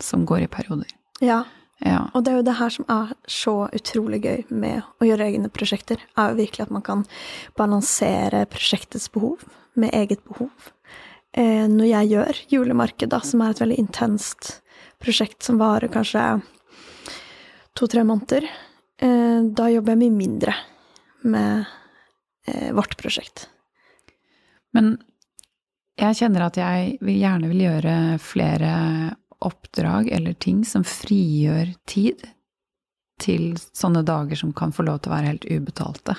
som 0.00 0.24
går 0.26 0.46
i 0.46 0.46
perioder. 0.48 0.88
Ja, 1.20 1.42
Ja. 1.82 2.04
og 2.14 2.22
det 2.22 2.30
er 2.30 2.36
jo 2.38 2.44
det 2.46 2.54
her 2.60 2.70
som 2.70 2.84
er 2.92 3.08
så 3.26 3.54
utrolig 3.74 4.20
gøy 4.22 4.44
med 4.54 4.84
å 5.02 5.06
gjøre 5.08 5.26
egne 5.32 5.50
prosjekter, 5.50 5.98
er 6.14 6.30
jo 6.30 6.38
virkelig 6.38 6.66
at 6.66 6.74
man 6.74 6.84
kan 6.86 7.02
balansere 7.58 8.44
prosjektets 8.50 9.08
behov 9.10 9.42
med 9.74 9.90
eget 9.96 10.22
behov. 10.28 10.70
Eh, 11.34 11.66
når 11.66 11.88
jeg 11.88 12.10
gjør 12.12 12.40
julemarked, 12.52 13.10
da, 13.10 13.18
som 13.24 13.42
er 13.42 13.54
et 13.54 13.62
veldig 13.64 13.78
intenst 13.82 14.58
prosjekt 15.02 15.42
som 15.42 15.58
varer 15.58 15.90
kanskje 15.90 16.22
to-tre 17.74 18.04
måneder, 18.06 18.46
eh, 19.02 19.40
da 19.50 19.70
jobber 19.72 19.96
jeg 19.96 20.02
mye 20.04 20.18
mindre 20.18 20.54
med 21.24 21.64
eh, 22.46 22.70
vårt 22.76 22.94
prosjekt. 23.00 23.48
Men 24.76 24.94
jeg 25.98 26.20
kjenner 26.20 26.46
at 26.46 26.60
jeg 26.60 26.96
vil 27.04 27.18
gjerne 27.20 27.50
vil 27.50 27.64
gjøre 27.66 27.96
flere 28.22 28.70
oppdrag 29.46 30.10
eller 30.12 30.36
ting 30.38 30.62
som 30.68 30.84
frigjør 30.86 31.74
tid 31.88 32.22
til 33.22 33.52
sånne 33.76 34.02
dager 34.06 34.38
som 34.38 34.52
kan 34.56 34.74
få 34.74 34.86
lov 34.86 35.02
til 35.02 35.12
å 35.12 35.16
være 35.16 35.30
helt 35.30 35.48
ubetalte. 35.50 36.16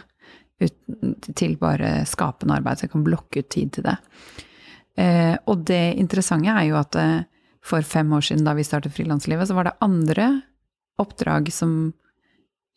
Uten, 0.61 1.15
til 1.35 1.57
bare 1.59 2.05
skapende 2.07 2.55
arbeid, 2.55 2.79
så 2.79 2.87
jeg 2.87 2.93
kan 2.93 3.05
blokke 3.05 3.43
ut 3.43 3.49
tid 3.51 3.73
til 3.75 3.87
det. 3.87 3.97
Eh, 5.01 5.35
og 5.49 5.65
det 5.67 5.95
interessante 5.99 6.53
er 6.53 6.69
jo 6.69 6.77
at 6.79 6.95
eh, 6.99 7.25
for 7.63 7.83
fem 7.87 8.11
år 8.13 8.27
siden, 8.27 8.45
da 8.45 8.53
vi 8.55 8.65
startet 8.67 8.93
Frilanslivet, 8.95 9.49
så 9.49 9.57
var 9.57 9.67
det 9.67 9.77
andre 9.83 10.29
oppdrag 11.01 11.49
som 11.51 11.93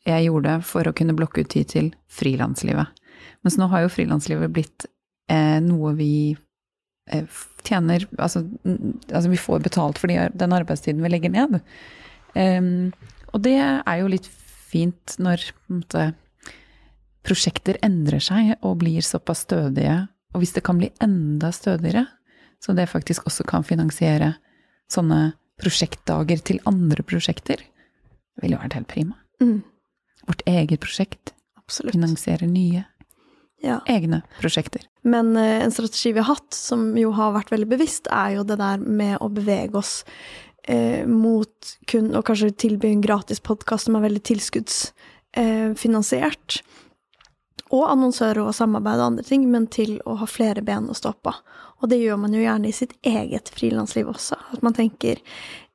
jeg 0.06 0.28
gjorde 0.28 0.60
for 0.66 0.86
å 0.86 0.94
kunne 0.96 1.16
blokke 1.18 1.42
ut 1.42 1.50
tid 1.52 1.68
til 1.72 1.88
frilanslivet. 2.12 2.94
Mens 3.42 3.58
nå 3.58 3.66
har 3.72 3.84
jo 3.84 3.92
frilanslivet 3.92 4.52
blitt 4.54 4.86
eh, 5.30 5.58
noe 5.62 5.92
vi 5.98 6.36
tjener 7.66 8.06
altså, 8.18 8.42
altså 9.12 9.30
vi 9.30 9.38
får 9.38 9.62
betalt 9.66 10.00
for 10.02 10.10
den 10.10 10.54
arbeidstiden 10.56 11.02
vi 11.04 11.12
legger 11.12 11.32
ned. 11.34 11.60
Um, 12.34 12.92
og 13.32 13.42
det 13.44 13.56
er 13.60 14.00
jo 14.00 14.10
litt 14.10 14.28
fint 14.66 15.16
når 15.22 15.44
måte, 15.72 16.10
prosjekter 17.26 17.78
endrer 17.84 18.22
seg 18.22 18.54
og 18.60 18.80
blir 18.82 19.04
såpass 19.04 19.44
stødige. 19.46 20.04
Og 20.34 20.42
hvis 20.42 20.54
det 20.56 20.64
kan 20.66 20.78
bli 20.80 20.90
enda 21.02 21.50
stødigere, 21.54 22.06
så 22.62 22.74
det 22.76 22.88
faktisk 22.90 23.26
også 23.28 23.46
kan 23.48 23.66
finansiere 23.66 24.34
sånne 24.92 25.36
prosjektdager 25.60 26.42
til 26.44 26.60
andre 26.68 27.04
prosjekter, 27.06 27.62
det 27.62 28.44
ville 28.44 28.56
jo 28.56 28.62
vært 28.62 28.76
helt 28.76 28.90
prima. 28.90 29.16
Mm, 29.42 29.62
Vårt 30.26 30.42
eget 30.48 30.82
prosjekt 30.82 31.32
absolutt. 31.58 31.96
finansierer 31.96 32.48
nye, 32.50 32.84
Ja. 33.64 33.80
egne 33.88 34.20
prosjekter. 34.40 34.82
Men 35.02 35.36
eh, 35.36 35.62
en 35.64 35.72
strategi 35.72 36.12
vi 36.12 36.18
har 36.20 36.34
hatt, 36.34 36.54
som 36.54 36.98
jo 36.98 37.10
har 37.16 37.32
vært 37.36 37.52
veldig 37.54 37.68
bevisst, 37.70 38.06
er 38.12 38.30
jo 38.36 38.42
det 38.46 38.56
der 38.60 38.78
med 38.78 39.18
å 39.24 39.28
bevege 39.32 39.78
oss 39.80 40.04
eh, 40.68 41.06
mot 41.08 41.76
kun 41.88 42.14
å 42.14 42.22
kanskje 42.26 42.50
tilby 42.66 42.88
en 42.92 43.04
gratis 43.04 43.40
podkast 43.40 43.84
som 43.88 43.96
er 43.96 44.06
veldig 44.08 44.24
tilskuddsfinansiert. 44.30 46.48
Eh, 46.60 46.64
og 47.74 47.88
annonsører 47.90 48.44
og 48.44 48.54
samarbeid 48.54 49.00
og 49.00 49.06
andre 49.10 49.24
ting, 49.26 49.42
men 49.50 49.66
til 49.72 49.96
å 50.06 50.12
ha 50.20 50.26
flere 50.30 50.62
ben 50.66 50.90
å 50.90 50.94
stå 50.94 51.12
på. 51.24 51.32
Og 51.82 51.88
det 51.90 51.98
gjør 52.00 52.16
man 52.22 52.34
jo 52.34 52.44
gjerne 52.44 52.68
i 52.70 52.76
sitt 52.76 52.94
eget 53.06 53.46
frilansliv 53.52 54.06
også. 54.12 54.36
At 54.54 54.60
man 54.64 54.74
tenker 54.76 55.14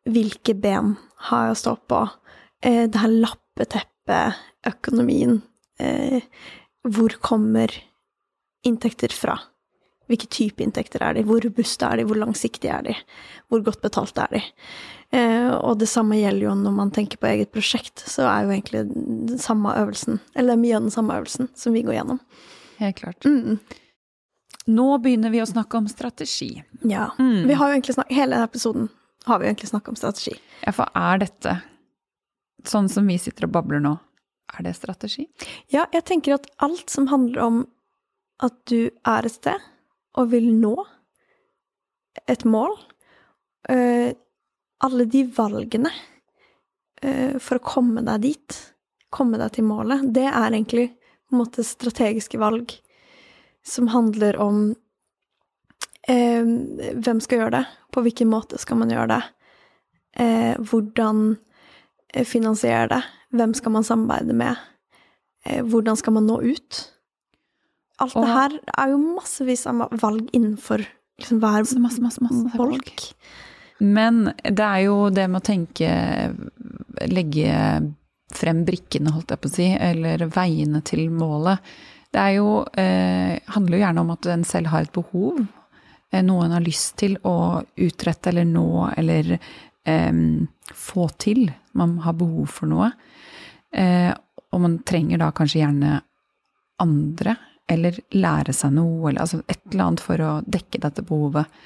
hvilke 0.10 0.54
ben 0.58 0.88
har 1.28 1.42
jeg 1.50 1.56
å 1.56 1.64
stå 1.66 1.74
på? 1.92 2.00
Eh, 2.64 2.86
det 2.90 3.00
her 3.02 3.12
lappeteppeøkonomien. 3.26 5.34
Eh, 5.82 6.22
hvor 6.88 7.16
kommer 7.22 7.74
inntekter 8.66 9.14
fra? 9.14 9.38
Hvilke 10.10 10.28
type 10.28 10.64
inntekter 10.64 11.04
er 11.06 11.16
de? 11.16 11.26
Hvor 11.28 11.44
robuste 11.44 11.88
er 11.88 12.02
de? 12.02 12.06
Hvor 12.10 12.20
langsiktige 12.20 12.74
er 12.74 12.88
de? 12.90 12.96
Hvor 13.52 13.62
godt 13.64 13.82
betalt 13.84 14.18
er 14.20 14.34
de? 14.34 14.42
Eh, 15.16 15.52
og 15.56 15.78
det 15.80 15.88
samme 15.92 16.18
gjelder 16.20 16.50
jo 16.50 16.56
når 16.58 16.74
man 16.76 16.92
tenker 16.96 17.20
på 17.22 17.30
eget 17.30 17.52
prosjekt, 17.54 18.04
så 18.08 18.26
er 18.28 18.46
jo 18.46 18.56
egentlig 18.56 18.86
den 18.92 19.40
samme 19.40 19.74
øvelsen, 19.78 20.20
eller 20.36 20.60
mye 20.60 20.78
av 20.78 20.88
den 20.88 20.94
samme 20.94 21.16
øvelsen, 21.20 21.52
som 21.56 21.76
vi 21.76 21.84
går 21.88 22.00
gjennom. 22.00 22.20
Helt 22.82 23.00
klart. 23.00 23.28
Mm. 23.28 23.60
Nå 24.72 24.88
begynner 25.04 25.34
vi 25.34 25.42
å 25.44 25.50
snakke 25.50 25.80
om 25.80 25.90
strategi. 25.92 26.54
Ja. 26.88 27.10
Mm. 27.20 27.48
Vi 27.48 27.58
har 27.60 27.70
jo 27.70 27.78
egentlig 27.78 27.98
snakket, 27.98 28.18
hele 28.18 28.44
episoden 28.44 28.90
har 29.30 29.40
vi 29.40 29.50
egentlig 29.50 29.70
snakket 29.70 29.94
om 29.94 30.00
strategi. 30.00 30.36
Ja, 30.66 30.74
for 30.76 30.92
er 30.98 31.22
dette 31.22 31.60
sånn 32.68 32.90
som 32.90 33.08
vi 33.10 33.18
sitter 33.22 33.48
og 33.48 33.56
babler 33.56 33.82
nå, 33.84 33.96
er 34.58 34.68
det 34.68 34.76
strategi? 34.78 35.28
Ja, 35.72 35.86
jeg 35.94 36.06
tenker 36.08 36.38
at 36.38 36.50
alt 36.64 36.90
som 36.92 37.10
handler 37.12 37.44
om 37.44 37.62
at 38.42 38.56
du 38.70 38.90
er 39.08 39.28
et 39.28 39.36
sted 39.36 39.70
og 40.20 40.32
vil 40.34 40.50
nå 40.58 40.76
et 42.28 42.44
mål, 42.44 42.74
eh, 43.70 44.12
alle 44.84 45.06
de 45.08 45.24
valgene 45.36 45.92
eh, 47.02 47.38
for 47.40 47.60
å 47.60 47.66
komme 47.66 48.04
deg 48.04 48.26
dit, 48.26 48.58
komme 49.14 49.40
deg 49.40 49.54
til 49.56 49.68
målet, 49.70 50.10
det 50.14 50.28
er 50.28 50.50
egentlig 50.50 50.90
på 50.92 51.36
en 51.36 51.44
måte 51.44 51.64
strategiske 51.64 52.40
valg 52.42 52.74
som 53.64 53.92
handler 53.94 54.40
om 54.42 54.64
eh, 56.10 56.44
hvem 56.44 57.22
skal 57.24 57.44
gjøre 57.44 57.56
det, 57.62 57.66
på 57.94 58.04
hvilken 58.04 58.32
måte 58.32 58.60
skal 58.60 58.82
man 58.82 58.92
gjøre 58.92 59.14
det, 59.16 59.24
hvordan 60.68 61.38
finansiere 62.28 62.88
det, 62.92 63.02
hvem 63.32 63.54
skal 63.56 63.72
man 63.72 63.84
samarbeide 63.88 64.36
med, 64.36 64.58
eh, 65.46 65.62
hvordan 65.64 65.98
skal 65.98 66.14
man 66.14 66.28
nå 66.28 66.42
ut? 66.44 66.82
Alt 68.00 68.16
Og- 68.16 68.26
det 68.26 68.34
her 68.34 68.60
er 68.78 68.90
jo 68.92 68.98
massevis 69.16 69.66
av 69.68 69.90
valg 70.02 70.30
innenfor 70.34 70.86
liksom 71.20 71.40
hver 71.40 71.62
Masse, 71.62 71.80
masse, 71.80 72.02
masse, 72.02 72.22
masse 72.22 72.58
bolk. 72.58 73.14
Men 73.80 74.34
det 74.44 74.60
er 74.60 74.84
jo 74.86 75.10
det 75.10 75.30
med 75.30 75.42
å 75.42 75.46
tenke 75.46 75.90
legge 77.10 77.96
frem 78.32 78.66
brikkene, 78.66 79.12
holdt 79.12 79.34
jeg 79.34 79.42
på 79.42 79.50
å 79.50 79.54
si, 79.56 79.68
eller 79.74 80.18
veiene 80.32 80.84
til 80.84 81.10
målet. 81.10 81.60
Det 82.12 82.20
er 82.20 82.36
jo, 82.38 82.66
eh, 82.74 83.40
handler 83.48 83.78
jo 83.78 83.84
gjerne 83.86 84.00
om 84.00 84.12
at 84.12 84.26
en 84.26 84.44
selv 84.44 84.68
har 84.68 84.82
et 84.82 84.92
behov. 84.94 85.48
Eh, 86.12 86.22
noe 86.22 86.46
en 86.46 86.52
har 86.52 86.62
lyst 86.62 86.98
til 86.98 87.18
å 87.24 87.64
utrette 87.78 88.28
eller 88.28 88.46
nå 88.46 88.94
eller 88.98 89.40
eh, 89.86 90.12
få 90.74 91.10
til. 91.18 91.54
Man 91.78 91.98
har 92.04 92.14
behov 92.20 92.50
for 92.52 92.70
noe. 92.72 92.92
Eh, 93.72 94.12
og 94.52 94.62
man 94.64 94.80
trenger 94.88 95.22
da 95.22 95.30
kanskje 95.36 95.62
gjerne 95.62 96.02
andre, 96.84 97.38
eller 97.72 98.00
lære 98.18 98.54
seg 98.56 98.74
noe, 98.76 99.10
eller 99.10 99.24
altså 99.24 99.42
et 99.48 99.62
eller 99.72 99.86
annet 99.86 100.04
for 100.04 100.24
å 100.26 100.32
dekke 100.44 100.82
dette 100.84 101.06
behovet. 101.08 101.62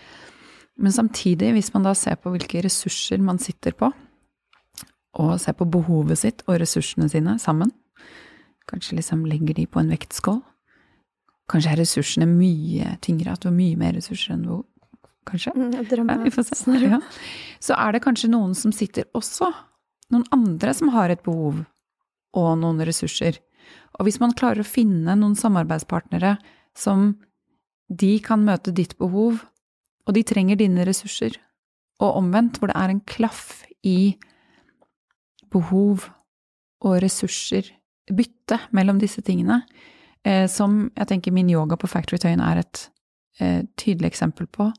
Men 0.77 0.91
samtidig, 0.93 1.53
hvis 1.55 1.71
man 1.73 1.87
da 1.87 1.93
ser 1.97 2.19
på 2.19 2.33
hvilke 2.33 2.61
ressurser 2.65 3.21
man 3.23 3.39
sitter 3.41 3.73
på, 3.79 3.89
og 5.15 5.37
ser 5.39 5.55
på 5.55 5.67
behovet 5.71 6.19
sitt 6.19 6.43
og 6.49 6.59
ressursene 6.59 7.07
sine 7.09 7.37
sammen, 7.39 7.71
kanskje 8.69 8.97
liksom 8.99 9.23
legger 9.29 9.55
de 9.55 9.65
på 9.69 9.79
en 9.79 9.93
vektskål, 9.93 10.41
kanskje 11.49 11.71
er 11.71 11.79
ressursene 11.79 12.27
mye 12.27 12.97
tyngre, 13.05 13.33
at 13.33 13.43
du 13.43 13.49
har 13.49 13.55
mye 13.55 13.77
mer 13.79 13.95
ressurser 13.95 14.35
enn 14.35 14.43
behov, 14.45 14.65
kanskje? 15.29 15.53
Mm, 15.55 15.71
Ja, 15.73 16.17
vi 16.21 16.33
får 16.33 16.49
se. 16.49 16.77
Ja. 16.83 16.99
Så 17.63 17.77
er 17.77 17.95
det 17.95 18.03
kanskje 18.03 18.29
noen 18.33 18.53
som 18.57 18.73
sitter 18.75 19.07
også, 19.15 19.53
noen 20.13 20.25
andre 20.35 20.73
som 20.77 20.91
har 20.93 21.11
et 21.11 21.23
behov 21.25 21.63
og 22.35 22.49
noen 22.61 22.83
ressurser. 22.85 23.39
Og 23.97 24.07
hvis 24.07 24.19
man 24.21 24.35
klarer 24.37 24.61
å 24.61 24.67
finne 24.67 25.15
noen 25.17 25.37
samarbeidspartnere 25.39 26.35
som 26.77 27.13
de 27.87 28.17
kan 28.23 28.43
møte 28.45 28.73
ditt 28.75 28.97
behov, 28.99 29.39
og 30.05 30.13
de 30.17 30.23
trenger 30.27 30.59
dine 30.59 30.85
ressurser, 30.85 31.37
og 32.03 32.19
omvendt, 32.19 32.59
hvor 32.59 32.69
det 32.69 32.77
er 32.77 32.91
en 32.91 33.03
klaff 33.07 33.63
i 33.85 34.17
behov 35.53 36.09
og 36.83 36.97
ressurser, 37.01 37.69
bytte 38.11 38.59
mellom 38.75 38.99
disse 39.01 39.23
tingene, 39.25 39.61
eh, 40.25 40.45
som 40.51 40.89
jeg 40.91 41.09
tenker 41.09 41.33
min 41.33 41.49
yoga 41.49 41.77
på 41.79 41.89
Factory 41.89 42.19
Tøyen 42.21 42.43
er 42.43 42.61
et 42.61 42.81
eh, 43.39 43.63
tydelig 43.79 44.11
eksempel 44.11 44.49
på. 44.51 44.69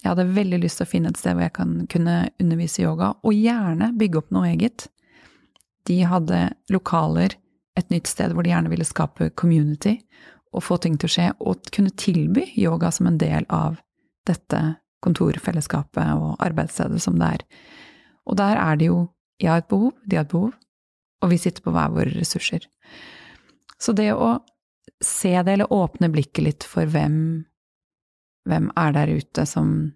Jeg 0.00 0.14
hadde 0.14 0.32
veldig 0.32 0.62
lyst 0.62 0.80
til 0.80 0.88
å 0.88 0.90
finne 0.90 1.12
et 1.12 1.20
sted 1.20 1.36
hvor 1.36 1.44
jeg 1.44 1.56
kan 1.58 1.76
kunne 1.92 2.16
undervise 2.40 2.84
yoga, 2.84 3.12
og 3.20 3.36
gjerne 3.36 3.92
bygge 4.00 4.22
opp 4.22 4.30
noe 4.34 4.48
eget. 4.54 4.88
De 5.88 6.00
hadde 6.08 6.42
lokaler, 6.72 7.36
et 7.78 7.92
nytt 7.92 8.08
sted 8.10 8.32
hvor 8.34 8.44
de 8.44 8.52
gjerne 8.52 8.72
ville 8.72 8.86
skape 8.88 9.30
community, 9.38 9.98
og 10.50 10.64
få 10.66 10.80
ting 10.82 10.96
til 10.98 11.06
å 11.08 11.14
skje, 11.14 11.28
og 11.38 11.68
kunne 11.74 11.92
tilby 12.00 12.48
yoga 12.58 12.90
som 12.92 13.10
en 13.10 13.20
del 13.20 13.46
av 13.54 13.78
dette 14.28 14.60
kontorfellesskapet 15.04 16.16
og 16.16 16.40
arbeidsstedet 16.44 17.00
som 17.02 17.16
det 17.20 17.36
er. 17.36 17.44
Og 18.28 18.36
der 18.40 18.58
er 18.60 18.80
det 18.80 18.90
jo 18.90 19.04
jeg 19.40 19.48
har 19.48 19.62
et 19.62 19.70
behov, 19.70 19.94
de 20.04 20.18
har 20.18 20.26
et 20.26 20.32
behov, 20.32 20.52
og 21.20 21.32
vi 21.32 21.38
sitter 21.40 21.64
på 21.64 21.72
hver 21.72 21.92
våre 21.94 22.12
ressurser. 22.12 22.66
Så 23.80 23.94
det 23.96 24.10
å 24.12 24.34
se 25.00 25.32
det, 25.32 25.54
eller 25.54 25.72
åpne 25.72 26.10
blikket 26.12 26.44
litt 26.44 26.66
for 26.68 26.88
hvem, 26.88 27.46
hvem 28.48 28.70
er 28.76 28.92
der 28.96 29.12
ute 29.20 29.46
som 29.46 29.92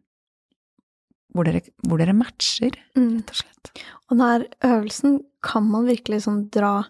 hvor 1.35 1.47
dere, 1.49 1.65
hvor 1.83 1.99
dere 1.99 2.15
matcher, 2.15 2.77
Mm. 2.95 3.17
rett 3.19 3.31
og 3.33 3.39
slett. 3.41 3.71
Og 4.11 4.19
denne 4.19 4.47
øvelsen 4.63 5.17
kan 5.43 5.65
man 5.67 5.87
virkelig 5.89 6.23
sånn 6.29 6.45
dra 6.55 6.85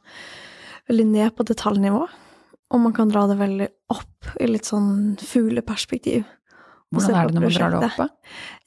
veldig 0.90 1.06
ned 1.06 1.34
på 1.36 1.46
detaljnivå. 1.48 2.02
Og 2.74 2.80
man 2.80 2.92
kan 2.92 3.08
dra 3.08 3.26
det 3.26 3.38
veldig 3.38 3.68
opp 3.94 4.28
i 4.40 4.46
litt 4.50 4.64
sånn 4.68 5.16
fugleperspektiv. 5.20 6.24
Hvordan 6.92 7.14
er 7.16 7.26
det 7.26 7.34
når 7.34 7.40
man 7.40 7.54
drar 7.56 7.70
det 7.80 7.90
opp? 7.98 8.10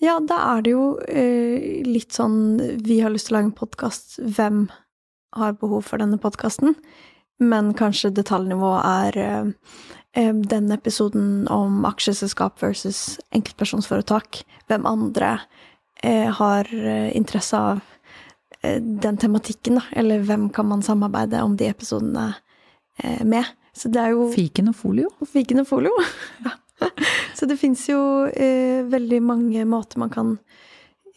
Ja, 0.02 0.20
da 0.20 0.38
er 0.58 0.62
det 0.66 0.72
jo 0.74 0.98
eh, 1.08 1.84
litt 1.86 2.12
sånn 2.12 2.58
Vi 2.84 3.00
har 3.00 3.10
lyst 3.14 3.28
til 3.30 3.36
å 3.36 3.40
lage 3.40 3.52
en 3.52 3.60
podkast. 3.62 4.18
Hvem 4.20 4.70
har 5.36 5.54
behov 5.54 5.84
for 5.86 5.98
denne 6.02 6.18
podkasten? 6.20 6.76
Men 7.40 7.74
kanskje 7.78 8.14
detaljnivået 8.18 8.86
er 8.86 9.18
eh, 9.22 9.52
eh, 10.18 10.34
den 10.34 10.72
episoden 10.74 11.48
om 11.54 11.86
aksjeselskap 11.86 12.62
versus 12.64 13.20
enkeltpersonsforetak. 13.36 14.42
Hvem 14.68 14.88
andre 14.90 15.38
eh, 16.04 16.32
har 16.34 16.72
interesse 17.14 17.58
av 17.58 17.86
den 18.78 19.20
tematikken, 19.22 19.78
da? 19.78 19.84
Eller 19.96 20.24
hvem 20.26 20.50
kan 20.50 20.66
man 20.68 20.82
samarbeide 20.84 21.44
om 21.46 21.54
de 21.56 21.70
episodene 21.70 22.32
med? 23.24 23.46
Så 23.78 23.92
det 23.94 24.02
er 24.02 24.16
jo 24.16 24.26
Fiken 24.34 24.72
og 24.72 24.76
folio? 24.76 25.12
Fiken 25.30 25.62
og 25.62 25.68
folio. 25.70 25.94
Ja. 26.44 26.56
Så 27.38 27.46
det 27.50 27.60
fins 27.62 27.86
jo 27.90 28.00
eh, 28.26 28.84
veldig 28.90 29.22
mange 29.26 29.66
måter 29.70 30.02
man 30.02 30.14
kan 30.14 30.36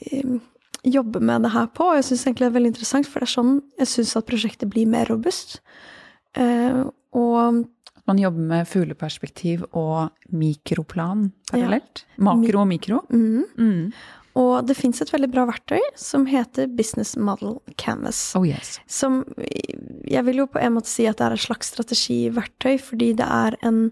eh, 0.07 0.37
jobbe 0.85 1.21
med 1.21 1.45
det 1.45 1.53
her 1.55 1.69
på, 1.77 1.91
og 1.91 1.99
jeg 1.99 2.11
syns 2.11 2.27
egentlig 2.27 2.47
det 2.47 2.51
er 2.51 2.59
veldig 2.59 2.73
interessant, 2.75 3.09
for 3.09 3.21
det 3.21 3.29
er 3.29 3.35
sånn 3.35 3.57
jeg 3.81 3.93
syns 3.95 4.15
at 4.21 4.29
prosjektet 4.29 4.73
blir 4.73 4.89
mer 4.89 5.09
robust. 5.13 5.59
Eh, 6.37 6.85
og 7.17 7.65
Man 8.07 8.19
jobber 8.19 8.41
med 8.53 8.67
fugleperspektiv 8.67 9.65
og 9.77 10.11
mikroplan 10.35 11.29
parallelt? 11.51 12.05
Makro 12.19 12.63
og 12.65 12.69
mikro? 12.71 13.03
mm, 13.11 13.45
Mm. 13.59 13.93
Og 14.39 14.65
det 14.67 14.77
fins 14.79 15.01
et 15.03 15.11
veldig 15.11 15.29
bra 15.33 15.45
verktøy 15.49 15.81
som 15.99 16.25
heter 16.31 16.69
Business 16.79 17.17
Model 17.17 17.57
Canvas. 17.77 18.33
Oh 18.39 18.45
yes. 18.47 18.79
Som 18.87 19.25
Jeg 20.07 20.25
vil 20.25 20.37
jo 20.37 20.47
på 20.47 20.61
en 20.63 20.75
måte 20.77 20.87
si 20.87 21.07
at 21.11 21.19
det 21.19 21.27
er 21.27 21.33
et 21.35 21.43
slags 21.43 21.73
strategiverktøy, 21.75 22.79
fordi 22.79 23.13
det 23.19 23.27
er 23.27 23.57
en, 23.67 23.91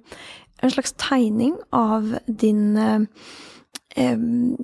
en 0.63 0.71
slags 0.71 0.93
tegning 0.97 1.57
av 1.73 2.15
din 2.27 2.77
eh, 2.77 3.01
em, 3.97 4.57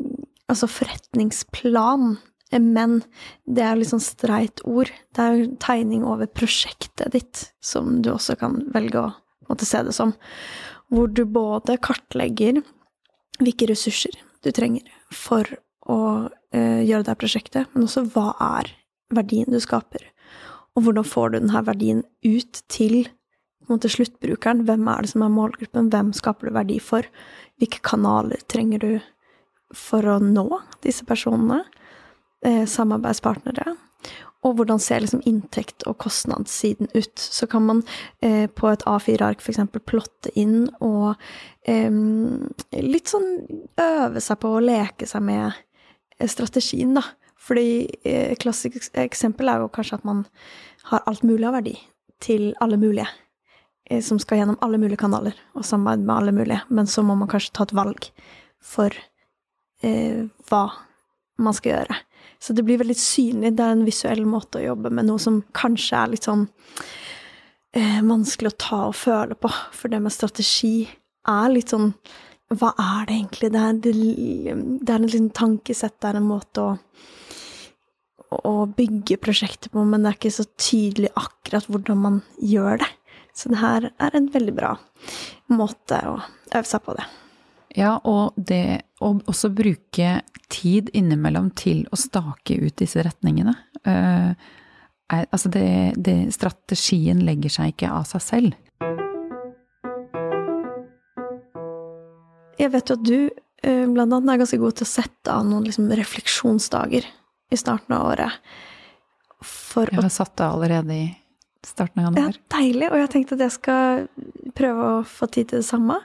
Altså 0.49 0.69
forretningsplan. 0.69 2.19
Men 2.61 3.01
det 3.47 3.65
er 3.65 3.79
litt 3.79 3.91
sånn 3.91 4.03
streit 4.03 4.63
ord. 4.69 4.93
Det 5.15 5.23
er 5.23 5.39
jo 5.39 5.51
tegning 5.63 6.05
over 6.07 6.31
prosjektet 6.31 7.15
ditt, 7.15 7.49
som 7.65 8.01
du 8.05 8.13
også 8.15 8.37
kan 8.41 8.61
velge 8.75 9.01
å 9.01 9.13
måtte 9.49 9.67
se 9.69 9.83
det 9.87 9.95
som. 9.97 10.15
Hvor 10.93 11.11
du 11.11 11.25
både 11.27 11.79
kartlegger 11.83 12.63
hvilke 13.41 13.69
ressurser 13.71 14.15
du 14.45 14.53
trenger 14.55 14.87
for 15.13 15.49
å 15.91 16.31
eh, 16.55 16.85
gjøre 16.87 17.09
det 17.09 17.19
prosjektet, 17.21 17.71
men 17.75 17.87
også 17.87 18.07
hva 18.15 18.33
er 18.61 18.71
verdien 19.15 19.51
du 19.51 19.61
skaper. 19.61 20.05
Og 20.75 20.87
hvordan 20.87 21.07
får 21.07 21.31
du 21.31 21.39
denne 21.39 21.63
verdien 21.67 22.03
ut 22.27 22.63
til 22.73 23.05
måte, 23.71 23.91
sluttbrukeren? 23.93 24.65
Hvem 24.69 24.89
er 24.91 25.05
det 25.05 25.13
som 25.13 25.25
er 25.25 25.35
målgruppen? 25.35 25.91
Hvem 25.93 26.13
skaper 26.17 26.51
du 26.51 26.57
verdi 26.57 26.79
for? 26.83 27.07
Hvilke 27.61 27.83
kanaler 27.87 28.43
trenger 28.51 28.83
du 28.83 28.93
for 29.75 30.07
å 30.09 30.19
nå 30.23 30.49
disse 30.85 31.07
personene? 31.07 31.63
Eh, 32.45 32.67
samarbeidspartnere. 32.69 33.73
Og 34.45 34.59
hvordan 34.59 34.79
ser 34.79 35.01
liksom 35.01 35.23
inntekt- 35.25 35.87
og 35.89 35.97
kostnadssiden 35.99 36.91
ut? 36.95 37.17
Så 37.17 37.47
kan 37.49 37.65
man 37.65 37.83
eh, 38.21 38.47
på 38.47 38.69
et 38.69 38.85
A4-ark 38.85 39.41
f.eks. 39.41 39.63
plotte 39.89 40.33
inn 40.37 40.69
og 40.85 41.15
eh, 41.65 41.89
litt 42.85 43.09
sånn 43.09 43.31
øve 43.81 44.21
seg 44.21 44.43
på 44.45 44.53
å 44.53 44.61
leke 44.61 45.09
seg 45.09 45.25
med 45.25 45.57
eh, 46.19 46.29
strategien, 46.29 46.93
da. 47.01 47.07
Fordi 47.41 47.89
eh, 48.05 48.37
klassisk 48.37 48.93
eksempel 48.93 49.49
er 49.49 49.65
jo 49.65 49.73
kanskje 49.73 50.03
at 50.03 50.05
man 50.05 50.27
har 50.93 51.05
alt 51.09 51.25
mulig 51.25 51.49
av 51.49 51.57
verdi 51.57 51.79
til 52.21 52.51
alle 52.61 52.77
mulige. 52.81 53.09
Som 54.01 54.17
skal 54.17 54.39
gjennom 54.41 54.57
alle 54.65 54.79
mulige 54.81 54.97
kanaler 55.03 55.37
og 55.53 55.65
samarbeide 55.69 56.07
med 56.09 56.17
alle 56.17 56.33
mulige. 56.33 56.63
Men 56.73 56.87
så 56.89 57.03
må 57.05 57.17
man 57.21 57.29
kanskje 57.29 57.53
ta 57.53 57.67
et 57.67 57.75
valg 57.77 58.07
for 58.65 58.97
eh, 59.85 60.25
hva 60.49 60.65
man 61.37 61.57
skal 61.57 61.75
gjøre. 61.75 62.04
Så 62.45 62.53
det 62.53 62.65
blir 62.67 62.83
veldig 62.83 62.97
synlig. 63.01 63.55
Det 63.57 63.65
er 63.65 63.73
en 63.73 63.87
visuell 63.87 64.25
måte 64.29 64.61
å 64.61 64.67
jobbe 64.67 64.93
med 64.93 65.09
noe 65.09 65.23
som 65.23 65.41
kanskje 65.57 65.97
er 65.97 66.13
litt 66.13 66.29
sånn 66.29 66.45
eh, 67.73 68.03
vanskelig 68.05 68.53
å 68.53 68.61
ta 68.67 68.81
og 68.91 68.99
føle 69.01 69.39
på. 69.39 69.49
For 69.73 69.93
det 69.93 70.03
med 70.05 70.13
strategi 70.13 70.77
er 71.31 71.51
litt 71.53 71.73
sånn 71.73 71.95
Hva 72.53 72.75
er 72.77 73.07
det 73.09 73.15
egentlig? 73.17 73.49
Det 73.55 73.61
er, 73.67 73.79
det, 73.81 73.93
det 74.85 74.93
er 74.93 74.99
en 74.99 75.09
liten 75.09 75.31
tankesett, 75.35 75.97
det 76.03 76.11
er 76.11 76.21
en 76.21 76.29
måte 76.29 76.67
å 76.69 76.75
å 78.43 78.65
bygge 78.67 79.21
prosjektet 79.23 79.73
på, 79.73 79.85
men 79.87 80.03
det 80.03 80.11
er 80.11 80.19
ikke 80.19 80.35
så 80.35 80.47
tydelig 80.59 81.13
akkurat 81.19 81.69
hvordan 81.71 82.01
man 82.03 82.21
gjør 82.43 82.81
det. 82.83 82.91
Så 83.35 83.51
det 83.51 83.61
her 83.61 83.91
er 83.91 84.15
en 84.15 84.31
veldig 84.35 84.55
bra 84.55 84.73
måte 85.51 86.01
å 86.07 86.17
øve 86.55 86.67
seg 86.67 86.83
på 86.87 86.95
det. 86.99 87.07
Ja, 87.75 87.97
og 88.07 88.37
det 88.39 88.85
å 89.03 89.17
også 89.27 89.51
bruke 89.51 90.21
tid 90.53 90.91
innimellom 90.95 91.51
til 91.59 91.83
å 91.91 91.99
stake 91.99 92.57
ut 92.63 92.77
disse 92.79 93.03
retningene. 93.03 93.55
Uh, 93.83 94.31
er, 95.11 95.25
altså 95.27 95.51
det, 95.53 95.95
det, 95.99 96.17
strategien 96.35 97.25
legger 97.27 97.53
seg 97.53 97.75
ikke 97.75 97.91
av 97.91 98.07
seg 98.09 98.23
selv. 98.25 98.61
Jeg 102.55 102.71
vet 102.71 102.93
jo 102.93 102.97
at 102.97 103.03
du 103.03 103.19
uh, 103.27 103.87
blant 103.91 104.15
annet 104.15 104.37
er 104.37 104.41
ganske 104.45 104.61
god 104.63 104.79
til 104.79 104.87
å 104.87 104.93
sette 104.93 105.35
av 105.35 105.43
noen 105.49 105.67
liksom, 105.67 105.91
refleksjonsdager 105.99 107.11
i 107.51 107.59
starten 107.59 107.99
av 107.99 108.07
året. 108.13 108.55
For 109.45 109.91
Jeg 109.91 109.99
å 109.99 110.07
har 110.07 110.15
satt 110.15 110.39
det 110.39 110.47
allerede 110.47 111.01
i 111.03 111.05
starten 111.67 112.05
av 112.05 112.15
Ja, 112.15 112.29
januar. 112.29 112.41
deilig. 112.55 112.87
Og 112.93 113.03
jeg 113.03 113.13
tenkte 113.19 113.35
at 113.35 113.45
jeg 113.49 113.59
skal 113.59 114.07
prøve 114.55 114.89
å 114.95 115.05
få 115.09 115.27
tid 115.27 115.51
til 115.51 115.61
det 115.65 115.67
samme. 115.67 115.99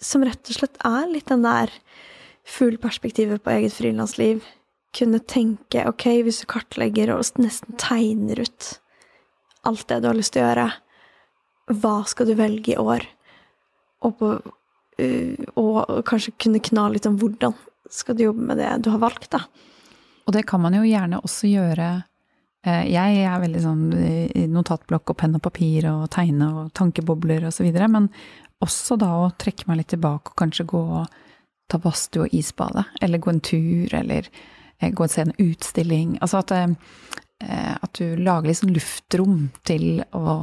Som 0.00 0.24
rett 0.24 0.48
og 0.48 0.56
slett 0.56 0.78
er 0.86 1.08
litt 1.10 1.28
den 1.28 1.44
der 1.44 1.72
fugleperspektivet 2.48 3.42
på 3.44 3.52
eget 3.56 3.76
frilansliv. 3.76 4.42
kunne 4.90 5.20
tenke 5.22 5.84
ok, 5.86 6.04
hvis 6.26 6.40
du 6.42 6.46
kartlegger 6.50 7.12
og 7.14 7.22
nesten 7.38 7.76
tegner 7.78 8.40
ut 8.42 8.80
alt 9.62 9.86
det 9.86 10.00
du 10.02 10.08
har 10.08 10.16
lyst 10.18 10.32
til 10.34 10.42
å 10.42 10.48
gjøre, 10.48 10.64
hva 11.78 11.92
skal 12.10 12.26
du 12.26 12.34
velge 12.34 12.72
i 12.74 12.80
år? 12.80 13.06
Og, 14.02 14.16
på, 14.18 14.30
uh, 14.42 15.48
og 15.60 16.02
kanskje 16.08 16.34
kunne 16.42 16.62
kna 16.64 16.88
litt 16.90 17.06
om 17.06 17.20
hvordan 17.20 17.54
skal 17.90 18.18
du 18.18 18.24
jobbe 18.24 18.48
med 18.50 18.58
det 18.58 18.72
du 18.82 18.90
har 18.90 19.02
valgt, 19.02 19.30
da. 19.30 19.44
Og 20.26 20.34
det 20.34 20.42
kan 20.48 20.62
man 20.62 20.74
jo 20.74 20.82
gjerne 20.86 21.22
også 21.22 21.50
gjøre 21.50 21.86
eh, 22.00 22.09
jeg 22.64 23.22
er 23.24 23.40
veldig 23.40 23.60
sånn 23.64 23.84
notatblokk 24.52 25.14
og 25.14 25.16
penn 25.16 25.38
og 25.38 25.42
papir 25.46 25.86
og 25.88 26.02
tegne 26.12 26.48
og 26.52 26.72
tankebobler 26.76 27.46
og 27.48 27.54
så 27.56 27.64
videre, 27.64 27.86
men 27.88 28.10
også 28.60 28.98
da 29.00 29.10
å 29.22 29.30
trekke 29.40 29.68
meg 29.68 29.80
litt 29.80 29.92
tilbake 29.94 30.32
og 30.32 30.38
kanskje 30.42 30.66
gå 30.68 30.80
og 31.00 31.20
ta 31.70 31.78
badstue 31.80 32.26
og 32.26 32.34
isbade, 32.36 32.84
eller 33.00 33.22
gå 33.22 33.32
en 33.32 33.40
tur, 33.40 33.94
eller 33.94 34.28
eh, 34.78 34.90
gå 34.90 35.04
og 35.04 35.12
se 35.12 35.24
en 35.24 35.36
utstilling. 35.38 36.16
Altså 36.20 36.42
at, 36.42 36.52
eh, 36.56 37.74
at 37.76 37.92
du 37.98 38.18
lager 38.18 38.50
litt 38.50 38.60
sånn 38.60 38.74
luftrom 38.74 39.36
til 39.68 40.02
å 40.16 40.36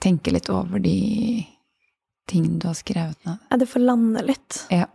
tenke 0.00 0.32
litt 0.32 0.48
over 0.52 0.80
de 0.80 1.44
ting 2.30 2.46
du 2.62 2.68
har 2.70 2.78
skrevet 2.78 3.18
ned. 3.26 3.40
Ja, 3.50 3.58
det 3.60 3.68
får 3.68 3.84
lande 3.84 4.24
litt. 4.24 4.64
Ja. 4.72 4.86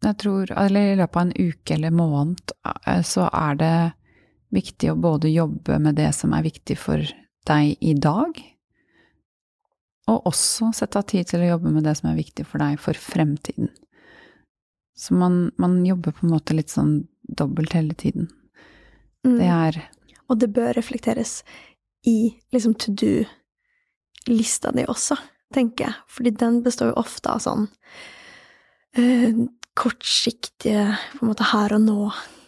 Jeg 0.00 0.16
tror, 0.22 0.52
eller 0.56 0.92
i 0.92 0.96
løpet 0.96 1.18
av 1.18 1.26
en 1.26 1.34
uke 1.36 1.74
eller 1.76 1.92
måned, 1.92 2.54
eh, 2.86 3.02
så 3.04 3.26
er 3.32 3.58
det 3.60 3.74
viktig 4.54 4.92
å 4.92 4.98
både 4.98 5.30
jobbe 5.32 5.78
med 5.82 5.98
det 5.98 6.10
som 6.16 6.34
er 6.34 6.46
viktig 6.46 6.76
for 6.78 7.04
deg 7.48 7.76
i 7.80 7.94
dag, 7.98 8.38
og 10.10 10.26
også 10.26 10.72
sette 10.74 10.98
av 10.98 11.06
tid 11.10 11.28
til 11.30 11.44
å 11.44 11.52
jobbe 11.52 11.70
med 11.70 11.86
det 11.86 11.94
som 12.00 12.10
er 12.10 12.18
viktig 12.18 12.46
for 12.48 12.62
deg 12.62 12.80
for 12.82 12.98
fremtiden. 12.98 13.70
Så 14.98 15.14
man, 15.14 15.50
man 15.60 15.78
jobber 15.86 16.12
på 16.12 16.26
en 16.26 16.34
måte 16.34 16.56
litt 16.56 16.72
sånn 16.72 17.04
dobbelt 17.22 17.72
hele 17.76 17.94
tiden. 17.94 18.28
Mm. 19.24 19.36
Det 19.38 19.50
er 19.54 19.80
Og 20.30 20.38
det 20.38 20.52
bør 20.54 20.76
reflekteres 20.76 21.40
i 22.06 22.36
liksom 22.54 22.76
to 22.78 22.92
do-lista 22.94 24.70
di 24.72 24.84
også, 24.86 25.16
tenker 25.54 25.88
jeg. 25.88 25.94
Fordi 26.06 26.30
den 26.38 26.60
består 26.62 26.92
jo 26.92 27.00
ofte 27.02 27.32
av 27.32 27.42
sånn 27.42 27.64
uh, 28.98 29.40
kortsiktige, 29.74 30.84
på 31.16 31.24
en 31.24 31.32
måte 31.32 31.48
her 31.50 31.74
og 31.74 31.82
nå-ting 31.82 32.39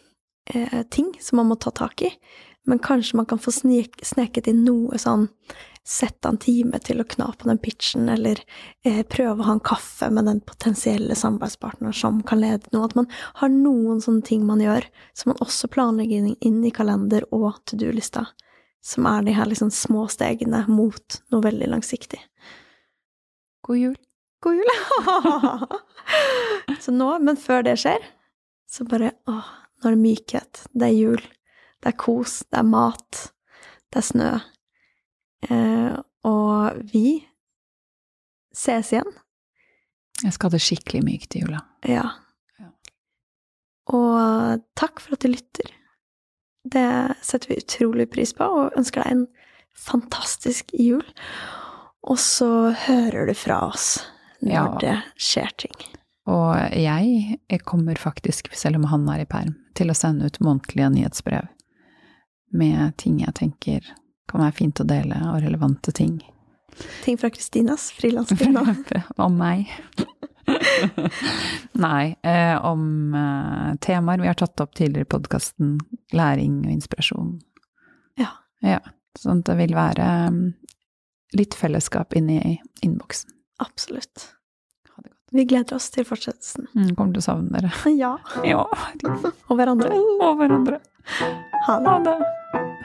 eh, 0.55 0.83
som 1.21 1.37
man 1.37 1.51
må 1.51 1.57
ta 1.57 1.71
tak 1.71 2.03
i. 2.03 2.11
Men 2.65 2.79
kanskje 2.79 3.17
man 3.17 3.27
kan 3.27 3.39
få 3.39 3.51
sneket 3.53 4.47
inn 4.47 4.65
noe 4.65 4.99
sånn 4.99 5.29
Sette 5.83 6.31
en 6.31 6.37
time 6.39 6.79
til 6.79 7.03
å 7.03 7.05
kna 7.11 7.33
på 7.35 7.49
den 7.49 7.59
pitchen, 7.59 8.07
eller 8.07 8.39
eh, 8.87 9.01
prøve 9.03 9.43
å 9.43 9.47
ha 9.49 9.55
en 9.57 9.63
kaffe 9.67 10.07
med 10.15 10.29
den 10.31 10.39
potensielle 10.47 11.17
samarbeidspartneren 11.19 11.97
som 11.99 12.21
kan 12.23 12.39
lede 12.39 12.71
noe. 12.71 12.87
At 12.87 12.95
man 12.95 13.09
har 13.41 13.51
noen 13.51 13.99
sånne 13.99 14.23
ting 14.23 14.45
man 14.47 14.63
gjør, 14.63 14.87
som 15.19 15.33
man 15.33 15.43
også 15.43 15.67
planlegger 15.75 16.29
inn 16.39 16.61
i 16.63 16.71
kalender 16.71 17.27
og 17.35 17.59
to 17.67 17.81
do-lista. 17.81 18.29
Som 18.79 19.11
er 19.11 19.27
de 19.27 19.35
her 19.35 19.51
liksom 19.51 19.73
små 19.75 20.07
stegene 20.07 20.63
mot 20.71 21.19
noe 21.35 21.43
veldig 21.49 21.73
langsiktig. 21.75 22.23
god 23.67 23.79
jul. 23.83 23.99
God 24.47 24.63
jul! 24.63 24.73
så 26.85 26.95
nå, 26.95 27.11
men 27.27 27.43
før 27.43 27.67
det 27.67 27.75
skjer, 27.83 28.07
så 28.71 28.87
bare 28.87 29.17
åh, 29.27 29.51
nå 29.83 29.91
er 29.91 29.97
det 29.97 30.03
mykhet. 30.05 30.63
Det 30.73 30.89
er 30.89 30.95
jul. 30.97 31.23
Det 31.83 31.91
er 31.93 31.99
kos. 31.99 32.39
Det 32.51 32.59
er 32.63 32.69
mat. 32.69 33.21
Det 33.93 33.99
er 34.01 34.07
snø. 34.07 34.31
Eh, 35.51 35.97
og 36.29 36.83
vi 36.93 37.05
ses 38.55 38.93
igjen. 38.95 39.11
Jeg 40.23 40.37
skal 40.37 40.51
ha 40.51 40.55
det 40.55 40.63
skikkelig 40.63 41.03
mykt 41.05 41.35
i 41.35 41.43
jula. 41.43 41.63
Ja. 41.89 42.05
Ja. 42.61 42.69
Og 43.91 44.63
takk 44.79 45.01
for 45.03 45.17
at 45.17 45.25
du 45.25 45.33
lytter. 45.33 45.73
Det 46.63 46.87
setter 47.27 47.51
vi 47.51 47.59
utrolig 47.59 48.07
pris 48.13 48.31
på, 48.39 48.47
og 48.47 48.77
ønsker 48.79 49.03
deg 49.03 49.17
en 49.17 49.25
fantastisk 49.75 50.71
jul. 50.79 51.03
Og 52.07 52.21
så 52.23 52.71
hører 52.87 53.27
du 53.27 53.35
fra 53.35 53.65
oss 53.73 53.97
når 54.43 54.53
Ja. 54.53 54.79
det 54.81 54.95
skjer 55.19 55.51
ting. 55.65 55.75
Og 56.31 56.55
jeg 56.79 57.39
jeg 57.51 57.65
kommer 57.67 57.99
faktisk, 57.99 58.53
selv 58.55 58.79
om 58.79 58.87
han 58.93 59.09
er 59.11 59.25
i 59.25 59.29
perm, 59.29 59.57
til 59.75 59.91
å 59.91 59.97
sende 59.97 60.29
ut 60.29 60.39
månedlige 60.45 60.93
nyhetsbrev 60.95 61.49
med 62.53 62.93
ting 63.01 63.23
jeg 63.23 63.35
tenker 63.35 63.93
kan 64.33 64.45
være 64.45 64.57
fint 64.57 64.81
å 64.81 64.87
dele, 64.89 65.19
og 65.29 65.43
relevante 65.45 65.93
ting. 65.97 66.17
Ting 67.05 67.19
fra 67.21 67.31
Kristinas, 67.33 67.91
frilansfirma. 67.99 68.65
om 69.27 69.37
meg. 69.37 69.69
Nei, 71.85 72.15
eh, 72.27 72.57
om 72.65 73.15
eh, 73.19 73.69
temaer 73.85 74.23
vi 74.23 74.31
har 74.31 74.39
tatt 74.39 74.63
opp 74.65 74.75
tidligere 74.79 75.07
i 75.07 75.13
podkasten. 75.15 75.77
Læring 76.17 76.63
og 76.65 76.73
inspirasjon. 76.73 77.35
Ja. 78.21 78.31
ja. 78.65 78.81
Sånn 79.19 79.43
at 79.43 79.51
det 79.51 79.59
vil 79.61 79.77
være 79.77 80.09
mm, 80.33 80.43
litt 81.37 81.57
fellesskap 81.59 82.17
inni 82.17 82.57
innboksen. 82.85 83.37
Absolutt. 83.63 84.31
Vi 85.33 85.45
gleder 85.49 85.77
oss 85.79 85.89
til 85.91 86.05
fortsettelsen. 86.05 86.69
Mm, 86.77 86.91
kommer 86.97 87.17
til 87.17 87.23
å 87.23 87.27
savne 87.29 87.57
dere. 87.57 87.73
Ja. 88.03 88.17
ja. 88.45 88.67
Og 89.49 89.57
hverandre. 89.57 89.93
Og 90.21 90.37
hverandre. 90.41 90.83
Ha 91.69 91.79
det. 91.81 91.89
Ha 91.89 91.99
det. 92.05 92.19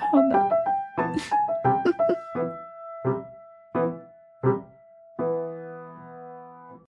Ha 0.07 0.23
det. 0.31 1.45